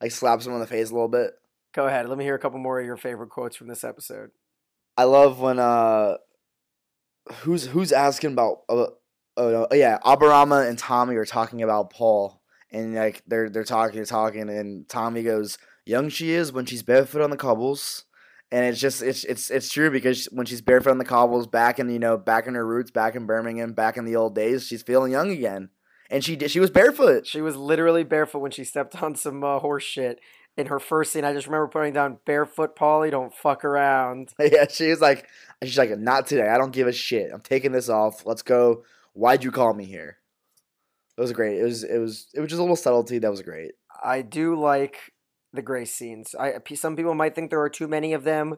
Like 0.00 0.12
slaps 0.12 0.46
him 0.46 0.52
on 0.52 0.60
the 0.60 0.66
face 0.66 0.90
a 0.90 0.94
little 0.94 1.08
bit. 1.08 1.32
Go 1.74 1.86
ahead. 1.86 2.08
Let 2.08 2.18
me 2.18 2.24
hear 2.24 2.34
a 2.34 2.38
couple 2.38 2.58
more 2.58 2.80
of 2.80 2.86
your 2.86 2.96
favorite 2.96 3.30
quotes 3.30 3.56
from 3.56 3.68
this 3.68 3.84
episode. 3.84 4.30
I 4.96 5.04
love 5.04 5.38
when 5.40 5.58
uh, 5.58 6.16
who's 7.42 7.66
who's 7.66 7.92
asking 7.92 8.32
about 8.32 8.62
uh, 8.68 8.86
oh 9.36 9.50
no, 9.50 9.68
yeah, 9.72 9.98
Aberama 10.04 10.68
and 10.68 10.78
Tommy 10.78 11.16
are 11.16 11.24
talking 11.24 11.62
about 11.62 11.90
Paul, 11.90 12.42
and 12.72 12.94
like 12.94 13.22
they're 13.26 13.50
they're 13.50 13.64
talking 13.64 14.04
talking, 14.04 14.48
and 14.48 14.88
Tommy 14.88 15.22
goes, 15.22 15.58
"Young 15.86 16.08
she 16.08 16.32
is 16.32 16.52
when 16.52 16.66
she's 16.66 16.82
barefoot 16.82 17.22
on 17.22 17.30
the 17.30 17.36
cobbles." 17.36 18.04
And 18.50 18.64
it's 18.64 18.80
just 18.80 19.02
it's 19.02 19.24
it's 19.24 19.50
it's 19.50 19.70
true 19.70 19.90
because 19.90 20.24
when 20.26 20.46
she's 20.46 20.62
barefoot 20.62 20.90
on 20.90 20.98
the 20.98 21.04
cobbles, 21.04 21.46
back 21.46 21.78
in 21.78 21.90
you 21.90 21.98
know 21.98 22.16
back 22.16 22.46
in 22.46 22.54
her 22.54 22.66
roots, 22.66 22.90
back 22.90 23.14
in 23.14 23.26
Birmingham, 23.26 23.74
back 23.74 23.96
in 23.96 24.04
the 24.04 24.16
old 24.16 24.34
days, 24.34 24.66
she's 24.66 24.82
feeling 24.82 25.12
young 25.12 25.30
again, 25.30 25.68
and 26.10 26.24
she 26.24 26.36
did 26.36 26.50
she 26.50 26.60
was 26.60 26.70
barefoot. 26.70 27.26
She 27.26 27.40
was 27.40 27.56
literally 27.56 28.04
barefoot 28.04 28.40
when 28.40 28.50
she 28.50 28.64
stepped 28.64 29.02
on 29.02 29.14
some 29.14 29.42
uh, 29.44 29.58
horse 29.58 29.84
shit. 29.84 30.20
In 30.56 30.66
her 30.66 30.80
first 30.80 31.12
scene, 31.12 31.24
I 31.24 31.32
just 31.32 31.46
remember 31.46 31.68
putting 31.68 31.92
down 31.92 32.18
barefoot 32.26 32.74
Polly, 32.74 33.10
don't 33.10 33.32
fuck 33.32 33.64
around. 33.64 34.32
yeah, 34.40 34.66
she 34.68 34.88
was 34.88 35.00
like, 35.00 35.28
she's 35.62 35.78
like, 35.78 35.96
not 35.96 36.26
today. 36.26 36.48
I 36.48 36.58
don't 36.58 36.72
give 36.72 36.88
a 36.88 36.92
shit. 36.92 37.30
I'm 37.32 37.42
taking 37.42 37.70
this 37.70 37.88
off. 37.88 38.26
Let's 38.26 38.42
go. 38.42 38.82
Why'd 39.12 39.44
you 39.44 39.52
call 39.52 39.72
me 39.72 39.84
here? 39.84 40.18
It 41.16 41.20
was 41.20 41.32
great. 41.32 41.58
It 41.58 41.64
was 41.64 41.84
it 41.84 41.98
was 41.98 42.26
it 42.34 42.40
was 42.40 42.48
just 42.48 42.58
a 42.58 42.62
little 42.62 42.76
subtlety 42.76 43.18
that 43.18 43.30
was 43.30 43.42
great. 43.42 43.72
I 44.02 44.22
do 44.22 44.54
like 44.54 45.12
the 45.52 45.62
Grace 45.62 45.94
scenes. 45.94 46.34
I 46.38 46.54
some 46.74 46.96
people 46.96 47.14
might 47.14 47.34
think 47.34 47.50
there 47.50 47.60
are 47.60 47.70
too 47.70 47.88
many 47.88 48.12
of 48.12 48.24
them. 48.24 48.56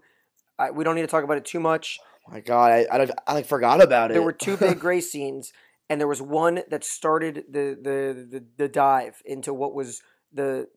I, 0.59 0.71
we 0.71 0.85
don't 0.85 0.95
need 0.95 1.03
to 1.03 1.07
talk 1.07 1.25
about 1.25 1.39
it 1.39 1.45
too 1.45 1.61
much. 1.61 1.99
Oh 2.29 2.33
my 2.33 2.41
God, 2.41 2.71
I, 2.71 2.87
I, 2.91 3.09
I 3.27 3.35
like 3.35 3.47
forgot 3.47 3.83
about 3.83 4.11
it. 4.11 4.15
There 4.15 4.23
were 4.23 4.33
two 4.33 4.57
big 4.59 4.79
Grace 4.79 5.11
scenes, 5.11 5.53
and 5.91 6.01
there 6.01 6.09
was 6.09 6.23
one 6.23 6.63
that 6.71 6.85
started 6.85 7.45
the 7.51 7.77
the 7.83 8.27
the, 8.31 8.45
the 8.57 8.69
dive 8.69 9.21
into 9.27 9.53
what 9.53 9.75
was 9.75 10.01
the 10.33 10.69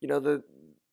you 0.00 0.08
know 0.08 0.18
the 0.18 0.42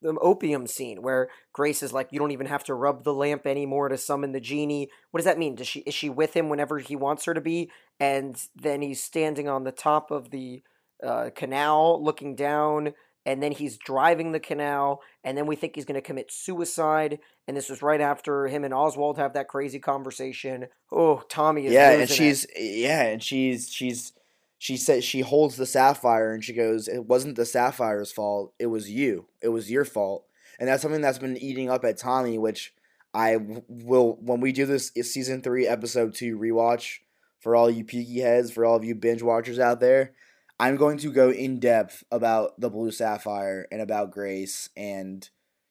the 0.01 0.17
opium 0.21 0.65
scene 0.65 1.01
where 1.01 1.27
Grace 1.51 1.83
is 1.83 1.91
like, 1.91 2.07
you 2.11 2.19
don't 2.19 2.31
even 2.31 2.47
have 2.47 2.63
to 2.65 2.73
rub 2.73 3.03
the 3.03 3.13
lamp 3.13 3.45
anymore 3.45 3.89
to 3.89 3.97
summon 3.97 4.31
the 4.31 4.39
genie. 4.39 4.89
What 5.11 5.17
does 5.17 5.25
that 5.25 5.37
mean? 5.37 5.55
Does 5.55 5.67
she 5.67 5.79
is 5.81 5.93
she 5.93 6.09
with 6.09 6.35
him 6.35 6.49
whenever 6.49 6.79
he 6.79 6.95
wants 6.95 7.25
her 7.25 7.33
to 7.33 7.41
be? 7.41 7.71
And 7.99 8.41
then 8.55 8.81
he's 8.81 9.03
standing 9.03 9.49
on 9.49 9.63
the 9.63 9.71
top 9.71 10.11
of 10.11 10.29
the 10.29 10.61
uh, 11.05 11.31
canal, 11.35 12.03
looking 12.03 12.35
down, 12.35 12.93
and 13.29 13.43
then 13.43 13.51
he's 13.51 13.77
driving 13.77 14.31
the 14.31 14.39
canal, 14.39 15.03
and 15.23 15.37
then 15.37 15.45
we 15.45 15.55
think 15.55 15.75
he's 15.75 15.85
going 15.85 15.93
to 15.93 16.01
commit 16.01 16.31
suicide. 16.31 17.19
And 17.47 17.55
this 17.55 17.69
was 17.69 17.83
right 17.83 18.01
after 18.01 18.47
him 18.47 18.63
and 18.63 18.73
Oswald 18.73 19.19
have 19.19 19.33
that 19.33 19.47
crazy 19.47 19.77
conversation. 19.77 20.65
Oh, 20.91 21.21
Tommy 21.29 21.67
is 21.67 21.73
yeah, 21.73 21.91
and 21.91 21.99
losing 21.99 22.13
it. 22.13 22.17
she's 22.17 22.47
yeah, 22.57 23.03
and 23.03 23.21
she's 23.21 23.71
she's 23.71 24.13
she 24.57 24.77
says 24.77 25.03
she 25.03 25.21
holds 25.21 25.57
the 25.57 25.67
sapphire 25.67 26.33
and 26.33 26.43
she 26.43 26.53
goes, 26.53 26.87
"It 26.87 27.05
wasn't 27.05 27.35
the 27.35 27.45
sapphire's 27.45 28.11
fault. 28.11 28.55
It 28.57 28.65
was 28.65 28.89
you. 28.89 29.27
It 29.43 29.49
was 29.49 29.69
your 29.69 29.85
fault." 29.85 30.25
And 30.59 30.67
that's 30.67 30.81
something 30.81 31.01
that's 31.01 31.19
been 31.19 31.37
eating 31.37 31.69
up 31.69 31.85
at 31.85 31.97
Tommy, 31.97 32.39
which 32.39 32.73
I 33.13 33.37
will 33.67 34.17
when 34.21 34.41
we 34.41 34.51
do 34.51 34.65
this 34.65 34.91
season 35.03 35.43
three 35.43 35.67
episode 35.67 36.15
two 36.15 36.35
rewatch 36.39 36.97
for 37.39 37.55
all 37.55 37.69
you 37.69 37.83
peaky 37.83 38.21
heads, 38.21 38.49
for 38.49 38.65
all 38.65 38.75
of 38.75 38.83
you 38.83 38.95
binge 38.95 39.21
watchers 39.21 39.59
out 39.59 39.81
there. 39.81 40.13
I'm 40.59 40.75
going 40.75 40.97
to 40.99 41.11
go 41.11 41.29
in 41.29 41.59
depth 41.59 42.03
about 42.11 42.59
the 42.59 42.69
blue 42.69 42.91
sapphire 42.91 43.65
and 43.71 43.81
about 43.81 44.11
Grace 44.11 44.69
and 44.75 45.27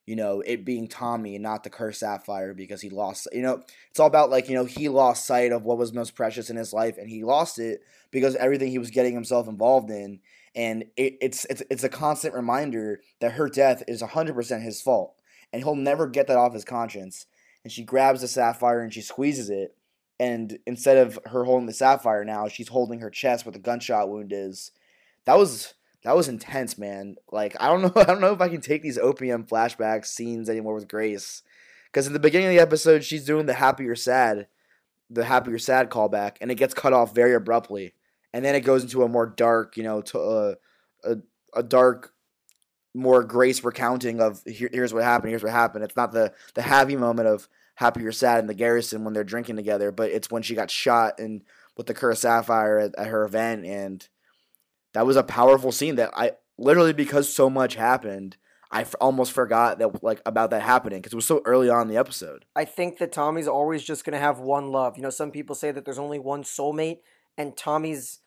you 0.09 0.17
know, 0.17 0.41
it 0.41 0.65
being 0.65 0.89
Tommy 0.89 1.35
and 1.35 1.43
not 1.43 1.65
the 1.65 1.69
cursed 1.69 2.01
sapphire 2.01 2.55
because 2.55 2.81
he 2.81 2.89
lost. 2.89 3.29
You 3.31 3.43
know, 3.43 3.63
it's 3.91 4.01
all 4.01 4.07
about 4.07 4.31
like 4.31 4.49
you 4.49 4.55
know 4.55 4.65
he 4.65 4.89
lost 4.89 5.27
sight 5.27 5.53
of 5.53 5.65
what 5.65 5.77
was 5.77 5.93
most 5.93 6.15
precious 6.15 6.49
in 6.49 6.57
his 6.57 6.73
life, 6.73 6.97
and 6.97 7.11
he 7.11 7.25
lost 7.25 7.59
it 7.59 7.83
because 8.11 8.35
everything 8.37 8.71
he 8.71 8.79
was 8.79 8.91
getting 8.91 9.13
himself 9.13 9.49
involved 9.49 9.91
in, 9.91 10.21
and 10.55 10.87
it, 10.97 11.19
it's 11.21 11.45
it's 11.51 11.63
it's 11.69 11.85
a 11.85 11.91
constant 11.91 12.35
reminder 12.35 13.03
that 13.21 13.33
her 13.33 13.51
death 13.51 13.83
is 13.87 14.01
hundred 14.01 14.35
percent 14.35 14.63
his 14.63 14.81
fault, 14.81 15.15
and 15.53 15.63
he'll 15.63 15.75
never 15.75 16.07
get 16.07 16.27
that 16.29 16.39
off 16.39 16.55
his 16.55 16.65
conscience. 16.65 17.27
And 17.63 17.71
she 17.71 17.85
grabs 17.85 18.23
the 18.23 18.29
sapphire 18.29 18.81
and 18.81 18.95
she 18.95 19.03
squeezes 19.03 19.51
it, 19.51 19.77
and 20.19 20.59
instead 20.67 20.97
of 20.97 21.19
her 21.27 21.45
holding 21.45 21.67
the 21.67 21.75
sapphire 21.75 22.25
now, 22.25 22.49
she's 22.49 22.69
holding 22.69 23.01
her 23.01 23.11
chest 23.11 23.45
where 23.45 23.53
the 23.53 23.59
gunshot 23.59 24.09
wound 24.09 24.33
is. 24.33 24.71
That 25.29 25.37
was 25.37 25.75
that 26.05 26.17
was 26.17 26.27
intense, 26.27 26.79
man. 26.79 27.17
Like 27.31 27.55
I 27.61 27.69
don't 27.69 27.83
know, 27.95 28.01
I 28.01 28.05
don't 28.05 28.23
know 28.23 28.33
if 28.33 28.41
I 28.41 28.49
can 28.49 28.63
take 28.63 28.81
these 28.81 28.97
opium 28.97 29.45
flashback 29.45 30.07
scenes 30.07 30.49
anymore 30.49 30.73
with 30.73 30.89
Grace, 30.89 31.43
because 31.85 32.07
in 32.07 32.15
the 32.15 32.19
beginning 32.19 32.49
of 32.49 32.55
the 32.55 32.63
episode 32.63 33.05
she's 33.05 33.27
doing 33.27 33.45
the 33.45 33.53
happy 33.53 33.87
or 33.87 33.95
sad, 33.95 34.47
the 35.11 35.27
happy 35.27 35.53
or 35.53 35.59
sad 35.59 35.91
callback, 35.91 36.37
and 36.41 36.51
it 36.51 36.55
gets 36.55 36.73
cut 36.73 36.95
off 36.95 37.15
very 37.15 37.35
abruptly, 37.35 37.93
and 38.33 38.43
then 38.43 38.55
it 38.55 38.63
goes 38.63 38.83
into 38.83 39.03
a 39.03 39.09
more 39.09 39.27
dark, 39.27 39.77
you 39.77 39.83
know, 39.83 40.01
to 40.01 40.19
uh, 40.19 40.55
a 41.05 41.17
a 41.53 41.63
dark, 41.63 42.15
more 42.95 43.23
Grace 43.23 43.63
recounting 43.63 44.23
of 44.23 44.43
Here, 44.47 44.71
here's 44.73 44.95
what 44.95 45.05
happened, 45.05 45.29
here's 45.29 45.43
what 45.43 45.53
happened. 45.53 45.85
It's 45.85 45.97
not 45.97 46.13
the 46.13 46.33
the 46.55 46.63
happy 46.63 46.97
moment 46.97 47.29
of 47.29 47.51
happy 47.75 48.03
or 48.07 48.13
sad 48.13 48.39
in 48.39 48.47
the 48.47 48.55
garrison 48.55 49.05
when 49.05 49.13
they're 49.13 49.25
drinking 49.25 49.57
together, 49.57 49.93
but 49.93 50.11
it's 50.11 50.31
when 50.31 50.43
she 50.43 50.55
got 50.55 50.71
shot 50.71 51.21
and 51.21 51.43
with 51.77 51.87
the 51.87 51.93
Curse 51.93 52.21
Sapphire 52.21 52.79
at, 52.79 52.95
at 52.97 53.09
her 53.09 53.27
event 53.27 53.67
and 53.67 54.09
that 54.93 55.07
was 55.07 55.17
a 55.17 55.23
powerful 55.23 55.73
scene 55.73 55.97
that 55.97 56.11
I 56.17 56.33
literally 56.57 56.93
because 56.93 57.33
so 57.33 57.49
much 57.49 57.75
happened, 57.75 58.37
I 58.71 58.83
f- 58.83 58.95
almost 59.01 59.33
forgot 59.33 59.79
that 59.79 60.03
like 60.03 60.21
about 60.27 60.51
that 60.51 60.63
happening 60.63 61.01
because 61.01 61.13
it 61.13 61.17
was 61.17 61.27
so 61.27 61.43
early 61.45 61.71
on 61.71 61.83
in 61.83 61.89
the 61.89 61.97
episode. 61.97 62.45
I 62.55 62.65
think 62.65 62.99
that 62.99 63.13
Tommy's 63.13 63.49
always 63.49 63.83
just 63.83 64.05
to 64.05 64.19
have 64.19 64.41
one 64.41 64.71
love. 64.71 64.97
You 64.97 65.03
know, 65.03 65.11
some 65.11 65.31
people 65.31 65.55
say 65.55 65.71
that 65.71 65.85
there's 65.85 65.99
only 65.99 66.19
one 66.19 66.43
soulmate, 66.43 66.99
and 67.37 67.57
Tommy's 67.57 68.21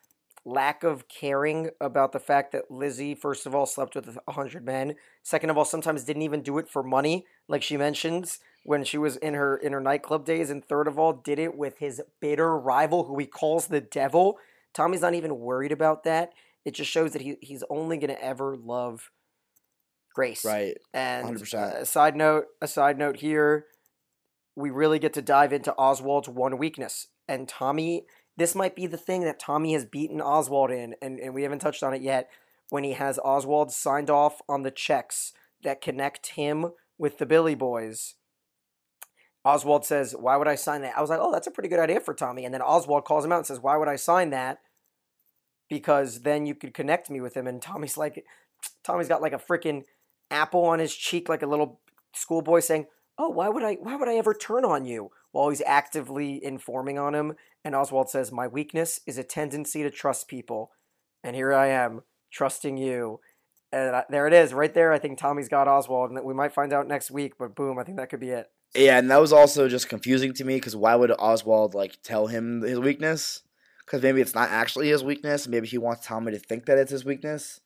lack 0.44 0.84
of 0.84 1.08
caring 1.08 1.70
about 1.80 2.12
the 2.12 2.20
fact 2.20 2.52
that 2.52 2.72
Lizzie, 2.72 3.14
first 3.14 3.46
of 3.46 3.54
all, 3.54 3.68
slept 3.68 3.94
with 3.94 4.18
a 4.28 4.32
hundred 4.32 4.66
men. 4.66 4.96
Second 5.22 5.52
of 5.52 5.58
all, 5.58 5.66
sometimes 5.66 6.04
didn't 6.04 6.24
even 6.24 6.42
do 6.42 6.58
it 6.58 6.68
for 6.68 6.82
money, 6.82 7.26
like 7.48 7.62
she 7.62 7.78
mentions 7.78 8.40
when 8.64 8.84
she 8.84 8.98
was 8.98 9.18
in 9.18 9.34
her 9.34 9.58
in 9.58 9.74
her 9.74 9.82
nightclub 9.82 10.26
days. 10.26 10.50
And 10.50 10.66
third 10.66 10.88
of 10.88 10.98
all, 10.98 11.14
did 11.14 11.38
it 11.38 11.56
with 11.56 11.78
his 11.78 12.02
bitter 12.20 12.58
rival, 12.58 13.06
who 13.06 13.18
he 13.20 13.26
calls 13.26 13.68
the 13.68 13.82
devil. 13.82 14.38
Tommy's 14.74 15.02
not 15.02 15.14
even 15.14 15.40
worried 15.40 15.72
about 15.72 16.04
that. 16.06 16.32
It 16.66 16.76
just 16.76 16.92
shows 16.92 17.14
that 17.14 17.22
he 17.22 17.38
he's 17.42 17.64
only 17.70 17.98
gonna 17.98 18.18
ever 18.22 18.56
love 18.56 19.12
Grace. 20.14 20.44
Right. 20.44 20.78
And 20.94 21.38
100%. 21.38 21.54
a 21.54 21.82
uh, 21.82 21.86
side 21.86 22.16
note, 22.16 22.46
a 22.62 22.68
side 22.68 22.98
note 22.98 23.18
here, 23.18 23.66
we 24.56 24.70
really 24.70 25.00
get 25.00 25.14
to 25.14 25.22
dive 25.22 25.54
into 25.54 25.74
Oswald's 25.78 26.30
one 26.30 26.58
weakness. 26.58 27.08
And 27.28 27.48
Tommy, 27.48 28.06
this 28.38 28.56
might 28.56 28.76
be 28.76 28.88
the 28.88 28.98
thing 28.98 29.22
that 29.22 29.40
Tommy 29.40 29.74
has 29.74 29.86
beaten 29.86 30.22
Oswald 30.22 30.72
in, 30.72 30.96
and, 31.02 31.20
and 31.20 31.34
we 31.34 31.44
haven't 31.44 31.60
touched 31.60 31.84
on 31.84 31.94
it 31.94 32.02
yet, 32.02 32.30
when 32.70 32.84
he 32.84 32.94
has 32.94 33.20
Oswald 33.24 33.72
signed 33.72 34.10
off 34.10 34.42
on 34.50 34.64
the 34.64 34.72
checks 34.72 35.34
that 35.64 35.82
connect 35.82 36.28
him 36.32 36.72
with 36.98 37.18
the 37.18 37.26
Billy 37.26 37.56
Boys. 37.56 38.16
Oswald 39.44 39.86
says, 39.86 40.14
Why 40.18 40.38
would 40.38 40.48
I 40.48 40.56
sign 40.56 40.82
that? 40.82 40.98
I 40.98 41.02
was 41.02 41.10
like, 41.10 41.20
Oh, 41.22 41.32
that's 41.32 41.48
a 41.48 41.52
pretty 41.52 41.70
good 41.70 41.80
idea 41.80 42.00
for 42.00 42.14
Tommy. 42.14 42.46
And 42.46 42.54
then 42.54 42.62
Oswald 42.62 43.06
calls 43.06 43.26
him 43.26 43.32
out 43.32 43.38
and 43.38 43.46
says, 43.46 43.60
Why 43.60 43.78
would 43.78 43.88
I 43.88 43.96
sign 43.96 44.30
that? 44.32 44.60
Because 45.72 46.24
then 46.24 46.46
you 46.46 46.54
could 46.54 46.74
connect 46.74 47.10
me 47.10 47.22
with 47.22 47.34
him. 47.34 47.48
And 47.48 47.62
Tommy's 47.62 47.96
like, 47.96 48.26
Tommy's 48.84 49.08
got 49.08 49.22
like 49.22 49.32
a 49.32 49.38
freaking 49.38 49.84
apple 50.30 50.66
on 50.66 50.80
his 50.80 50.94
cheek, 50.94 51.30
like 51.30 51.42
a 51.42 51.48
little 51.48 51.80
schoolboy 52.14 52.60
saying, 52.60 52.88
"Oh, 53.18 53.30
why 53.30 53.48
would 53.48 53.64
I? 53.64 53.76
Why 53.76 53.96
would 53.96 54.10
I 54.10 54.16
ever 54.16 54.34
turn 54.34 54.66
on 54.66 54.84
you?" 54.84 55.12
While 55.32 55.48
he's 55.48 55.62
actively 55.66 56.44
informing 56.44 57.00
on 57.00 57.16
him, 57.16 57.36
and 57.64 57.74
Oswald 57.74 58.10
says, 58.10 58.34
"My 58.34 58.48
weakness 58.48 59.00
is 59.08 59.18
a 59.18 59.24
tendency 59.24 59.82
to 59.82 59.90
trust 59.90 60.28
people, 60.28 60.72
and 61.24 61.38
here 61.38 61.54
I 61.54 61.68
am 61.68 62.02
trusting 62.34 62.76
you." 62.76 63.22
And 63.72 63.96
I, 63.96 64.04
there 64.10 64.28
it 64.28 64.34
is, 64.34 64.54
right 64.54 64.74
there. 64.74 64.92
I 64.92 65.00
think 65.00 65.18
Tommy's 65.18 65.48
got 65.48 65.70
Oswald, 65.70 66.12
and 66.12 66.22
we 66.26 66.34
might 66.34 66.54
find 66.54 66.74
out 66.74 66.86
next 66.86 67.12
week. 67.12 67.36
But 67.40 67.56
boom, 67.56 67.80
I 67.80 67.84
think 67.86 67.96
that 67.96 68.10
could 68.10 68.20
be 68.20 68.32
it. 68.32 68.48
Yeah, 68.76 68.98
and 68.98 69.10
that 69.10 69.22
was 69.22 69.32
also 69.32 69.70
just 69.70 69.88
confusing 69.88 70.34
to 70.34 70.44
me 70.44 70.56
because 70.56 70.76
why 70.76 70.96
would 70.96 71.12
Oswald 71.12 71.74
like 71.74 72.02
tell 72.04 72.28
him 72.28 72.62
his 72.62 72.80
weakness? 72.80 73.44
Because 73.92 74.04
maybe 74.04 74.22
it's 74.22 74.34
not 74.34 74.50
actually 74.50 74.88
his 74.88 75.04
weakness. 75.04 75.50
Maybe 75.50 75.68
he 75.68 75.78
wants 75.78 76.08
Tommy 76.08 76.32
to 76.32 76.40
think 76.40 76.66
that 76.68 76.78
it's 76.78 76.92
his 76.92 77.04
weakness. 77.04 77.60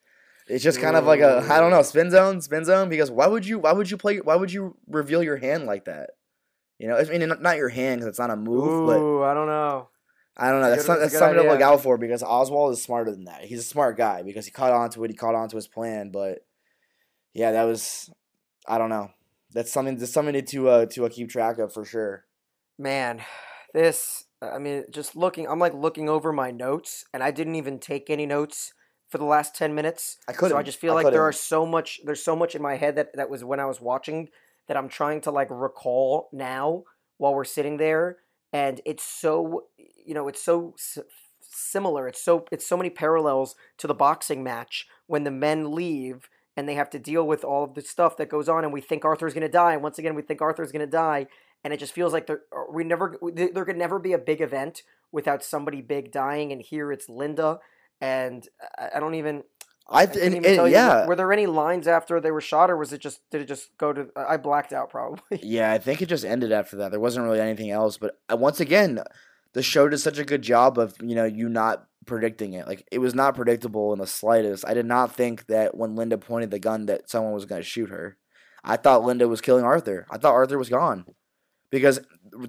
It's 0.48 0.64
just 0.64 0.82
kind 0.82 0.96
of 0.96 1.06
like 1.06 1.20
a 1.20 1.46
I 1.52 1.60
don't 1.60 1.70
know 1.70 1.84
spin 1.84 2.10
zone, 2.10 2.42
spin 2.42 2.66
zone. 2.66 2.90
Because 2.90 3.12
why 3.12 3.28
would 3.28 3.46
you? 3.46 3.60
Why 3.60 3.74
would 3.74 3.92
you 3.92 3.98
play? 3.98 4.18
Why 4.18 4.36
would 4.36 4.52
you 4.52 4.76
reveal 4.88 5.22
your 5.22 5.38
hand 5.38 5.68
like 5.68 5.86
that? 5.86 6.12
You 6.80 6.88
know, 6.88 6.98
I 6.98 7.04
mean, 7.04 7.32
not- 7.42 7.58
your 7.58 7.70
hand 7.70 8.02
because 8.02 8.10
it's 8.10 8.20
not 8.20 8.32
a 8.32 8.36
move, 8.36 8.88
but 8.88 9.00
Ooh, 9.00 9.24
I 9.24 9.36
don't 9.36 9.46
know. 9.46 9.90
I 10.36 10.50
don't 10.50 10.62
know. 10.62 10.70
That's 10.70 10.86
That's, 10.86 10.88
some- 10.88 11.00
that's 11.00 11.14
that's 11.14 11.14
a 11.14 11.16
good 11.16 11.20
something 11.20 11.44
to 11.44 11.50
look 11.52 11.62
out 11.62 11.82
for 11.82 11.98
because 12.00 12.24
Oswald 12.24 12.74
is 12.74 12.82
smarter 12.82 13.12
than 13.12 13.26
that. 13.26 13.46
He's 13.46 13.60
a 13.60 13.64
smart 13.64 13.96
guy 13.96 14.24
because 14.24 14.46
he 14.46 14.52
caught 14.52 14.74
on 14.74 14.90
to 14.92 15.04
it. 15.04 15.12
He 15.12 15.16
caught 15.16 15.36
on 15.36 15.48
to 15.50 15.56
his 15.56 15.68
plan. 15.68 16.10
But 16.10 16.40
yeah, 17.34 17.52
that 17.52 17.64
was 17.64 18.10
I 18.68 18.80
don't 18.80 18.90
know. 18.90 19.12
That's 19.54 19.72
something. 19.72 19.98
That's 19.98 20.12
something 20.12 20.44
to 20.44 20.70
uh, 20.70 20.86
to 20.88 21.06
uh, 21.06 21.10
keep 21.10 21.30
track 21.30 21.60
of 21.60 21.72
for 21.72 21.86
sure. 21.86 22.26
Man, 22.78 23.22
this, 23.74 24.25
I 24.42 24.60
mean, 24.60 24.86
just 24.92 25.16
looking, 25.16 25.48
I'm 25.48 25.60
like 25.60 25.74
looking 25.74 26.10
over 26.10 26.32
my 26.32 26.52
notes, 26.52 27.06
and 27.14 27.24
I 27.24 27.32
didn't 27.32 27.56
even 27.56 27.80
take 27.80 28.10
any 28.10 28.26
notes 28.26 28.74
for 29.10 29.18
the 29.18 29.26
last 29.26 29.56
10 29.56 29.74
minutes. 29.74 30.18
I 30.28 30.34
couldn't. 30.34 30.52
So 30.52 30.58
I 30.58 30.64
just 30.64 30.80
feel 30.80 30.92
I 30.92 30.96
like 30.96 31.04
there 31.06 31.12
couldn't. 31.12 31.24
are 31.30 31.32
so 31.32 31.66
much, 31.66 32.02
there's 32.04 32.24
so 32.24 32.36
much 32.36 32.56
in 32.56 32.62
my 32.62 32.76
head 32.76 32.96
that, 32.96 33.16
that 33.16 33.30
was 33.30 33.44
when 33.44 33.60
I 33.60 33.66
was 33.66 33.80
watching 33.80 34.30
that 34.68 34.78
I'm 34.78 34.90
trying 34.90 35.22
to 35.22 35.32
like 35.32 35.48
recall 35.52 36.30
now 36.34 36.84
while 37.18 37.34
we're 37.34 37.44
sitting 37.46 37.78
there. 37.78 38.18
And 38.52 38.82
it's 38.86 39.04
so, 39.04 39.66
you 39.78 40.14
know, 40.14 40.28
it's 40.28 40.42
so 40.42 40.74
s- 40.78 40.98
similar. 41.42 42.08
It's 42.08 42.22
so, 42.22 42.46
it's 42.52 42.66
so 42.66 42.78
many 42.78 42.90
parallels 42.90 43.56
to 43.78 43.88
the 43.88 43.94
boxing 43.94 44.44
match 44.44 44.88
when 45.08 45.24
the 45.24 45.32
men 45.32 45.72
leave 45.74 46.30
and 46.58 46.68
they 46.68 46.76
have 46.76 46.90
to 46.92 47.00
deal 47.00 47.28
with 47.28 47.44
all 47.44 47.64
of 47.64 47.74
the 47.74 47.82
stuff 47.82 48.18
that 48.18 48.30
goes 48.30 48.50
on 48.50 48.64
and 48.64 48.74
we 48.74 48.82
think 48.82 49.06
Arthur's 49.06 49.34
going 49.34 49.42
to 49.42 49.50
die. 49.50 49.74
And 49.74 49.84
once 49.84 50.00
again, 50.00 50.16
we 50.16 50.22
think 50.22 50.42
Arthur's 50.42 50.72
going 50.72 50.86
to 50.86 50.92
die 50.92 51.28
and 51.66 51.74
it 51.74 51.80
just 51.80 51.94
feels 51.94 52.14
like 52.14 52.28
there 52.28 52.42
we 52.72 52.86
never 52.86 53.18
there 53.34 53.66
could 53.66 53.76
never 53.76 54.00
be 54.00 54.14
a 54.14 54.18
big 54.18 54.40
event 54.40 54.84
without 55.12 55.44
somebody 55.44 55.82
big 55.82 56.12
dying 56.12 56.54
and 56.54 56.62
here 56.62 56.92
it's 56.92 57.10
linda 57.10 57.60
and 58.00 58.48
i, 58.78 59.00
don't 59.00 59.16
even 59.16 59.44
I 59.90 60.04
I 60.04 60.06
th- 60.06 60.18
couldn't 60.18 60.38
even 60.38 60.46
and 60.46 60.56
tell 60.56 60.70
yeah, 60.70 61.02
were, 61.02 61.10
were 61.10 61.16
there 61.16 61.34
any 61.34 61.48
lines 61.48 61.88
after 61.88 62.22
they 62.22 62.32
were 62.32 62.42
shot 62.42 62.70
or 62.70 62.78
was 62.78 62.94
it 62.94 63.02
just 63.02 63.20
did 63.32 63.42
it 63.42 63.48
just 63.48 63.76
go 63.78 63.92
to 63.92 64.08
i 64.16 64.38
blacked 64.38 64.74
out 64.74 64.90
probably 64.90 65.40
yeah. 65.44 65.72
I 65.72 65.80
think 65.80 66.02
it 66.02 66.08
just 66.08 66.26
ended 66.26 66.52
after 66.52 66.78
that. 66.78 66.92
There 66.92 67.00
wasn't 67.00 67.26
really 67.26 67.40
anything 67.40 67.72
else. 67.72 67.98
But 67.98 68.20
uh, 68.32 68.38
once 68.38 68.60
again, 68.60 69.00
the 69.54 69.62
show 69.62 69.88
did 69.88 70.00
such 70.00 70.18
a 70.18 70.26
good 70.26 70.42
job 70.42 70.80
of 70.80 70.96
you 71.02 71.14
know 71.14 71.26
you 71.26 71.50
not 71.50 71.86
predicting 72.08 72.54
it. 72.54 72.68
Like 72.68 72.88
it 72.92 72.98
was 72.98 73.14
not 73.14 73.36
predictable 73.36 73.94
in 73.94 74.00
the 74.00 74.08
slightest. 74.08 74.66
I 74.68 74.74
did 74.74 74.88
not 74.88 75.14
think 75.14 75.46
that 75.48 75.78
when 75.78 75.96
Linda 75.96 76.18
pointed 76.18 76.50
the 76.50 76.60
gun 76.60 76.88
that 76.88 77.10
someone 77.10 77.34
was 77.34 77.46
going 77.46 77.62
to 77.62 77.68
shoot 77.68 77.90
her. 77.90 78.18
I 78.64 78.78
thought 78.78 79.04
Linda 79.04 79.28
was 79.28 79.42
killing 79.42 79.64
Arthur. 79.64 80.08
I 80.10 80.18
thought 80.18 80.34
Arthur 80.34 80.58
was 80.58 80.70
gone 80.70 81.06
because 81.76 82.00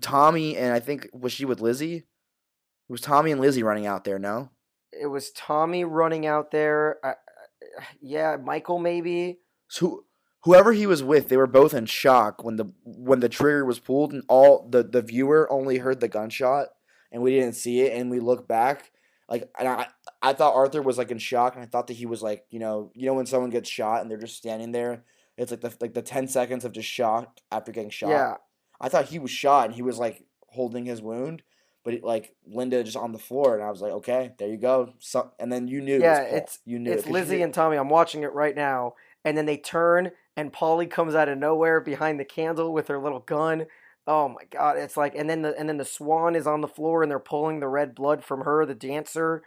Tommy 0.01 0.57
and 0.57 0.73
I 0.73 0.81
think 0.81 1.09
was 1.13 1.33
she 1.33 1.45
with 1.45 1.61
Lizzie. 1.61 1.97
It 1.97 2.93
was 2.93 3.01
Tommy 3.01 3.33
and 3.33 3.41
Lizzie 3.41 3.63
running 3.65 3.87
out 3.87 4.05
there. 4.05 4.19
No. 4.19 4.51
it 4.93 5.07
was 5.07 5.31
tommy 5.33 5.85
running 5.85 6.27
out 6.27 6.51
there 6.53 6.99
uh, 7.05 7.15
yeah 8.01 8.37
michael 8.37 8.79
maybe 8.79 9.39
So 9.69 10.05
whoever 10.45 10.73
he 10.73 10.87
was 10.87 11.03
with, 11.03 11.29
they 11.29 11.37
were 11.37 11.49
both 11.49 11.75
in 11.75 11.87
shock 11.87 12.45
when 12.45 12.57
the 12.57 12.67
when 12.85 13.19
the 13.21 13.29
trigger 13.29 13.65
was 13.65 13.81
pulled, 13.81 14.13
and 14.13 14.23
all 14.29 14.69
the 14.71 14.83
the 14.85 15.03
viewer 15.03 15.51
only 15.51 15.79
heard 15.79 15.99
the 16.01 16.09
gunshot, 16.09 16.69
and 17.11 17.21
we 17.21 17.33
didn't 17.33 17.57
see 17.57 17.81
it. 17.81 17.99
And 17.99 18.11
we 18.11 18.21
look 18.21 18.47
back, 18.47 18.93
like 19.29 19.51
and 19.59 19.67
I 19.69 19.89
I 20.23 20.33
thought 20.35 20.55
Arthur 20.55 20.83
was 20.83 20.99
like 20.99 21.11
in 21.11 21.19
shock, 21.19 21.57
and 21.57 21.65
I 21.65 21.67
thought 21.67 21.89
that 21.89 21.95
he 21.97 22.07
was 22.07 22.23
like 22.23 22.45
you 22.51 22.61
know 22.61 22.93
you 22.95 23.07
know 23.07 23.15
when 23.15 23.27
someone 23.27 23.51
gets 23.51 23.69
shot 23.69 24.03
and 24.03 24.11
they're 24.11 24.19
just 24.27 24.37
standing 24.37 24.71
there, 24.71 25.03
it's 25.37 25.51
like 25.51 25.63
the 25.63 25.75
like 25.81 25.95
the 25.95 26.03
ten 26.03 26.29
seconds 26.29 26.65
of 26.65 26.71
just 26.73 26.89
shock 26.89 27.41
after 27.51 27.73
getting 27.73 27.91
shot. 27.91 28.11
yeah 28.11 28.35
I 28.81 28.89
thought 28.89 29.07
he 29.07 29.19
was 29.19 29.31
shot 29.31 29.67
and 29.67 29.75
he 29.75 29.83
was 29.83 29.99
like 29.99 30.25
holding 30.49 30.85
his 30.87 31.01
wound. 31.03 31.43
But 31.85 31.95
it, 31.95 32.03
like 32.05 32.35
Linda 32.45 32.83
just 32.83 32.97
on 32.97 33.13
the 33.13 33.19
floor, 33.19 33.55
and 33.55 33.63
I 33.63 33.71
was 33.71 33.81
like, 33.81 33.93
"Okay, 33.93 34.33
there 34.39 34.49
you 34.49 34.57
go." 34.57 34.93
So, 34.99 35.31
and 35.39 35.53
then 35.53 35.69
you 35.69 35.81
knew, 35.81 36.01
Yeah, 36.01 36.19
Paul. 36.25 36.27
it's- 36.37 36.59
you 36.65 36.81
knew 36.81 36.91
it 36.91 36.99
it's 36.99 37.07
you 37.07 37.13
lizzie 37.13 37.43
and 37.43 37.55
tommy 37.55 37.77
i'm 37.77 37.89
watching 37.89 38.25
it 38.25 38.33
right 38.33 38.57
now 38.57 38.95
and 39.25 39.39
then 39.39 39.47
they 39.47 39.57
turn 39.57 40.11
and 40.37 40.53
polly 40.53 40.87
comes 40.89 41.15
out 41.15 41.29
of 41.29 41.39
nowhere 41.39 41.81
behind 41.81 42.19
the 42.19 42.25
candle 42.25 42.73
with 42.73 42.89
her 42.89 42.99
little 42.99 43.21
gun 43.21 43.67
oh 44.09 44.29
my 44.29 44.43
god 44.51 44.77
it's 44.79 44.97
like 44.97 45.15
and 45.15 45.31
then 45.31 45.43
the 45.43 45.57
and 45.57 45.69
then 45.69 45.77
the 45.77 45.85
swan 45.85 46.35
is 46.35 46.45
on 46.47 46.61
the 46.61 46.67
floor 46.69 47.03
and 47.05 47.11
they're 47.11 47.21
pulling 47.21 47.61
the 47.61 47.69
red 47.69 47.95
blood 47.95 48.25
from 48.25 48.41
her 48.41 48.67
the 48.67 48.75
dancer 48.75 49.45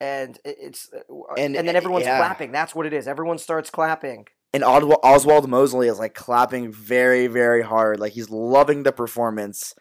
and 0.00 0.38
it's 0.46 0.90
uh, 0.94 1.00
And- 1.36 1.54
and, 1.56 1.68
then 1.68 1.76
everyone's 1.76 2.06
yeah. 2.06 2.16
clapping 2.18 2.50
that's 2.50 2.74
what 2.74 2.86
it 2.86 2.94
is 2.94 3.06
everyone 3.06 3.36
starts 3.36 3.68
clapping 3.68 4.26
and 4.54 4.64
Oswald, 4.64 5.00
Oswald 5.02 5.48
Mosley 5.48 5.88
is 5.88 5.98
like 5.98 6.14
clapping 6.14 6.72
very, 6.72 7.26
very 7.26 7.62
hard. 7.62 8.00
Like 8.00 8.12
he's 8.12 8.30
loving 8.30 8.82
the 8.82 8.92
performance. 8.92 9.74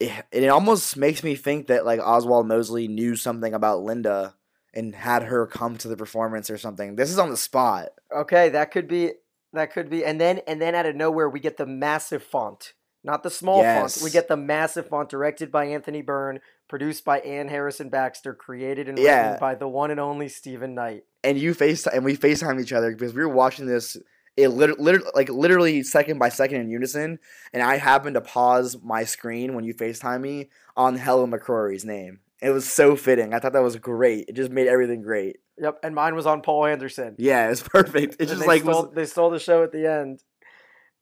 It, 0.00 0.10
it 0.32 0.48
almost 0.48 0.96
makes 0.96 1.22
me 1.22 1.34
think 1.34 1.66
that 1.68 1.84
like 1.86 2.00
Oswald 2.00 2.46
Mosley 2.48 2.88
knew 2.88 3.16
something 3.16 3.54
about 3.54 3.82
Linda 3.82 4.34
and 4.74 4.94
had 4.94 5.24
her 5.24 5.46
come 5.46 5.76
to 5.78 5.88
the 5.88 5.96
performance 5.96 6.48
or 6.50 6.58
something. 6.58 6.96
This 6.96 7.10
is 7.10 7.18
on 7.18 7.30
the 7.30 7.36
spot. 7.36 7.90
okay 8.14 8.48
that 8.48 8.70
could 8.70 8.88
be 8.88 9.12
That 9.52 9.72
could 9.72 9.90
be, 9.90 10.02
and 10.04 10.18
then 10.18 10.40
and 10.48 10.60
then 10.62 10.74
out 10.74 10.86
of 10.86 10.96
nowhere 10.96 11.28
we 11.28 11.38
get 11.38 11.58
the 11.58 11.66
massive 11.66 12.22
font, 12.22 12.72
not 13.04 13.22
the 13.22 13.28
small 13.30 13.62
font. 13.62 13.98
We 14.02 14.10
get 14.10 14.28
the 14.28 14.36
massive 14.38 14.88
font, 14.88 15.10
directed 15.10 15.52
by 15.52 15.66
Anthony 15.66 16.00
Byrne, 16.00 16.40
produced 16.68 17.04
by 17.04 17.20
Ann 17.20 17.48
Harrison 17.48 17.90
Baxter, 17.90 18.32
created 18.32 18.88
and 18.88 18.98
Yeah. 18.98 19.24
written 19.32 19.40
by 19.40 19.54
the 19.54 19.68
one 19.68 19.90
and 19.90 20.00
only 20.00 20.28
Stephen 20.28 20.74
Knight. 20.74 21.04
And 21.24 21.38
you 21.38 21.54
face 21.54 21.86
and 21.86 22.04
we 22.04 22.16
FaceTime 22.16 22.60
each 22.60 22.72
other 22.72 22.92
because 22.92 23.14
we 23.14 23.22
were 23.22 23.28
watching 23.28 23.66
this 23.66 23.96
it 24.36 24.48
literally, 24.48 24.82
literally 24.82 25.10
like 25.14 25.28
literally 25.28 25.82
second 25.82 26.18
by 26.18 26.28
second 26.28 26.60
in 26.60 26.70
unison 26.70 27.18
and 27.52 27.62
I 27.62 27.76
happened 27.76 28.14
to 28.14 28.20
pause 28.20 28.76
my 28.82 29.04
screen 29.04 29.54
when 29.54 29.64
you 29.64 29.74
FaceTime 29.74 30.20
me 30.20 30.50
on 30.76 30.96
Helen 30.96 31.30
McCrory's 31.30 31.84
name. 31.84 32.20
It 32.40 32.50
was 32.50 32.68
so 32.68 32.96
fitting. 32.96 33.32
I 33.34 33.38
thought 33.38 33.52
that 33.52 33.62
was 33.62 33.76
great. 33.76 34.28
It 34.28 34.34
just 34.34 34.50
made 34.50 34.66
everything 34.66 35.02
great. 35.02 35.36
Yep, 35.58 35.78
and 35.84 35.94
mine 35.94 36.16
was 36.16 36.26
on 36.26 36.42
Paul 36.42 36.66
Anderson. 36.66 37.14
Yeah, 37.18 37.46
it 37.46 37.50
was 37.50 37.62
perfect. 37.62 38.14
It 38.14 38.20
And 38.20 38.28
just 38.28 38.40
they 38.40 38.46
like 38.46 38.62
stole, 38.62 38.86
was, 38.86 38.94
they 38.94 39.06
stole 39.06 39.30
the 39.30 39.38
show 39.38 39.62
at 39.62 39.70
the 39.70 39.86
end. 39.86 40.24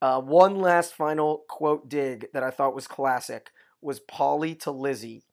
Uh, 0.03 0.21
one 0.21 0.57
last 0.57 0.95
final 0.95 1.45
quote 1.49 1.89
dig 1.89 2.27
that 2.33 2.43
I 2.43 2.51
thought 2.51 2.75
was 2.75 2.87
classic 2.87 3.51
was 3.81 4.01
Polly 4.01 4.55
to 4.57 4.71
Lizzie. 4.71 5.25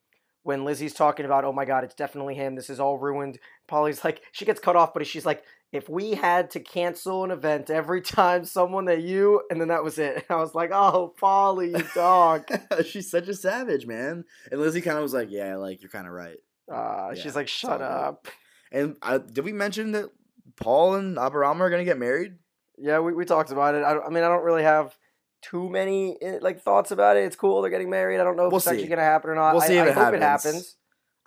When 0.43 0.63
Lizzie's 0.63 0.93
talking 0.93 1.25
about, 1.25 1.43
oh 1.43 1.51
my 1.51 1.65
God, 1.65 1.83
it's 1.83 1.95
definitely 1.95 2.35
him. 2.35 2.55
This 2.55 2.69
is 2.69 2.79
all 2.79 2.97
ruined. 2.97 3.37
Polly's 3.67 4.03
like, 4.03 4.21
she 4.31 4.45
gets 4.45 4.59
cut 4.59 4.75
off, 4.75 4.93
but 4.93 5.05
she's 5.05 5.25
like, 5.25 5.43
if 5.71 5.89
we 5.89 6.13
had 6.13 6.51
to 6.51 6.59
cancel 6.59 7.23
an 7.23 7.31
event 7.31 7.69
every 7.69 8.01
time 8.01 8.45
someone 8.45 8.85
that 8.85 9.01
you, 9.01 9.41
and 9.49 9.59
then 9.59 9.67
that 9.67 9.83
was 9.83 9.97
it. 9.99 10.15
And 10.15 10.23
I 10.29 10.35
was 10.37 10.55
like, 10.55 10.71
oh, 10.73 11.13
Polly, 11.19 11.71
you 11.71 11.83
dog. 11.93 12.45
she's 12.85 13.11
such 13.11 13.27
a 13.27 13.33
savage, 13.33 13.85
man. 13.85 14.23
And 14.51 14.61
Lizzie 14.61 14.81
kind 14.81 14.97
of 14.97 15.03
was 15.03 15.13
like, 15.13 15.29
"Yeah, 15.29 15.57
like 15.57 15.81
you're 15.81 15.89
kind 15.91 16.07
of 16.07 16.13
right." 16.13 16.37
Uh, 16.71 17.11
Yeah, 17.13 17.21
she's 17.21 17.35
like, 17.35 17.47
shut 17.47 17.79
good. 17.79 17.85
up. 17.85 18.27
And 18.71 18.95
I, 19.01 19.17
did 19.17 19.43
we 19.43 19.53
mention 19.53 19.91
that 19.91 20.09
Paul 20.55 20.95
and 20.95 21.17
Aberama 21.17 21.61
are 21.61 21.69
gonna 21.69 21.83
get 21.83 21.97
married? 21.97 22.35
Yeah, 22.77 22.99
we, 22.99 23.13
we 23.13 23.25
talked 23.25 23.51
about 23.51 23.75
it. 23.75 23.83
I, 23.83 23.99
I 23.99 24.09
mean, 24.09 24.23
I 24.23 24.29
don't 24.29 24.43
really 24.43 24.63
have 24.63 24.97
too 25.41 25.69
many 25.69 26.17
eh, 26.21 26.39
like 26.41 26.61
thoughts 26.61 26.91
about 26.91 27.17
it. 27.17 27.25
It's 27.25 27.35
cool 27.35 27.61
they're 27.61 27.71
getting 27.71 27.89
married. 27.89 28.19
I 28.19 28.23
don't 28.23 28.37
know 28.37 28.45
if 28.45 28.51
We'll 28.51 28.57
it's 28.57 28.67
actually 28.67 28.87
going 28.87 28.99
to 28.99 29.03
happen 29.03 29.29
or 29.29 29.35
not. 29.35 29.53
We'll 29.53 29.63
I, 29.63 29.67
see 29.67 29.77
if 29.77 29.85
I 29.85 29.89
it 29.89 29.93
hope 29.93 30.13
it 30.13 30.21
happens. 30.21 30.75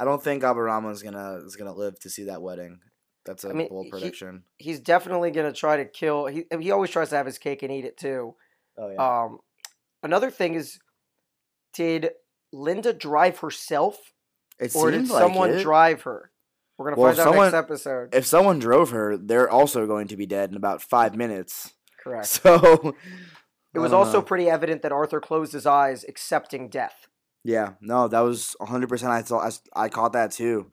I 0.01 0.05
don't 0.05 0.23
think 0.23 0.43
Aberama 0.43 0.91
is 0.93 1.03
gonna 1.03 1.41
is 1.45 1.57
gonna 1.57 1.75
live 1.75 1.99
to 2.01 2.11
see 2.11 2.25
that 2.25 2.43
wedding. 2.43 2.81
That's 3.27 3.45
a 3.45 3.51
I 3.51 3.53
mean, 3.53 3.69
bold 3.69 3.85
he- 3.87 3.91
prediction. 3.91 4.45
He's 4.57 4.81
definitely 4.81 5.31
going 5.31 5.47
to 5.53 5.57
try 5.57 5.77
to 5.77 5.85
kill. 5.85 6.27
He 6.27 6.47
he 6.59 6.71
always 6.71 6.89
tries 6.91 7.11
to 7.11 7.17
have 7.17 7.27
his 7.27 7.37
cake 7.39 7.63
and 7.63 7.71
eat 7.71 7.85
it 7.85 7.99
too. 7.99 8.35
oh 8.79 8.91
yeah. 8.91 9.25
Um, 9.25 9.39
another 10.03 10.31
thing 10.31 10.55
is, 10.55 10.79
did 11.75 12.11
Linda 12.53 12.93
drive 12.95 13.39
herself, 13.41 13.99
it 14.59 14.75
or 14.75 14.91
did 14.91 15.09
like 15.09 15.21
someone 15.23 15.51
it. 15.51 15.63
drive 15.63 16.03
her? 16.03 16.31
We're 16.79 16.87
gonna 16.91 17.01
Well, 17.01 17.11
find 17.13 17.21
out 17.21 17.25
someone- 17.25 17.47
next 17.53 17.55
episode. 17.65 18.15
If 18.15 18.25
someone 18.27 18.59
drove 18.59 18.91
her, 18.91 19.19
they're 19.19 19.51
also 19.51 19.87
going 19.87 20.09
to 20.09 20.17
be 20.17 20.25
dead 20.27 20.51
in 20.51 20.57
about 20.57 20.81
five 20.83 21.15
minutes. 21.15 21.75
Correct. 22.03 22.27
So 22.43 22.95
It 23.75 23.79
was 23.79 23.93
also 23.93 24.19
know. 24.21 24.23
pretty 24.23 24.49
evident 24.51 24.83
that 24.83 24.91
Arthur 24.93 25.21
closed 25.21 25.53
his 25.53 25.65
eyes, 25.67 26.05
accepting 26.09 26.69
death. 26.71 27.07
Yeah, 27.45 27.74
no, 27.80 28.09
that 28.09 28.20
was 28.20 28.55
hundred 28.61 28.88
percent. 28.88 29.12
I 29.12 29.22
saw. 29.22 29.49
I 29.74 29.88
caught 29.88 30.12
that 30.12 30.32
too. 30.32 30.70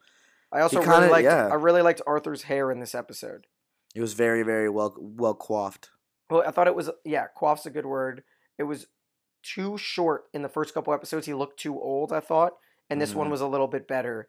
I 0.51 0.61
also 0.61 0.80
kinda- 0.80 0.97
really 0.97 1.09
liked. 1.09 1.26
yeah. 1.26 1.47
I 1.51 1.55
really 1.55 1.82
liked 1.82 2.01
Arthur's 2.07 2.43
hair 2.43 2.72
in 2.72 2.80
this 2.80 2.95
episode. 2.95 3.47
It 3.95 4.01
was 4.01 4.13
very 4.13 4.43
very 4.43 4.70
well 4.70 4.95
well 4.99 5.34
coiffed. 5.36 5.89
Well, 6.30 6.43
I 6.45 6.51
thought 6.51 6.68
it 6.68 6.76
was 6.76 6.89
yeah, 7.05 7.28
quaff's 7.28 7.65
a 7.65 7.70
good 7.70 7.86
word. 7.86 8.24
It 8.57 8.63
was 8.63 8.88
too 9.43 9.78
short 9.78 10.26
in 10.34 10.41
the 10.41 10.49
first 10.49 10.74
couple 10.74 10.93
episodes. 10.93 11.26
He 11.26 11.34
looked 11.34 11.59
too 11.59 11.80
old, 11.80 12.11
I 12.11 12.20
thought, 12.20 12.53
and 12.89 12.99
this 13.01 13.15
one 13.15 13.28
Mhm. 13.28 13.32
was 13.32 13.41
a 13.41 13.47
little 13.47 13.68
bit 13.68 13.88
better. 13.88 14.28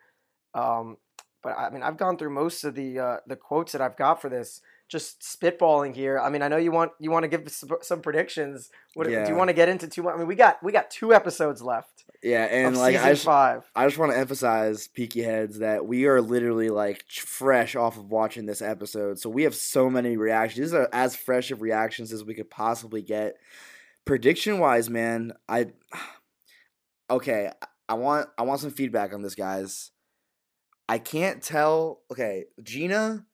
Um, 0.54 0.98
but 1.42 1.56
I 1.58 1.70
mean, 1.70 1.82
I've 1.82 1.96
gone 1.96 2.16
through 2.18 2.30
most 2.30 2.64
of 2.64 2.74
the 2.74 2.98
uh, 2.98 3.16
the 3.26 3.36
quotes 3.36 3.72
that 3.72 3.80
I've 3.80 3.96
got 3.96 4.20
for 4.20 4.28
this. 4.28 4.60
Just 4.88 5.20
spitballing 5.20 5.94
here. 5.94 6.18
I 6.18 6.30
mean, 6.30 6.42
I 6.42 6.48
know 6.48 6.56
you 6.56 6.72
want 6.72 6.92
you 6.98 7.10
want 7.10 7.24
to 7.24 7.28
give 7.28 7.48
some, 7.50 7.70
some 7.82 8.00
predictions. 8.00 8.70
What 8.94 9.06
do 9.06 9.12
you 9.12 9.34
want 9.34 9.48
to 9.48 9.54
get 9.54 9.68
into 9.68 9.86
too 9.86 10.02
much? 10.02 10.14
I 10.14 10.18
mean, 10.18 10.26
we 10.26 10.34
got 10.34 10.62
we 10.62 10.72
got 10.72 10.90
two 10.90 11.12
episodes 11.12 11.60
left 11.60 12.04
Yeah, 12.22 12.44
and 12.44 12.76
like 12.76 12.96
I 12.96 13.10
just, 13.10 13.24
five. 13.24 13.70
I 13.76 13.86
just 13.86 13.98
want 13.98 14.12
to 14.12 14.18
emphasize, 14.18 14.88
Peaky 14.88 15.22
Heads, 15.22 15.58
that 15.58 15.86
we 15.86 16.06
are 16.06 16.22
literally 16.22 16.70
like 16.70 17.04
fresh 17.10 17.76
off 17.76 17.98
of 17.98 18.10
watching 18.10 18.46
this 18.46 18.62
episode. 18.62 19.18
So 19.18 19.28
we 19.28 19.42
have 19.42 19.54
so 19.54 19.90
many 19.90 20.16
reactions. 20.16 20.70
These 20.70 20.74
are 20.74 20.88
as 20.92 21.14
fresh 21.14 21.50
of 21.50 21.60
reactions 21.60 22.12
as 22.12 22.24
we 22.24 22.34
could 22.34 22.50
possibly 22.50 23.02
get. 23.02 23.34
Prediction 24.06 24.58
wise, 24.58 24.88
man, 24.88 25.34
I 25.48 25.66
okay. 27.10 27.52
I 27.90 27.94
want 27.94 28.28
I 28.38 28.42
want 28.42 28.60
some 28.60 28.70
feedback 28.70 29.12
on 29.12 29.22
this, 29.22 29.34
guys. 29.34 29.90
I 30.88 30.98
can't 30.98 31.42
tell. 31.42 32.00
Okay, 32.10 32.44
Gina 32.62 33.26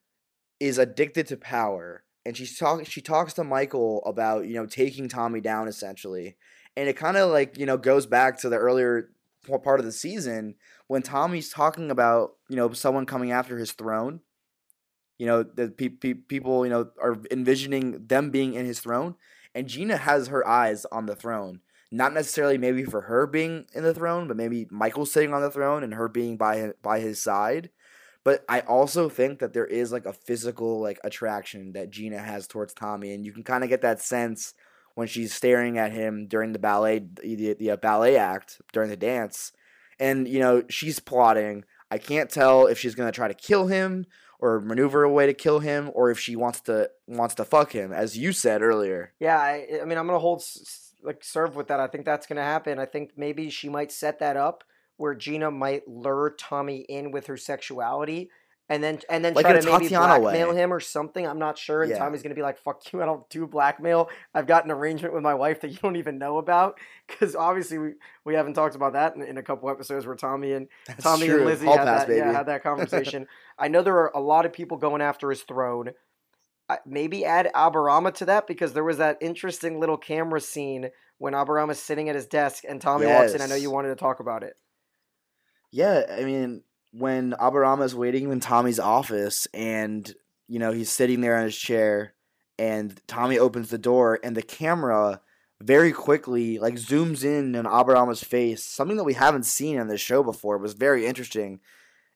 is 0.60 0.78
addicted 0.78 1.26
to 1.28 1.36
power, 1.36 2.04
and 2.24 2.36
she's 2.36 2.58
talking. 2.58 2.84
She 2.84 3.00
talks 3.00 3.32
to 3.34 3.44
Michael 3.44 4.02
about 4.04 4.46
you 4.46 4.54
know 4.54 4.66
taking 4.66 5.08
Tommy 5.08 5.40
down 5.40 5.68
essentially, 5.68 6.36
and 6.76 6.88
it 6.88 6.96
kind 6.96 7.16
of 7.16 7.30
like 7.30 7.58
you 7.58 7.66
know 7.66 7.76
goes 7.76 8.06
back 8.06 8.38
to 8.40 8.48
the 8.48 8.56
earlier 8.56 9.10
part 9.62 9.78
of 9.78 9.84
the 9.86 9.92
season 9.92 10.54
when 10.86 11.02
Tommy's 11.02 11.50
talking 11.50 11.90
about 11.90 12.36
you 12.48 12.56
know 12.56 12.72
someone 12.72 13.06
coming 13.06 13.32
after 13.32 13.58
his 13.58 13.72
throne. 13.72 14.20
You 15.18 15.26
know 15.26 15.42
the 15.42 15.68
pe- 15.68 15.88
pe- 15.88 16.14
people 16.14 16.64
you 16.64 16.70
know 16.70 16.90
are 17.00 17.16
envisioning 17.30 18.06
them 18.06 18.30
being 18.30 18.54
in 18.54 18.66
his 18.66 18.80
throne, 18.80 19.16
and 19.54 19.68
Gina 19.68 19.96
has 19.96 20.28
her 20.28 20.46
eyes 20.46 20.84
on 20.86 21.06
the 21.06 21.16
throne. 21.16 21.60
Not 21.90 22.12
necessarily 22.12 22.58
maybe 22.58 22.84
for 22.84 23.02
her 23.02 23.26
being 23.26 23.66
in 23.72 23.84
the 23.84 23.94
throne, 23.94 24.26
but 24.26 24.36
maybe 24.36 24.66
Michael 24.70 25.06
sitting 25.06 25.32
on 25.32 25.42
the 25.42 25.50
throne 25.50 25.84
and 25.84 25.94
her 25.94 26.08
being 26.08 26.36
by 26.36 26.72
by 26.82 27.00
his 27.00 27.22
side. 27.22 27.70
But 28.24 28.42
I 28.48 28.60
also 28.60 29.10
think 29.10 29.38
that 29.40 29.52
there 29.52 29.66
is 29.66 29.92
like 29.92 30.06
a 30.06 30.12
physical 30.12 30.80
like 30.80 30.98
attraction 31.04 31.72
that 31.72 31.90
Gina 31.90 32.18
has 32.18 32.46
towards 32.46 32.72
Tommy, 32.72 33.12
and 33.12 33.24
you 33.24 33.32
can 33.32 33.44
kind 33.44 33.62
of 33.62 33.70
get 33.70 33.82
that 33.82 34.00
sense 34.00 34.54
when 34.94 35.06
she's 35.06 35.34
staring 35.34 35.76
at 35.76 35.92
him 35.92 36.26
during 36.26 36.52
the 36.52 36.58
ballet 36.58 37.06
the, 37.22 37.54
the 37.54 37.70
uh, 37.70 37.76
ballet 37.76 38.16
act 38.16 38.62
during 38.72 38.88
the 38.88 38.96
dance, 38.96 39.52
and 40.00 40.26
you 40.26 40.38
know 40.38 40.64
she's 40.70 41.00
plotting. 41.00 41.64
I 41.90 41.98
can't 41.98 42.30
tell 42.30 42.66
if 42.66 42.78
she's 42.78 42.94
gonna 42.94 43.12
try 43.12 43.28
to 43.28 43.34
kill 43.34 43.66
him 43.66 44.06
or 44.40 44.60
maneuver 44.60 45.04
a 45.04 45.12
way 45.12 45.26
to 45.26 45.34
kill 45.34 45.58
him, 45.58 45.90
or 45.94 46.10
if 46.10 46.18
she 46.18 46.34
wants 46.34 46.62
to 46.62 46.90
wants 47.06 47.34
to 47.34 47.44
fuck 47.44 47.72
him, 47.72 47.92
as 47.92 48.16
you 48.16 48.32
said 48.32 48.62
earlier. 48.62 49.12
Yeah, 49.20 49.38
I, 49.38 49.80
I 49.82 49.84
mean, 49.84 49.98
I'm 49.98 50.06
gonna 50.06 50.18
hold 50.18 50.42
like 51.02 51.22
serve 51.22 51.56
with 51.56 51.68
that. 51.68 51.78
I 51.78 51.88
think 51.88 52.06
that's 52.06 52.26
gonna 52.26 52.42
happen. 52.42 52.78
I 52.78 52.86
think 52.86 53.12
maybe 53.18 53.50
she 53.50 53.68
might 53.68 53.92
set 53.92 54.18
that 54.20 54.38
up 54.38 54.64
where 54.96 55.14
Gina 55.14 55.50
might 55.50 55.86
lure 55.88 56.34
Tommy 56.38 56.78
in 56.80 57.10
with 57.10 57.26
her 57.26 57.36
sexuality, 57.36 58.30
and 58.68 58.82
then 58.82 59.00
and 59.10 59.24
then 59.24 59.34
Like 59.34 59.44
try 59.44 59.60
to 59.60 59.66
maybe 59.66 59.84
Tatiana 59.88 60.20
blackmail 60.20 60.50
way. 60.50 60.56
him 60.56 60.72
or 60.72 60.80
something. 60.80 61.26
I'm 61.26 61.38
not 61.38 61.58
sure. 61.58 61.82
And 61.82 61.90
Yeah. 61.90 61.98
Tommy's 61.98 62.22
gonna 62.22 62.34
be 62.34 62.42
like, 62.42 62.56
"Fuck 62.58 62.92
you! 62.92 63.02
I 63.02 63.04
don't 63.04 63.28
do 63.28 63.46
blackmail. 63.46 64.08
I've 64.34 64.46
got 64.46 64.64
an 64.64 64.70
arrangement 64.70 65.12
with 65.12 65.22
my 65.22 65.34
wife 65.34 65.60
that 65.60 65.68
you 65.70 65.76
don't 65.82 65.96
even 65.96 66.16
know 66.18 66.38
about." 66.38 66.78
Because 67.06 67.36
obviously 67.36 67.78
we 67.78 67.92
we 68.24 68.34
haven't 68.34 68.54
talked 68.54 68.74
about 68.74 68.94
that 68.94 69.16
in, 69.16 69.22
in 69.22 69.36
a 69.36 69.42
couple 69.42 69.68
episodes 69.68 70.06
where 70.06 70.16
Tommy 70.16 70.52
and 70.52 70.68
That's 70.86 71.02
Tommy 71.02 71.26
true. 71.26 71.36
and 71.36 71.44
Lizzie 71.46 71.66
had 71.66 71.76
pass, 71.78 72.04
that, 72.06 72.16
yeah, 72.16 72.32
had 72.32 72.46
that 72.46 72.62
conversation. 72.62 73.26
I 73.58 73.68
know 73.68 73.82
there 73.82 73.98
are 73.98 74.12
a 74.14 74.20
lot 74.20 74.46
of 74.46 74.52
people 74.54 74.78
going 74.78 75.02
after 75.02 75.28
his 75.28 75.42
throne. 75.42 75.90
I- 76.70 76.78
Maybe 76.86 77.26
add 77.26 77.50
Aberama 77.54 78.14
to 78.14 78.24
that 78.24 78.46
because 78.46 78.72
there 78.72 78.84
was 78.84 78.96
that 78.96 79.18
interesting 79.20 79.78
little 79.80 79.98
camera 79.98 80.40
scene 80.40 80.88
when 81.18 81.34
Aberama's 81.34 81.78
sitting 81.82 82.08
at 82.08 82.14
his 82.14 82.26
desk 82.26 82.64
and 82.66 82.80
Tommy 82.80 83.04
walks 83.06 83.34
in. 83.34 83.42
I 83.42 83.46
know 83.46 83.54
you 83.54 83.70
wanted 83.70 83.88
to 83.90 83.96
talk 83.96 84.20
about 84.20 84.42
it. 84.42 84.56
Yeah, 85.74 86.04
I 86.08 86.22
mean, 86.22 86.62
when 86.92 87.32
Aberama's 87.32 87.96
waiting 87.96 88.30
in 88.30 88.38
Tommy's 88.38 88.78
office 88.78 89.48
and, 89.52 90.14
you 90.46 90.60
know, 90.60 90.70
he's 90.70 90.88
sitting 90.88 91.20
there 91.20 91.36
in 91.36 91.46
his 91.46 91.56
chair 91.56 92.14
and 92.60 92.96
Tommy 93.08 93.40
opens 93.40 93.70
the 93.70 93.78
door 93.78 94.20
and 94.22 94.36
the 94.36 94.42
camera 94.42 95.20
very 95.60 95.90
quickly 95.90 96.60
like 96.60 96.74
zooms 96.74 97.24
in 97.24 97.56
on 97.56 97.64
Aberama's 97.64 98.22
face, 98.22 98.62
something 98.62 98.96
that 98.98 99.02
we 99.02 99.14
haven't 99.14 99.46
seen 99.46 99.76
in 99.76 99.88
this 99.88 100.00
show 100.00 100.22
before. 100.22 100.54
It 100.54 100.62
was 100.62 100.74
very 100.74 101.06
interesting. 101.06 101.58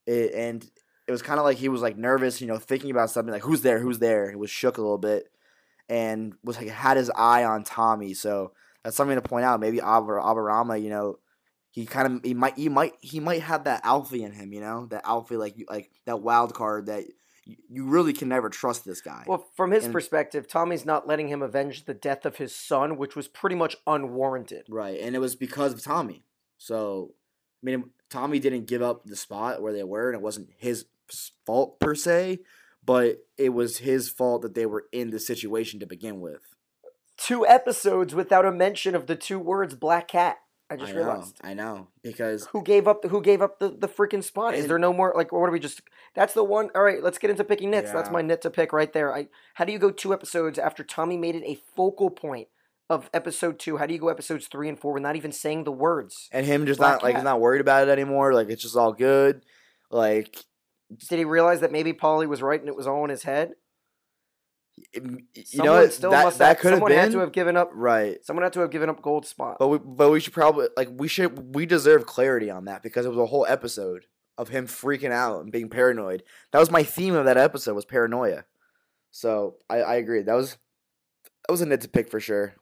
It, 0.07 0.35
and 0.35 0.65
it 1.09 1.11
was 1.11 1.23
kind 1.23 1.41
of 1.41 1.45
like 1.45 1.59
he 1.59 1.69
was 1.69 1.83
like 1.83 1.97
nervous, 1.97 2.41
you 2.41 2.47
know, 2.47 2.59
thinking 2.59 2.93
about 2.93 3.11
something 3.11 3.33
like 3.33 3.43
who's 3.43 3.63
there, 3.63 3.81
who's 3.81 3.99
there. 3.99 4.31
He 4.31 4.37
was 4.37 4.51
shook 4.51 4.79
a 4.79 4.83
little 4.83 4.99
bit 4.99 5.33
and 5.89 6.35
was 6.45 6.59
like 6.59 6.69
had 6.69 6.97
his 6.97 7.11
eye 7.11 7.43
on 7.43 7.65
Tommy. 7.65 8.15
So 8.15 8.53
that's 8.85 8.95
something 8.95 9.17
to 9.17 9.29
point 9.29 9.47
out. 9.47 9.59
Maybe 9.59 9.79
Abarama, 9.79 10.81
you 10.81 10.91
know, 10.91 11.19
he 11.71 11.87
kind 11.87 12.07
of 12.17 12.25
he 12.25 12.35
might 12.35 12.57
he 12.57 12.69
might 12.69 12.95
he 13.01 13.21
might 13.21 13.43
have 13.43 13.65
that 13.65 13.81
alpha 13.85 14.17
in 14.17 14.33
him, 14.33 14.53
you 14.53 14.61
know, 14.61 14.87
that 14.87 15.03
alpha 15.05 15.35
like 15.35 15.57
like 15.69 15.91
that 16.07 16.21
wild 16.23 16.55
card 16.55 16.87
that 16.87 17.05
you, 17.71 17.85
really 17.85 18.13
can 18.13 18.29
never 18.29 18.51
trust 18.51 18.85
this 18.85 19.01
guy. 19.01 19.25
Well, 19.27 19.47
from 19.57 19.71
his 19.71 19.85
And- 19.85 19.93
perspective, 19.93 20.47
Tommy's 20.47 20.85
not 20.85 21.07
letting 21.07 21.29
him 21.29 21.41
avenge 21.41 21.87
the 21.87 21.95
death 21.95 22.27
of 22.27 22.37
his 22.37 22.55
son, 22.55 22.99
which 22.99 23.17
was 23.17 23.27
pretty 23.27 23.57
much 23.57 23.77
unwarranted. 23.87 24.67
right, 24.69 25.01
and 25.01 25.15
it 25.17 25.19
was 25.19 25.35
because 25.37 25.73
of 25.73 25.83
Tommy. 25.83 26.25
So 26.59 27.15
I 27.63 27.67
mean, 27.67 27.91
Tommy 28.11 28.39
didn't 28.39 28.67
give 28.67 28.83
up 28.83 29.05
the 29.05 29.17
spot 29.17 29.63
where 29.63 29.73
they 29.73 29.83
were, 29.85 30.09
and 30.11 30.17
it 30.17 30.23
wasn't 30.23 30.51
his 30.59 30.87
fault 31.47 31.81
per 31.81 31.95
se, 31.95 32.41
but 32.85 33.19
it 33.37 33.51
was 33.51 33.79
his 33.79 34.09
fault 34.11 34.43
that 34.43 34.55
they 34.55 34.67
were 34.67 34.85
in 34.93 35.11
the 35.11 35.19
situation 35.19 35.81
to 35.81 35.87
begin 35.87 36.21
with. 36.21 36.55
Two 37.17 37.47
episodes 37.47 38.15
without 38.15 38.45
a 38.45 38.53
mention 38.53 38.95
of 38.95 39.07
the 39.07 39.17
two 39.17 39.39
words 39.39 39.75
"black 39.75 40.09
cat." 40.09 40.39
I 40.71 40.77
just 40.77 40.91
I 40.91 40.95
know, 40.95 40.99
realized. 40.99 41.37
I 41.41 41.55
know 41.55 41.89
because 42.03 42.47
Who 42.47 42.63
gave 42.63 42.87
up? 42.87 43.03
The, 43.03 43.09
who 43.09 43.23
gave 43.23 43.41
up 43.41 43.59
the, 43.59 43.71
the 43.71 43.89
freaking 43.89 44.23
spot? 44.23 44.55
Is 44.55 44.67
there 44.67 44.79
no 44.79 44.93
more? 44.93 45.15
Like, 45.17 45.33
what 45.33 45.49
are 45.49 45.51
we 45.51 45.61
just? 45.61 45.81
That's 46.15 46.35
the 46.35 46.45
one. 46.45 46.69
All 46.75 46.83
right, 46.83 47.03
let's 47.03 47.19
get 47.19 47.31
into 47.31 47.45
picking 47.45 47.71
nits. 47.71 47.91
That's 47.93 48.11
my 48.11 48.21
nit 48.21 48.43
to 48.43 48.51
pick 48.51 48.73
right 48.73 48.93
there. 48.93 49.15
I. 49.15 49.29
How 49.55 49.65
do 49.65 49.73
you 49.73 49.79
go 49.79 49.91
two 49.91 50.13
episodes 50.13 50.59
after 50.59 50.85
Tommy 50.85 51.17
made 51.17 51.35
it 51.35 51.45
a 51.45 51.59
focal 51.75 52.11
point 52.11 52.49
of 52.91 53.09
episode 53.15 53.59
two? 53.59 53.79
How 53.79 53.87
do 53.87 53.95
you 53.95 54.01
go 54.01 54.09
episodes 54.09 54.47
three 54.47 54.69
and 54.69 54.79
four 54.79 54.93
with 54.93 55.03
not 55.03 55.17
even 55.17 55.33
saying 55.33 55.65
the 55.65 55.73
words? 55.73 56.29
and 56.33 56.45
him 56.45 56.67
just 56.67 56.79
Black 56.79 56.95
not 56.95 57.03
like 57.03 57.13
Cat. 57.13 57.21
he's 57.21 57.25
not 57.25 57.41
worried 57.41 57.61
about 57.61 57.89
it 57.89 57.91
anymore. 57.91 58.35
Like 58.35 58.51
it's 58.51 58.63
just 58.63 58.77
all 58.77 58.93
good. 58.93 59.43
Like 59.91 60.45
Did 61.09 61.19
he 61.19 61.25
realize 61.25 61.61
that 61.61 61.73
maybe 61.73 61.95
Polly 61.95 62.27
was 62.27 62.43
right 62.43 62.61
and 62.61 62.69
it 62.69 62.77
was 62.77 62.87
all 62.87 63.05
in 63.05 63.11
his 63.11 63.23
head? 63.23 63.53
You 64.95 65.45
Someone 65.45 65.67
know 65.67 65.81
what? 65.83 65.93
still 65.93 66.11
that 66.11 66.35
that 66.39 66.61
could 66.61 66.71
have 66.71 66.77
someone 66.79 66.91
been 66.93 66.99
had 67.01 67.13
to 67.13 67.19
have 67.19 67.33
given 67.33 67.57
up. 67.57 67.71
right. 67.73 68.25
Someone 68.25 68.43
had 68.43 68.53
to 68.55 68.61
have 68.61 68.71
given 68.71 68.89
up 68.89 69.03
gold 69.03 69.27
spot. 69.27 69.59
But 69.59 69.69
we 69.69 69.79
but 69.79 70.11
we 70.11 70.21
should 70.21 70.33
probably 70.33 70.69
like 70.77 70.89
we 70.93 71.09
should 71.09 71.55
we 71.55 71.67
deserve 71.67 72.07
clarity 72.07 72.51
on 72.51 72.65
that 72.67 72.83
because 72.83 73.07
it 73.07 73.11
was 73.11 73.19
a 73.19 73.27
whole 73.27 73.47
episode 73.49 74.07
of 74.37 74.49
him 74.51 74.67
freaking 74.67 75.11
out 75.11 75.43
and 75.43 75.51
being 75.53 75.69
paranoid. 75.69 76.23
That 76.53 76.61
was 76.61 76.71
my 76.71 76.83
theme 76.83 77.15
of 77.15 77.25
that 77.25 77.37
episode 77.37 77.75
was 77.75 77.85
paranoia. 77.85 78.45
So 79.11 79.57
I, 79.69 79.79
I 79.79 79.95
agree. 79.97 80.23
That 80.23 80.35
was 80.35 80.53
that 81.47 81.53
was 81.53 81.61
a 81.61 81.67
nit 81.67 81.81
to 81.83 81.89
pick 81.89 82.11
for 82.11 82.21
sure. 82.21 82.55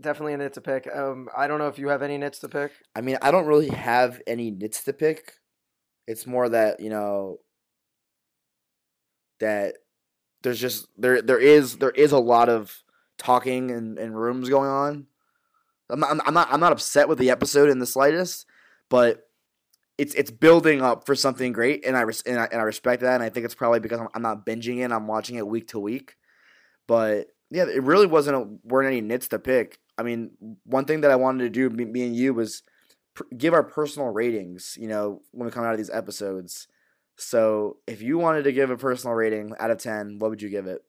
Definitely 0.00 0.34
a 0.34 0.38
nit 0.38 0.52
to 0.54 0.60
pick. 0.60 0.88
Um, 0.92 1.28
I 1.36 1.46
don't 1.46 1.58
know 1.58 1.68
if 1.68 1.78
you 1.78 1.88
have 1.88 2.02
any 2.02 2.18
nits 2.18 2.40
to 2.40 2.48
pick. 2.48 2.72
I 2.94 3.00
mean, 3.00 3.18
I 3.22 3.30
don't 3.30 3.46
really 3.46 3.68
have 3.68 4.20
any 4.26 4.50
nits 4.50 4.82
to 4.84 4.92
pick. 4.92 5.34
It's 6.08 6.26
more 6.26 6.48
that, 6.48 6.80
you 6.80 6.90
know, 6.90 7.38
that 9.40 9.76
there's 10.42 10.60
just 10.60 10.86
there 10.96 11.22
there 11.22 11.38
is 11.38 11.78
there 11.78 11.90
is 11.90 12.12
a 12.12 12.18
lot 12.18 12.48
of 12.48 12.82
talking 13.18 13.70
and, 13.70 13.98
and 13.98 14.18
rooms 14.18 14.48
going 14.48 14.68
on. 14.70 15.06
I'm 15.90 16.00
not, 16.00 16.10
I'm- 16.10 16.34
not 16.34 16.52
I'm 16.52 16.60
not 16.60 16.72
upset 16.72 17.08
with 17.08 17.18
the 17.18 17.30
episode 17.30 17.68
in 17.68 17.78
the 17.78 17.86
slightest, 17.86 18.46
but 18.88 19.28
it's 19.98 20.14
it's 20.14 20.30
building 20.30 20.80
up 20.82 21.04
for 21.06 21.14
something 21.14 21.52
great, 21.52 21.84
and 21.86 21.96
I 21.96 22.00
res- 22.02 22.22
and 22.22 22.40
I, 22.40 22.48
and 22.50 22.60
I 22.60 22.64
respect 22.64 23.02
that, 23.02 23.14
and 23.14 23.22
I 23.22 23.28
think 23.28 23.44
it's 23.44 23.54
probably 23.54 23.80
because 23.80 24.00
I'm, 24.00 24.08
I'm 24.14 24.22
not 24.22 24.46
binging 24.46 24.78
it, 24.84 24.90
I'm 24.90 25.06
watching 25.06 25.36
it 25.36 25.46
week 25.46 25.68
to 25.68 25.78
week. 25.78 26.16
But 26.88 27.28
yeah, 27.50 27.64
it 27.64 27.82
really 27.82 28.06
wasn't 28.06 28.36
a, 28.36 28.48
weren't 28.64 28.86
any 28.88 29.00
nits 29.02 29.28
to 29.28 29.38
pick. 29.38 29.78
I 29.98 30.02
mean, 30.02 30.30
one 30.64 30.86
thing 30.86 31.02
that 31.02 31.10
I 31.10 31.16
wanted 31.16 31.44
to 31.44 31.50
do, 31.50 31.68
me, 31.68 31.84
me 31.84 32.06
and 32.06 32.16
you, 32.16 32.32
was 32.32 32.62
pr- 33.14 33.24
give 33.36 33.52
our 33.52 33.62
personal 33.62 34.08
ratings. 34.08 34.76
You 34.80 34.88
know, 34.88 35.20
when 35.32 35.44
we 35.46 35.52
come 35.52 35.64
out 35.64 35.72
of 35.72 35.78
these 35.78 35.90
episodes. 35.90 36.66
So, 37.16 37.76
if 37.86 38.02
you 38.02 38.18
wanted 38.18 38.44
to 38.44 38.52
give 38.52 38.70
a 38.70 38.76
personal 38.76 39.14
rating 39.14 39.52
out 39.60 39.70
of 39.70 39.78
ten, 39.78 40.18
what 40.18 40.30
would 40.30 40.42
you 40.42 40.48
give 40.48 40.66
it? 40.66 40.82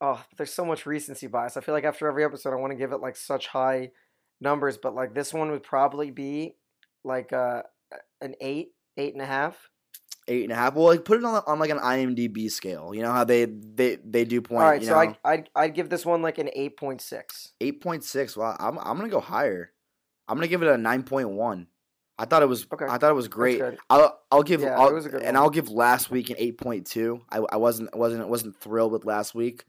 Oh, 0.00 0.22
there's 0.36 0.52
so 0.52 0.64
much 0.64 0.86
recency 0.86 1.28
bias. 1.28 1.56
I 1.56 1.60
feel 1.60 1.74
like 1.74 1.84
after 1.84 2.08
every 2.08 2.24
episode, 2.24 2.52
I 2.52 2.56
want 2.56 2.72
to 2.72 2.76
give 2.78 2.92
it 2.92 3.00
like 3.00 3.16
such 3.16 3.46
high 3.46 3.92
numbers, 4.40 4.76
but 4.76 4.94
like 4.94 5.14
this 5.14 5.32
one 5.32 5.50
would 5.50 5.62
probably 5.62 6.10
be 6.10 6.56
like 7.04 7.32
uh, 7.32 7.62
an 8.20 8.34
eight, 8.40 8.72
eight 8.96 9.14
and 9.14 9.22
a 9.22 9.26
half. 9.26 9.70
Eight 10.26 10.44
and 10.44 10.52
a 10.52 10.56
half. 10.56 10.74
Well, 10.74 10.86
like 10.86 11.04
put 11.04 11.18
it 11.18 11.24
on 11.24 11.42
on 11.46 11.58
like 11.58 11.70
an 11.70 11.78
IMDb 11.78 12.50
scale. 12.50 12.94
You 12.94 13.02
know 13.02 13.12
how 13.12 13.24
they 13.24 13.44
they 13.44 13.96
they 13.96 14.24
do 14.24 14.40
point. 14.40 14.62
All 14.62 14.70
right, 14.70 14.80
you 14.80 14.88
so 14.88 14.94
know, 14.94 15.14
I 15.24 15.32
I'd, 15.32 15.50
I'd 15.54 15.74
give 15.74 15.90
this 15.90 16.06
one 16.06 16.22
like 16.22 16.38
an 16.38 16.50
eight 16.54 16.76
point 16.76 17.02
six. 17.02 17.52
eight 17.60 17.82
point 17.82 18.04
six. 18.04 18.36
Well, 18.36 18.56
I'm 18.58 18.78
I'm 18.78 18.96
gonna 18.96 19.10
go 19.10 19.20
higher. 19.20 19.72
I'm 20.26 20.36
gonna 20.36 20.48
give 20.48 20.62
it 20.62 20.68
a 20.68 20.78
nine 20.78 21.02
point 21.02 21.28
one. 21.28 21.66
I 22.18 22.26
thought 22.26 22.42
it 22.42 22.48
was 22.48 22.66
Okay, 22.72 22.86
I 22.86 22.98
thought 22.98 23.10
it 23.10 23.14
was 23.14 23.28
great. 23.28 23.60
I'll 23.90 24.18
I'll 24.30 24.42
give 24.42 24.62
Yeah, 24.62 24.78
I'll, 24.78 24.88
it 24.88 24.94
was 24.94 25.06
a 25.06 25.08
good 25.08 25.22
and 25.22 25.36
one. 25.36 25.44
I'll 25.44 25.50
give 25.50 25.68
last 25.68 26.10
week 26.10 26.30
an 26.30 26.36
eight 26.38 26.58
point 26.58 26.86
two. 26.86 27.22
I 27.30 27.38
I 27.50 27.56
wasn't 27.56 27.94
wasn't 27.96 28.28
wasn't 28.28 28.56
thrilled 28.60 28.92
with 28.92 29.04
last 29.04 29.34
week. 29.34 29.64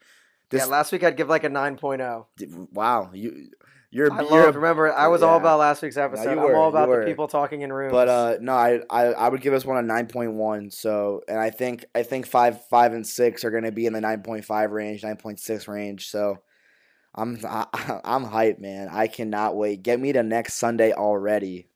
This 0.49 0.61
yeah, 0.61 0.67
last 0.67 0.91
week 0.91 1.03
I'd 1.03 1.17
give 1.17 1.27
like 1.27 1.43
a 1.43 1.49
9.0. 1.49 2.69
wow 2.71 3.09
you 3.13 3.49
you're 3.95 4.11
I 4.11 4.21
you're 4.21 4.29
love, 4.29 4.55
remember, 4.55 4.93
I 4.93 5.07
was 5.07 5.23
all 5.23 5.37
about 5.37 5.57
last 5.57 5.81
week's 5.81 5.95
episode. 5.95 6.25
you 6.25 6.31
I'm 6.31 6.43
were, 6.43 6.55
all 6.55 6.69
you 6.69 6.77
about 6.77 6.89
the 6.89 7.05
people 7.05 7.29
talking 7.29 7.61
in 7.61 7.71
rooms. 7.71 7.93
But 7.93 8.09
uh, 8.09 8.37
no, 8.41 8.51
I, 8.51 8.81
I 8.89 9.03
I 9.05 9.29
would 9.29 9.39
give 9.39 9.53
us 9.53 9.63
one 9.63 9.77
a 9.77 9.81
nine 9.81 10.07
point 10.07 10.33
one. 10.33 10.69
So, 10.69 11.21
and 11.29 11.39
I 11.39 11.49
think 11.49 11.85
I 11.95 12.03
think 12.03 12.27
five 12.27 12.65
five 12.67 12.91
and 12.91 13.07
six 13.07 13.45
are 13.45 13.51
going 13.51 13.63
to 13.63 13.71
be 13.71 13.85
in 13.85 13.93
the 13.93 14.01
nine 14.01 14.21
point 14.21 14.43
five 14.43 14.71
range, 14.71 15.01
nine 15.01 15.15
point 15.15 15.39
six 15.39 15.69
range. 15.69 16.09
So, 16.09 16.39
I'm 17.13 17.39
I, 17.47 17.67
I'm 18.03 18.25
hyped, 18.25 18.59
man. 18.59 18.89
I 18.91 19.07
cannot 19.07 19.55
wait. 19.55 19.81
Get 19.81 19.97
me 19.97 20.11
to 20.11 20.23
next 20.23 20.55
Sunday 20.55 20.91
already. 20.91 21.69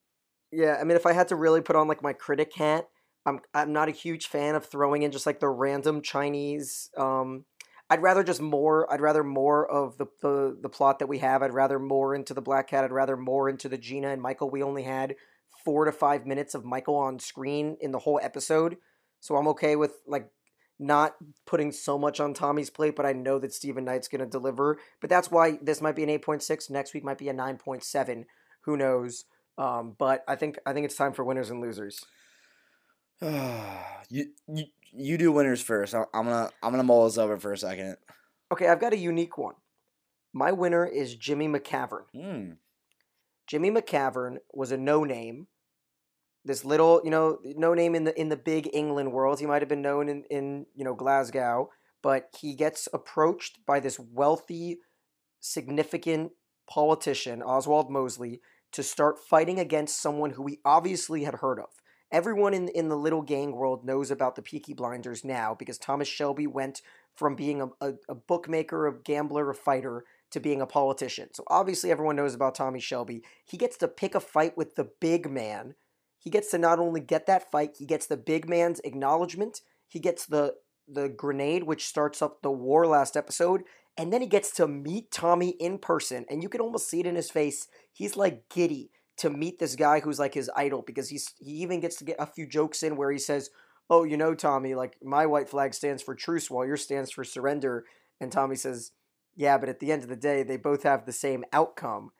Yeah, 0.51 0.77
I 0.79 0.83
mean, 0.83 0.97
if 0.97 1.05
I 1.05 1.13
had 1.13 1.27
to 1.29 1.35
really 1.35 1.61
put 1.61 1.75
on 1.75 1.87
like 1.87 2.01
my 2.01 2.13
critic 2.13 2.53
hat, 2.55 2.87
I'm 3.25 3.39
I'm 3.53 3.73
not 3.73 3.89
a 3.89 3.91
huge 3.91 4.27
fan 4.27 4.55
of 4.55 4.65
throwing 4.65 5.03
in 5.03 5.11
just 5.11 5.25
like 5.25 5.39
the 5.39 5.49
random 5.49 6.01
Chinese. 6.01 6.89
Um, 6.97 7.45
I'd 7.89 8.01
rather 8.01 8.23
just 8.23 8.41
more. 8.41 8.91
I'd 8.91 9.01
rather 9.01 9.23
more 9.23 9.69
of 9.69 9.97
the, 9.97 10.07
the 10.21 10.57
the 10.59 10.69
plot 10.69 10.99
that 10.99 11.07
we 11.07 11.19
have. 11.19 11.43
I'd 11.43 11.53
rather 11.53 11.79
more 11.79 12.15
into 12.15 12.33
the 12.33 12.41
Black 12.41 12.67
Cat. 12.69 12.83
I'd 12.83 12.91
rather 12.91 13.17
more 13.17 13.49
into 13.49 13.69
the 13.69 13.77
Gina 13.77 14.09
and 14.09 14.21
Michael. 14.21 14.49
We 14.49 14.63
only 14.63 14.83
had 14.83 15.15
four 15.63 15.85
to 15.85 15.91
five 15.91 16.25
minutes 16.25 16.55
of 16.55 16.65
Michael 16.65 16.95
on 16.95 17.19
screen 17.19 17.77
in 17.79 17.91
the 17.91 17.99
whole 17.99 18.19
episode, 18.23 18.77
so 19.19 19.35
I'm 19.35 19.47
okay 19.49 19.75
with 19.75 20.01
like 20.07 20.31
not 20.79 21.15
putting 21.45 21.71
so 21.71 21.99
much 21.99 22.19
on 22.19 22.33
Tommy's 22.33 22.69
plate. 22.69 22.95
But 22.95 23.05
I 23.05 23.13
know 23.13 23.37
that 23.37 23.53
Stephen 23.53 23.85
Knight's 23.85 24.07
going 24.07 24.21
to 24.21 24.25
deliver. 24.25 24.79
But 25.01 25.11
that's 25.11 25.29
why 25.29 25.59
this 25.61 25.81
might 25.81 25.95
be 25.95 26.03
an 26.03 26.09
eight 26.09 26.23
point 26.23 26.41
six. 26.41 26.69
Next 26.71 26.95
week 26.95 27.03
might 27.03 27.19
be 27.19 27.29
a 27.29 27.33
nine 27.33 27.57
point 27.57 27.83
seven. 27.83 28.25
Who 28.61 28.77
knows? 28.77 29.25
Um, 29.59 29.93
but 29.97 30.23
I 30.25 30.37
think 30.37 30.57
I 30.65 30.71
think 30.71 30.85
it's 30.85 30.95
time 30.95 31.11
for 31.11 31.25
winners 31.25 31.49
and 31.51 31.59
losers. 31.59 32.05
you, 33.21 34.31
you 34.47 34.65
you 34.93 35.17
do 35.17 35.33
winners 35.33 35.61
first. 35.61 35.93
I'm 35.93 36.05
gonna 36.13 36.49
I'm 36.63 36.71
gonna 36.71 36.83
mull 36.83 37.05
this 37.05 37.17
over 37.17 37.37
for 37.37 37.51
a 37.51 37.57
second. 37.57 37.97
Okay, 38.51 38.69
I've 38.69 38.79
got 38.79 38.93
a 38.93 38.97
unique 38.97 39.37
one. 39.37 39.55
My 40.31 40.53
winner 40.53 40.85
is 40.85 41.15
Jimmy 41.15 41.49
McCavern. 41.49 42.03
Hmm. 42.13 42.51
Jimmy 43.47 43.69
McCavern 43.69 44.37
was 44.53 44.71
a 44.71 44.77
no 44.77 45.03
name. 45.03 45.47
This 46.45 46.63
little, 46.63 47.01
you 47.03 47.09
know, 47.09 47.39
no 47.43 47.73
name 47.73 47.95
in 47.95 48.05
the 48.05 48.17
in 48.17 48.29
the 48.29 48.37
big 48.37 48.69
England 48.71 49.11
world. 49.11 49.41
He 49.41 49.45
might 49.45 49.61
have 49.61 49.69
been 49.69 49.81
known 49.81 50.07
in, 50.07 50.23
in 50.29 50.65
you 50.73 50.85
know 50.85 50.95
Glasgow, 50.95 51.69
but 52.01 52.29
he 52.39 52.55
gets 52.55 52.87
approached 52.93 53.65
by 53.65 53.81
this 53.81 53.99
wealthy, 53.99 54.79
significant 55.41 56.31
politician, 56.69 57.41
Oswald 57.41 57.91
Mosley, 57.91 58.39
to 58.71 58.83
start 58.83 59.19
fighting 59.19 59.59
against 59.59 60.01
someone 60.01 60.31
who 60.31 60.43
we 60.43 60.59
obviously 60.63 61.23
had 61.23 61.35
heard 61.35 61.59
of. 61.59 61.69
Everyone 62.11 62.53
in 62.53 62.69
in 62.69 62.89
the 62.89 62.97
little 62.97 63.21
gang 63.21 63.51
world 63.51 63.85
knows 63.85 64.09
about 64.09 64.35
the 64.35 64.41
Peaky 64.41 64.73
Blinders 64.73 65.23
now 65.23 65.55
because 65.57 65.77
Thomas 65.77 66.07
Shelby 66.07 66.47
went 66.47 66.81
from 67.15 67.35
being 67.35 67.61
a, 67.61 67.67
a, 67.81 67.93
a 68.09 68.15
bookmaker, 68.15 68.87
a 68.87 68.97
gambler, 68.97 69.49
a 69.49 69.53
fighter 69.53 70.05
to 70.31 70.39
being 70.39 70.61
a 70.61 70.65
politician. 70.65 71.29
So 71.33 71.43
obviously 71.47 71.91
everyone 71.91 72.15
knows 72.15 72.33
about 72.33 72.55
Tommy 72.55 72.79
Shelby. 72.79 73.23
He 73.45 73.57
gets 73.57 73.77
to 73.77 73.87
pick 73.87 74.15
a 74.15 74.19
fight 74.19 74.57
with 74.57 74.75
the 74.75 74.89
big 74.99 75.29
man. 75.29 75.75
He 76.17 76.29
gets 76.29 76.51
to 76.51 76.57
not 76.57 76.79
only 76.79 76.99
get 76.99 77.25
that 77.27 77.51
fight, 77.51 77.75
he 77.77 77.85
gets 77.85 78.05
the 78.05 78.17
big 78.17 78.47
man's 78.49 78.79
acknowledgement. 78.81 79.61
He 79.87 79.99
gets 79.99 80.25
the 80.25 80.55
the 80.91 81.09
grenade 81.09 81.63
which 81.63 81.85
starts 81.85 82.21
up 82.21 82.41
the 82.41 82.51
war 82.51 82.87
last 82.87 83.15
episode, 83.15 83.63
and 83.99 84.13
then 84.13 84.21
he 84.21 84.27
gets 84.27 84.51
to 84.51 84.65
meet 84.65 85.11
Tommy 85.11 85.49
in 85.59 85.77
person, 85.77 86.25
and 86.29 86.41
you 86.41 86.47
can 86.47 86.61
almost 86.61 86.89
see 86.89 87.01
it 87.01 87.05
in 87.05 87.15
his 87.15 87.29
face. 87.29 87.67
He's 87.91 88.15
like 88.15 88.47
giddy 88.47 88.91
to 89.17 89.29
meet 89.29 89.59
this 89.59 89.75
guy 89.75 89.99
who's 89.99 90.17
like 90.17 90.33
his 90.33 90.49
idol 90.55 90.81
because 90.87 91.09
he's 91.09 91.33
he 91.37 91.51
even 91.51 91.81
gets 91.81 91.97
to 91.97 92.05
get 92.05 92.15
a 92.17 92.25
few 92.25 92.47
jokes 92.47 92.81
in 92.81 92.95
where 92.95 93.11
he 93.11 93.19
says, 93.19 93.49
"Oh, 93.89 94.05
you 94.05 94.15
know, 94.15 94.33
Tommy, 94.33 94.73
like 94.73 94.97
my 95.03 95.25
white 95.25 95.49
flag 95.49 95.73
stands 95.73 96.01
for 96.01 96.15
truce 96.15 96.49
while 96.49 96.65
yours 96.65 96.81
stands 96.81 97.11
for 97.11 97.25
surrender." 97.25 97.83
And 98.21 98.31
Tommy 98.31 98.55
says, 98.55 98.93
"Yeah, 99.35 99.57
but 99.57 99.67
at 99.67 99.81
the 99.81 99.91
end 99.91 100.03
of 100.03 100.09
the 100.09 100.15
day, 100.15 100.43
they 100.43 100.55
both 100.55 100.83
have 100.83 101.05
the 101.05 101.11
same 101.11 101.43
outcome." 101.51 102.11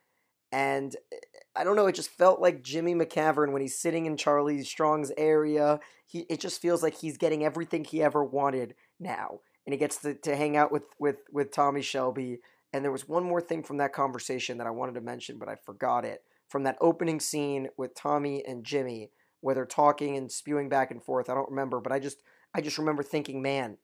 And 0.52 0.98
eh, 1.14 1.16
I 1.56 1.64
don't 1.64 1.78
know, 1.78 1.88
it 1.88 1.96
just 1.96 2.10
felt 2.10 2.42
like 2.42 2.62
Jimmy 2.62 2.94
McCavern 2.94 3.54
when 3.54 3.62
he's 3.62 3.80
sitting 3.80 4.06
in 4.06 4.18
Charlie 4.18 4.66
Strong's 4.66 5.14
area. 5.18 5.80
He 6.06 6.26
it 6.30 6.42
just 6.42 6.62
feels 6.62 6.84
like 6.84 6.96
he's 6.96 7.18
getting 7.18 7.46
everything 7.46 7.86
he 7.86 8.04
ever 8.04 8.22
wanted 8.22 8.76
now. 9.00 9.40
And 9.70 9.74
he 9.76 9.78
gets 9.78 9.98
to, 9.98 10.16
to 10.16 10.36
hang 10.36 10.58
out 10.58 10.72
with, 10.72 10.86
with, 10.98 11.18
with 11.32 11.52
Tommy 11.52 11.84
Shelby. 11.84 12.40
And 12.74 12.84
there 12.84 12.92
was 12.92 13.08
one 13.08 13.24
more 13.24 13.40
thing 13.40 13.62
from 13.62 13.78
that 13.78 13.94
conversation 13.94 14.58
that 14.58 14.66
I 14.66 14.72
wanted 14.72 14.96
to 14.96 15.02
mention, 15.02 15.38
but 15.38 15.48
I 15.48 15.54
forgot 15.64 16.06
it. 16.06 16.24
From 16.48 16.64
that 16.64 16.80
opening 16.82 17.20
scene 17.20 17.68
with 17.78 17.94
Tommy 17.94 18.44
and 18.44 18.64
Jimmy, 18.64 19.12
where 19.42 19.54
they're 19.54 19.68
talking 19.68 20.18
and 20.18 20.32
spewing 20.32 20.70
back 20.70 20.90
and 20.90 21.04
forth. 21.04 21.30
I 21.30 21.36
don't 21.36 21.52
remember, 21.52 21.80
but 21.80 21.92
I 21.92 22.00
just 22.00 22.24
I 22.56 22.62
just 22.62 22.80
remember 22.80 23.04
thinking, 23.04 23.44
man, 23.44 23.78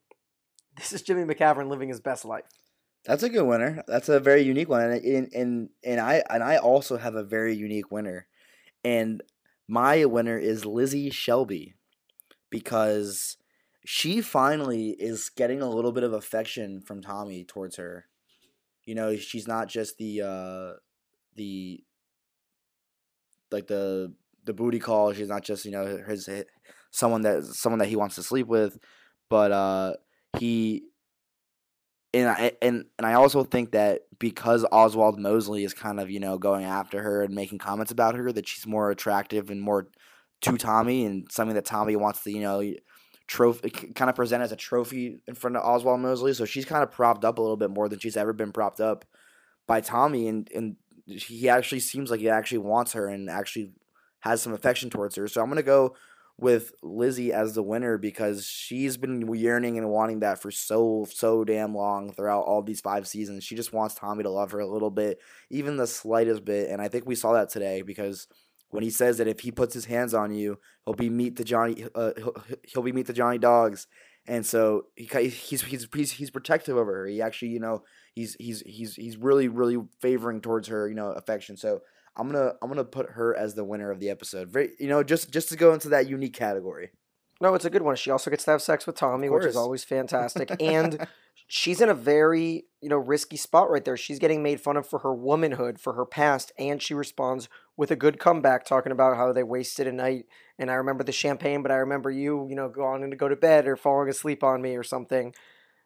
this 0.75 0.91
is 0.91 1.03
Jimmy 1.03 1.23
McCavern 1.23 1.69
living 1.69 1.89
his 1.89 1.99
best 1.99 2.25
life. 2.25 2.45
That's 3.05 3.21
a 3.21 3.29
good 3.29 3.45
winner. 3.45 3.83
That's 3.87 4.09
a 4.09 4.19
very 4.19 4.41
unique 4.41 4.69
one, 4.69 4.81
and 4.81 5.05
and 5.05 5.33
and, 5.33 5.69
and 5.83 6.01
I 6.01 6.23
and 6.27 6.43
I 6.43 6.57
also 6.57 6.97
have 6.97 7.13
a 7.13 7.23
very 7.23 7.55
unique 7.55 7.91
winner, 7.91 8.25
and 8.83 9.21
my 9.67 10.05
winner 10.05 10.39
is 10.39 10.65
Lizzie 10.65 11.11
Shelby, 11.11 11.75
because 12.49 13.37
she 13.85 14.19
finally 14.19 14.89
is 14.89 15.29
getting 15.29 15.61
a 15.61 15.69
little 15.69 15.91
bit 15.91 16.03
of 16.03 16.11
affection 16.11 16.81
from 16.81 17.01
Tommy 17.01 17.43
towards 17.43 17.77
her. 17.77 18.05
You 18.83 18.95
know, 18.95 19.15
she's 19.15 19.47
not 19.47 19.67
just 19.67 19.97
the 19.97 20.21
uh 20.21 20.79
the 21.35 21.83
like 23.51 23.67
the 23.67 24.13
the 24.43 24.53
booty 24.53 24.79
call. 24.79 25.13
She's 25.13 25.29
not 25.29 25.43
just 25.43 25.65
you 25.65 25.71
know 25.71 26.03
his, 26.07 26.25
his 26.25 26.45
someone 26.91 27.21
that 27.21 27.43
someone 27.43 27.79
that 27.79 27.87
he 27.87 27.95
wants 27.95 28.15
to 28.15 28.23
sleep 28.23 28.47
with, 28.47 28.77
but 29.29 29.51
uh 29.51 29.93
he 30.37 30.83
and 32.13 32.29
I 32.29 32.51
and 32.61 32.85
and 32.97 33.05
I 33.05 33.13
also 33.13 33.43
think 33.43 33.71
that 33.71 34.01
because 34.17 34.65
Oswald 34.71 35.19
Mosley 35.19 35.63
is 35.63 35.73
kind 35.73 35.99
of 35.99 36.09
you 36.09 36.19
know 36.19 36.37
going 36.37 36.65
after 36.65 37.03
her 37.03 37.21
and 37.21 37.35
making 37.35 37.59
comments 37.59 37.91
about 37.91 38.15
her, 38.15 38.31
that 38.31 38.47
she's 38.47 38.65
more 38.65 38.89
attractive 38.89 39.49
and 39.49 39.61
more 39.61 39.89
to 40.41 40.57
Tommy 40.57 41.05
and 41.05 41.27
something 41.31 41.55
that 41.55 41.65
Tommy 41.65 41.95
wants 41.95 42.23
to 42.23 42.31
you 42.31 42.41
know 42.41 42.61
trophy 43.27 43.69
kind 43.69 44.09
of 44.09 44.15
present 44.15 44.43
as 44.43 44.51
a 44.51 44.55
trophy 44.55 45.19
in 45.27 45.35
front 45.35 45.55
of 45.55 45.63
Oswald 45.63 45.99
Mosley. 45.99 46.33
So 46.33 46.45
she's 46.45 46.65
kind 46.65 46.83
of 46.83 46.91
propped 46.91 47.25
up 47.25 47.37
a 47.37 47.41
little 47.41 47.57
bit 47.57 47.71
more 47.71 47.89
than 47.89 47.99
she's 47.99 48.17
ever 48.17 48.33
been 48.33 48.51
propped 48.51 48.79
up 48.79 49.05
by 49.67 49.81
Tommy, 49.81 50.27
and 50.27 50.49
and 50.53 50.75
he 51.07 51.49
actually 51.49 51.79
seems 51.79 52.11
like 52.11 52.19
he 52.19 52.29
actually 52.29 52.59
wants 52.59 52.93
her 52.93 53.07
and 53.07 53.29
actually 53.29 53.71
has 54.19 54.41
some 54.41 54.53
affection 54.53 54.89
towards 54.89 55.15
her. 55.15 55.27
So 55.27 55.41
I'm 55.41 55.49
gonna 55.49 55.63
go 55.63 55.95
with 56.37 56.73
Lizzie 56.83 57.31
as 57.31 57.53
the 57.53 57.63
winner 57.63 57.97
because 57.97 58.45
she's 58.45 58.97
been 58.97 59.33
yearning 59.33 59.77
and 59.77 59.89
wanting 59.89 60.19
that 60.19 60.41
for 60.41 60.51
so 60.51 61.07
so 61.09 61.43
damn 61.43 61.73
long 61.73 62.11
throughout 62.11 62.45
all 62.45 62.61
these 62.61 62.81
five 62.81 63.07
seasons. 63.07 63.43
She 63.43 63.55
just 63.55 63.73
wants 63.73 63.95
Tommy 63.95 64.23
to 64.23 64.29
love 64.29 64.51
her 64.51 64.59
a 64.59 64.67
little 64.67 64.91
bit, 64.91 65.19
even 65.49 65.77
the 65.77 65.87
slightest 65.87 66.43
bit, 66.45 66.69
and 66.69 66.81
I 66.81 66.89
think 66.89 67.05
we 67.05 67.15
saw 67.15 67.33
that 67.33 67.49
today 67.49 67.81
because 67.81 68.27
when 68.75 68.83
he 68.83 68.89
says 68.89 69.17
that 69.17 69.27
if 69.27 69.39
he 69.39 69.51
puts 69.51 69.73
his 69.73 69.85
hands 69.85 70.13
on 70.13 70.33
you, 70.33 70.59
he'll 70.85 70.93
be 70.93 71.09
meet 71.09 71.37
the 71.37 71.43
Johnny 71.43 71.85
uh, 71.95 72.11
he'll, 72.17 72.35
he'll 72.63 72.83
be 72.83 72.91
meet 72.91 73.07
the 73.07 73.13
Johnny 73.13 73.37
Dogs, 73.37 73.87
and 74.27 74.45
so 74.45 74.87
he 74.95 75.05
he's 75.05 75.61
he's 75.63 75.87
he's 75.93 76.11
he's 76.11 76.29
protective 76.29 76.77
over 76.77 76.93
her. 76.93 77.07
He 77.07 77.21
actually 77.21 77.49
you 77.49 77.59
know 77.59 77.83
he's 78.13 78.35
he's 78.39 78.61
he's 78.65 78.95
he's 78.95 79.17
really 79.17 79.47
really 79.47 79.81
favoring 80.01 80.41
towards 80.41 80.67
her 80.67 80.87
you 80.87 80.95
know 80.95 81.11
affection. 81.11 81.57
So 81.57 81.79
I'm 82.15 82.29
gonna 82.31 82.53
I'm 82.61 82.69
gonna 82.69 82.83
put 82.83 83.11
her 83.11 83.35
as 83.35 83.55
the 83.55 83.63
winner 83.63 83.91
of 83.91 83.99
the 83.99 84.09
episode. 84.09 84.49
Very 84.49 84.71
you 84.79 84.87
know 84.87 85.03
just 85.03 85.31
just 85.31 85.49
to 85.49 85.55
go 85.55 85.73
into 85.73 85.89
that 85.89 86.07
unique 86.07 86.33
category. 86.33 86.91
No, 87.41 87.53
it's 87.53 87.65
a 87.65 87.69
good 87.69 87.81
one. 87.81 87.95
She 87.95 88.11
also 88.11 88.29
gets 88.29 88.45
to 88.45 88.51
have 88.51 88.61
sex 88.61 88.87
with 88.87 88.95
Tommy, 88.95 89.29
which 89.29 89.45
is 89.45 89.57
always 89.57 89.83
fantastic. 89.83 90.51
and 90.61 91.05
she's 91.47 91.81
in 91.81 91.89
a 91.89 91.93
very, 91.93 92.65
you 92.81 92.89
know, 92.89 92.97
risky 92.97 93.37
spot 93.37 93.69
right 93.69 93.83
there. 93.83 93.97
She's 93.97 94.19
getting 94.19 94.41
made 94.41 94.61
fun 94.61 94.77
of 94.77 94.87
for 94.87 94.99
her 94.99 95.13
womanhood, 95.13 95.79
for 95.79 95.93
her 95.93 96.05
past, 96.05 96.51
and 96.57 96.81
she 96.81 96.93
responds 96.93 97.49
with 97.77 97.91
a 97.91 97.95
good 97.95 98.19
comeback 98.19 98.65
talking 98.65 98.91
about 98.91 99.17
how 99.17 99.33
they 99.33 99.43
wasted 99.43 99.87
a 99.87 99.91
night 99.91 100.25
and 100.57 100.71
I 100.71 100.75
remember 100.75 101.03
the 101.03 101.11
champagne, 101.11 101.61
but 101.61 101.71
I 101.71 101.75
remember 101.75 102.09
you, 102.09 102.47
you 102.49 102.55
know, 102.55 102.69
going 102.69 103.09
to 103.09 103.17
go 103.17 103.27
to 103.27 103.35
bed 103.35 103.67
or 103.67 103.75
falling 103.75 104.09
asleep 104.09 104.43
on 104.43 104.61
me 104.61 104.75
or 104.75 104.83
something. 104.83 105.33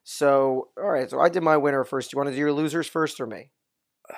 So, 0.03 0.69
all 0.77 0.89
right, 0.89 1.09
so 1.09 1.19
I 1.19 1.29
did 1.29 1.43
my 1.43 1.57
winner 1.57 1.83
first. 1.83 2.11
Do 2.11 2.15
You 2.15 2.19
want 2.19 2.29
to 2.29 2.35
do 2.35 2.39
your 2.39 2.53
losers 2.53 2.87
first 2.87 3.19
or 3.19 3.25
me? 3.25 3.51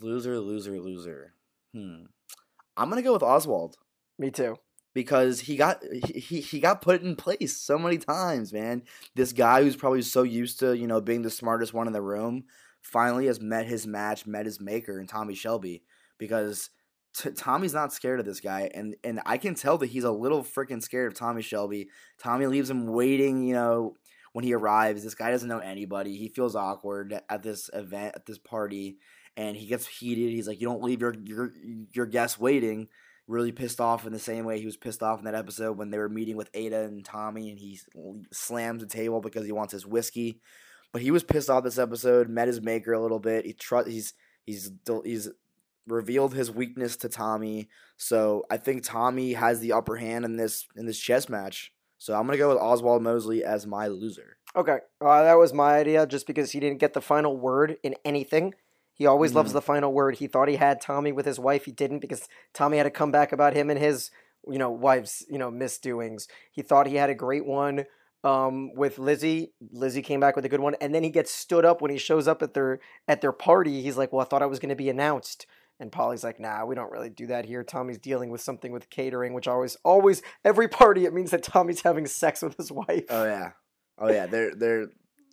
loser, 0.00 0.38
loser, 0.38 0.78
loser. 0.80 1.34
Hmm. 1.74 2.04
I'm 2.76 2.88
gonna 2.88 3.02
go 3.02 3.12
with 3.12 3.22
Oswald. 3.22 3.76
Me 4.18 4.30
too. 4.30 4.56
Because 4.92 5.40
he 5.40 5.56
got 5.56 5.82
he, 5.92 6.40
he 6.40 6.60
got 6.60 6.82
put 6.82 7.02
in 7.02 7.16
place 7.16 7.56
so 7.56 7.78
many 7.78 7.98
times, 7.98 8.52
man. 8.52 8.82
This 9.14 9.32
guy 9.32 9.62
who's 9.62 9.76
probably 9.76 10.02
so 10.02 10.22
used 10.22 10.60
to, 10.60 10.76
you 10.76 10.86
know, 10.86 11.00
being 11.00 11.22
the 11.22 11.30
smartest 11.30 11.74
one 11.74 11.86
in 11.86 11.92
the 11.92 12.02
room, 12.02 12.44
finally 12.80 13.26
has 13.26 13.40
met 13.40 13.66
his 13.66 13.86
match, 13.86 14.26
met 14.26 14.46
his 14.46 14.60
maker 14.60 15.00
in 15.00 15.06
Tommy 15.06 15.34
Shelby. 15.34 15.82
Because 16.16 16.70
t- 17.14 17.30
Tommy's 17.30 17.74
not 17.74 17.92
scared 17.92 18.20
of 18.20 18.26
this 18.26 18.40
guy, 18.40 18.70
and 18.74 18.96
and 19.04 19.20
I 19.24 19.38
can 19.38 19.54
tell 19.54 19.78
that 19.78 19.86
he's 19.86 20.04
a 20.04 20.10
little 20.10 20.42
freaking 20.42 20.82
scared 20.82 21.12
of 21.12 21.18
Tommy 21.18 21.42
Shelby. 21.42 21.88
Tommy 22.18 22.46
leaves 22.46 22.70
him 22.70 22.86
waiting, 22.86 23.44
you 23.44 23.54
know, 23.54 23.96
when 24.32 24.44
he 24.44 24.54
arrives. 24.54 25.02
This 25.02 25.14
guy 25.14 25.30
doesn't 25.30 25.48
know 25.48 25.58
anybody. 25.58 26.16
He 26.16 26.28
feels 26.28 26.56
awkward 26.56 27.18
at 27.28 27.42
this 27.42 27.70
event, 27.72 28.14
at 28.16 28.26
this 28.26 28.38
party, 28.38 28.98
and 29.36 29.56
he 29.56 29.66
gets 29.66 29.86
heated. 29.86 30.30
He's 30.30 30.48
like, 30.48 30.60
"You 30.60 30.66
don't 30.66 30.82
leave 30.82 31.00
your 31.00 31.14
your 31.24 31.52
your 31.92 32.06
guests 32.06 32.38
waiting." 32.38 32.88
Really 33.26 33.52
pissed 33.52 33.80
off 33.80 34.06
in 34.06 34.12
the 34.12 34.18
same 34.18 34.44
way 34.44 34.58
he 34.58 34.66
was 34.66 34.76
pissed 34.76 35.02
off 35.02 35.18
in 35.18 35.24
that 35.24 35.34
episode 35.34 35.78
when 35.78 35.90
they 35.90 35.96
were 35.96 36.10
meeting 36.10 36.36
with 36.36 36.50
Ada 36.52 36.82
and 36.82 37.02
Tommy, 37.02 37.48
and 37.48 37.58
he 37.58 37.80
slams 38.32 38.82
the 38.82 38.86
table 38.86 39.22
because 39.22 39.46
he 39.46 39.52
wants 39.52 39.72
his 39.72 39.86
whiskey. 39.86 40.40
But 40.92 41.00
he 41.00 41.10
was 41.10 41.24
pissed 41.24 41.48
off 41.48 41.64
this 41.64 41.78
episode. 41.78 42.28
Met 42.28 42.48
his 42.48 42.60
maker 42.60 42.92
a 42.92 43.00
little 43.00 43.18
bit. 43.18 43.46
He 43.46 43.54
tr- 43.54 43.88
he's 43.88 44.12
he's 44.44 44.70
he's 45.04 45.30
revealed 45.86 46.34
his 46.34 46.50
weakness 46.50 46.96
to 46.98 47.08
Tommy. 47.08 47.68
So 47.96 48.44
I 48.50 48.56
think 48.56 48.82
Tommy 48.82 49.34
has 49.34 49.60
the 49.60 49.72
upper 49.72 49.96
hand 49.96 50.24
in 50.24 50.36
this 50.36 50.66
in 50.76 50.86
this 50.86 50.98
chess 50.98 51.28
match. 51.28 51.72
So 51.98 52.14
I'm 52.14 52.26
gonna 52.26 52.38
go 52.38 52.48
with 52.48 52.58
Oswald 52.58 53.02
Mosley 53.02 53.44
as 53.44 53.66
my 53.66 53.86
loser. 53.86 54.36
Okay, 54.56 54.78
uh, 55.00 55.22
that 55.22 55.34
was 55.34 55.52
my 55.52 55.78
idea. 55.78 56.06
Just 56.06 56.26
because 56.26 56.52
he 56.52 56.60
didn't 56.60 56.78
get 56.78 56.92
the 56.92 57.00
final 57.00 57.36
word 57.36 57.76
in 57.82 57.94
anything, 58.04 58.54
he 58.92 59.06
always 59.06 59.32
mm. 59.32 59.36
loves 59.36 59.52
the 59.52 59.62
final 59.62 59.92
word. 59.92 60.16
He 60.16 60.26
thought 60.26 60.48
he 60.48 60.56
had 60.56 60.80
Tommy 60.80 61.12
with 61.12 61.26
his 61.26 61.38
wife. 61.38 61.64
He 61.64 61.72
didn't 61.72 61.98
because 61.98 62.28
Tommy 62.52 62.78
had 62.78 62.86
a 62.86 62.90
comeback 62.90 63.32
about 63.32 63.54
him 63.54 63.68
and 63.68 63.78
his, 63.78 64.10
you 64.48 64.58
know, 64.58 64.70
wife's, 64.70 65.24
you 65.28 65.38
know, 65.38 65.50
misdoings. 65.50 66.28
He 66.52 66.62
thought 66.62 66.86
he 66.86 66.96
had 66.96 67.10
a 67.10 67.14
great 67.14 67.44
one 67.44 67.86
um, 68.22 68.72
with 68.74 68.98
Lizzie. 68.98 69.52
Lizzie 69.72 70.02
came 70.02 70.20
back 70.20 70.36
with 70.36 70.44
a 70.44 70.48
good 70.48 70.60
one, 70.60 70.74
and 70.80 70.94
then 70.94 71.02
he 71.02 71.10
gets 71.10 71.30
stood 71.30 71.64
up 71.64 71.82
when 71.82 71.90
he 71.90 71.98
shows 71.98 72.28
up 72.28 72.42
at 72.42 72.54
their 72.54 72.80
at 73.08 73.20
their 73.20 73.32
party. 73.32 73.82
He's 73.82 73.96
like, 73.96 74.12
"Well, 74.12 74.22
I 74.22 74.28
thought 74.28 74.42
I 74.42 74.46
was 74.46 74.58
going 74.58 74.70
to 74.70 74.76
be 74.76 74.88
announced." 74.88 75.46
And 75.80 75.90
Polly's 75.90 76.22
like, 76.22 76.38
"Nah, 76.38 76.64
we 76.64 76.74
don't 76.74 76.92
really 76.92 77.10
do 77.10 77.26
that 77.26 77.44
here." 77.44 77.64
Tommy's 77.64 77.98
dealing 77.98 78.30
with 78.30 78.40
something 78.40 78.70
with 78.72 78.90
catering, 78.90 79.34
which 79.34 79.48
always, 79.48 79.76
always, 79.84 80.22
every 80.44 80.68
party 80.68 81.04
it 81.04 81.12
means 81.12 81.32
that 81.32 81.42
Tommy's 81.42 81.82
having 81.82 82.06
sex 82.06 82.42
with 82.42 82.56
his 82.56 82.70
wife. 82.70 83.04
Oh 83.10 83.24
yeah, 83.24 83.52
oh 83.98 84.10
yeah. 84.10 84.26
They're 84.26 84.54
they're 84.54 84.86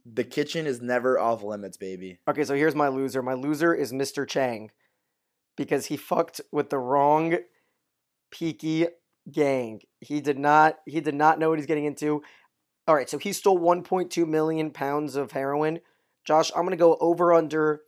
the 0.06 0.24
kitchen 0.24 0.66
is 0.66 0.82
never 0.82 1.20
off 1.20 1.44
limits, 1.44 1.78
baby. 1.78 2.20
Okay, 2.28 2.44
so 2.44 2.56
here's 2.56 2.76
my 2.76 2.88
loser. 2.88 3.22
My 3.22 3.34
loser 3.34 3.74
is 3.74 3.94
Mr. 3.94 4.28
Chang 4.28 4.72
because 5.56 5.88
he 5.88 5.98
fucked 5.98 6.42
with 6.52 6.70
the 6.70 6.80
wrong 6.80 7.38
peaky 8.32 8.88
gang. 9.32 9.82
He 10.00 10.22
did 10.22 10.40
not 10.40 10.80
he 10.86 11.02
did 11.02 11.16
not 11.16 11.40
know 11.40 11.50
what 11.50 11.60
he's 11.60 11.68
getting 11.68 11.86
into. 11.86 12.24
All 12.88 12.96
right, 12.96 13.10
so 13.10 13.20
he 13.20 13.32
stole 13.32 13.60
1.2 13.60 14.28
million 14.28 14.72
pounds 14.72 15.16
of 15.16 15.32
heroin. 15.32 15.80
Josh, 16.26 16.52
I'm 16.56 16.64
going 16.64 16.72
to 16.72 16.78
go 16.78 16.98
over 17.00 17.32
under 17.32 17.82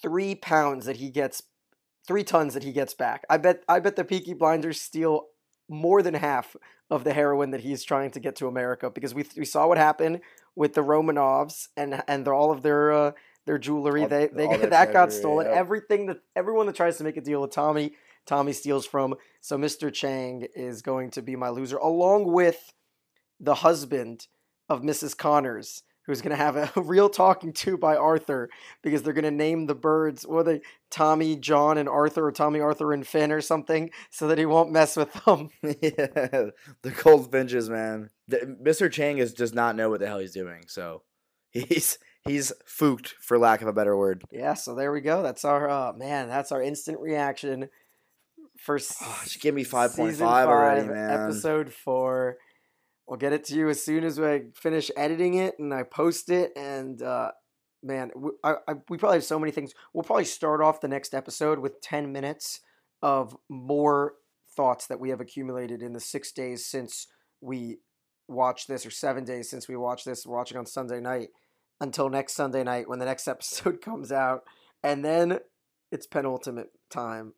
3 0.00 0.34
pounds 0.36 0.86
that 0.86 0.96
he 0.96 1.10
gets 1.10 1.42
3 2.06 2.24
tons 2.24 2.54
that 2.54 2.62
he 2.62 2.72
gets 2.72 2.94
back. 2.94 3.24
I 3.28 3.36
bet 3.36 3.62
I 3.68 3.80
bet 3.80 3.96
the 3.96 4.04
Peaky 4.04 4.34
Blinders 4.34 4.80
steal 4.80 5.26
more 5.68 6.02
than 6.02 6.14
half 6.14 6.56
of 6.90 7.04
the 7.04 7.12
heroin 7.12 7.50
that 7.52 7.60
he's 7.60 7.82
trying 7.82 8.10
to 8.10 8.20
get 8.20 8.36
to 8.36 8.46
America 8.46 8.90
because 8.90 9.14
we 9.14 9.24
we 9.36 9.44
saw 9.44 9.66
what 9.66 9.78
happened 9.78 10.20
with 10.54 10.74
the 10.74 10.82
Romanovs 10.82 11.68
and 11.76 12.02
and 12.06 12.28
all 12.28 12.50
of 12.50 12.62
their 12.62 12.92
uh, 12.92 13.12
their 13.46 13.58
jewelry. 13.58 14.02
All, 14.02 14.08
they 14.08 14.28
they 14.28 14.46
that 14.46 14.68
treasury, 14.68 14.92
got 14.92 15.12
stolen. 15.12 15.46
Yep. 15.46 15.56
Everything 15.56 16.06
that 16.06 16.18
everyone 16.36 16.66
that 16.66 16.76
tries 16.76 16.98
to 16.98 17.04
make 17.04 17.16
a 17.16 17.20
deal 17.20 17.40
with 17.40 17.50
Tommy, 17.50 17.94
Tommy 18.26 18.52
steals 18.52 18.86
from. 18.86 19.14
So 19.40 19.56
Mr. 19.56 19.92
Chang 19.92 20.46
is 20.54 20.82
going 20.82 21.10
to 21.12 21.22
be 21.22 21.36
my 21.36 21.48
loser, 21.48 21.78
along 21.78 22.30
with 22.30 22.72
the 23.40 23.56
husband 23.56 24.28
of 24.68 24.82
Mrs. 24.82 25.16
Connors 25.16 25.82
who's 26.06 26.20
going 26.20 26.30
to 26.30 26.36
have 26.36 26.56
a 26.56 26.70
real 26.80 27.08
talking 27.08 27.52
to 27.52 27.76
by 27.76 27.96
Arthur 27.96 28.48
because 28.82 29.02
they're 29.02 29.12
going 29.12 29.24
to 29.24 29.30
name 29.30 29.66
the 29.66 29.74
birds, 29.74 30.26
what 30.26 30.46
they, 30.46 30.60
Tommy, 30.90 31.36
John, 31.36 31.78
and 31.78 31.88
Arthur, 31.88 32.26
or 32.26 32.32
Tommy, 32.32 32.60
Arthur, 32.60 32.92
and 32.92 33.06
Finn, 33.06 33.32
or 33.32 33.40
something, 33.40 33.90
so 34.10 34.28
that 34.28 34.38
he 34.38 34.46
won't 34.46 34.72
mess 34.72 34.96
with 34.96 35.12
them. 35.24 35.50
yeah, 35.62 36.50
the 36.82 36.90
Goldfinches, 37.02 37.70
man. 37.70 38.10
The, 38.28 38.56
Mr. 38.62 38.90
Chang 38.90 39.18
is, 39.18 39.32
does 39.32 39.52
not 39.52 39.76
know 39.76 39.90
what 39.90 40.00
the 40.00 40.06
hell 40.06 40.18
he's 40.18 40.32
doing, 40.32 40.64
so 40.66 41.02
he's 41.50 41.98
he's 42.24 42.52
fooked, 42.64 43.14
for 43.20 43.38
lack 43.38 43.62
of 43.62 43.68
a 43.68 43.72
better 43.72 43.96
word. 43.96 44.24
Yeah, 44.30 44.54
so 44.54 44.74
there 44.74 44.92
we 44.92 45.00
go. 45.00 45.22
That's 45.22 45.44
our, 45.44 45.68
uh, 45.68 45.92
man, 45.92 46.28
that's 46.28 46.52
our 46.52 46.62
instant 46.62 47.00
reaction 47.00 47.68
for 48.58 48.76
oh, 48.76 49.20
just 49.24 49.40
give 49.40 49.54
me 49.54 49.64
5.5 49.64 50.20
already, 50.22 50.86
man. 50.86 51.10
Episode 51.10 51.72
4. 51.72 52.36
I'll 53.08 53.16
get 53.16 53.32
it 53.32 53.44
to 53.46 53.54
you 53.54 53.68
as 53.68 53.82
soon 53.82 54.04
as 54.04 54.18
I 54.18 54.44
finish 54.54 54.90
editing 54.96 55.34
it 55.34 55.58
and 55.58 55.74
I 55.74 55.82
post 55.82 56.30
it. 56.30 56.52
And 56.56 57.02
uh, 57.02 57.32
man, 57.82 58.10
we, 58.14 58.30
I, 58.44 58.54
I, 58.68 58.74
we 58.88 58.96
probably 58.96 59.16
have 59.16 59.24
so 59.24 59.38
many 59.38 59.52
things. 59.52 59.72
We'll 59.92 60.04
probably 60.04 60.24
start 60.24 60.60
off 60.60 60.80
the 60.80 60.88
next 60.88 61.14
episode 61.14 61.58
with 61.58 61.80
10 61.80 62.12
minutes 62.12 62.60
of 63.02 63.36
more 63.48 64.14
thoughts 64.56 64.86
that 64.86 65.00
we 65.00 65.10
have 65.10 65.20
accumulated 65.20 65.82
in 65.82 65.92
the 65.92 66.00
six 66.00 66.32
days 66.32 66.64
since 66.64 67.08
we 67.40 67.78
watched 68.28 68.68
this, 68.68 68.86
or 68.86 68.90
seven 68.90 69.24
days 69.24 69.50
since 69.50 69.68
we 69.68 69.76
watched 69.76 70.04
this, 70.04 70.26
watching 70.26 70.56
on 70.56 70.66
Sunday 70.66 71.00
night, 71.00 71.28
until 71.80 72.08
next 72.08 72.34
Sunday 72.34 72.62
night 72.62 72.88
when 72.88 72.98
the 72.98 73.04
next 73.04 73.26
episode 73.28 73.80
comes 73.80 74.12
out. 74.12 74.42
And 74.82 75.04
then 75.04 75.38
it's 75.90 76.06
penultimate 76.06 76.70
time. 76.90 77.34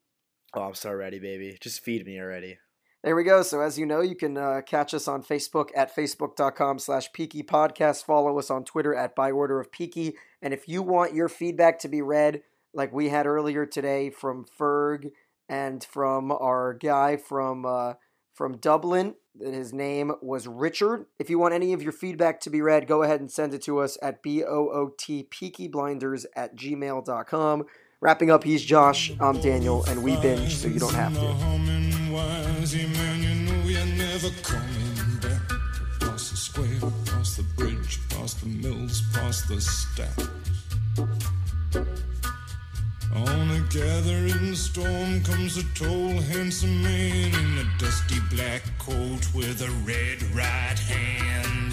Oh, 0.55 0.62
I'm 0.62 0.75
so 0.75 0.93
ready, 0.93 1.19
baby. 1.19 1.57
Just 1.61 1.83
feed 1.83 2.07
me 2.07 2.21
already. 2.21 2.59
There 3.05 3.15
we 3.15 3.23
go. 3.23 3.43
So 3.43 3.61
as 3.61 3.79
you 3.79 3.85
know, 3.85 4.01
you 4.01 4.15
can 4.15 4.39
uh, 4.39 4.63
catch 4.65 4.95
us 4.95 5.07
on 5.07 5.23
Facebook 5.23 5.69
at 5.77 5.95
facebook.com 5.95 6.79
slash 6.79 7.13
Peaky 7.13 7.43
Podcast. 7.43 8.03
Follow 8.03 8.39
us 8.39 8.51
on 8.51 8.65
Twitter 8.65 8.95
at 8.95 9.15
By 9.15 9.31
Order 9.31 9.61
of 9.61 9.71
Peaky. 9.71 10.15
And 10.41 10.55
if 10.55 10.67
you 10.71 10.81
want 10.81 11.13
your 11.13 11.29
feedback 11.29 11.79
to 11.81 11.89
be 11.89 12.01
read, 12.01 12.41
like 12.73 12.95
we 12.95 13.11
had 13.11 13.27
earlier 13.27 13.67
today 13.67 14.09
from 14.09 14.47
Ferg 14.59 15.11
and 15.51 15.85
from 15.85 16.33
our 16.33 16.73
guy 16.73 17.19
from 17.19 17.67
uh, 17.67 17.95
from 18.33 18.57
Dublin, 18.57 19.17
his 19.39 19.75
name 19.75 20.13
was 20.23 20.49
Richard. 20.49 21.05
If 21.19 21.29
you 21.29 21.39
want 21.39 21.53
any 21.53 21.75
of 21.75 21.83
your 21.83 21.93
feedback 21.93 22.41
to 22.41 22.51
be 22.51 22.63
read, 22.63 22.87
go 22.87 23.03
ahead 23.03 23.21
and 23.21 23.31
send 23.31 23.53
it 23.53 23.61
to 23.65 23.81
us 23.81 23.99
at 24.01 24.23
B-O-O-T 24.23 25.29
peakyblinders 25.31 26.25
at 26.35 26.57
gmail.com. 26.57 27.67
Wrapping 28.01 28.31
up, 28.31 28.45
he's 28.45 28.65
Josh, 28.65 29.13
I'm 29.21 29.41
Daniel, 29.43 29.85
and 29.85 30.03
we 30.03 30.17
binge 30.17 30.57
so 30.57 30.69
you 30.69 30.81
don't 30.81 30.95
have 30.95 31.15
to 31.15 31.74
wise, 32.15 32.75
man, 32.75 33.23
you 33.23 33.35
know 33.47 33.69
you're 33.69 33.93
never 33.97 34.31
coming 34.43 35.19
back. 35.21 35.47
Across 35.97 36.31
the 36.31 36.37
square, 36.37 36.91
across 37.07 37.37
the 37.37 37.43
bridge, 37.57 37.99
past 38.09 38.41
the 38.41 38.47
the 38.47 38.47
mills, 38.47 39.03
past 39.12 39.49
the 39.49 39.61
stacks. 39.61 40.29
On 43.15 43.51
a 43.51 43.61
gathering 43.71 44.55
storm 44.55 45.23
comes 45.23 45.57
a 45.57 45.65
tall, 45.75 46.21
handsome 46.33 46.83
man 46.83 47.35
in 47.43 47.59
a 47.59 47.79
dusty 47.79 48.21
black 48.31 48.62
coat 48.79 49.25
with 49.35 49.61
a 49.62 49.71
red 49.85 50.23
right 50.35 50.79
hand. 50.79 51.64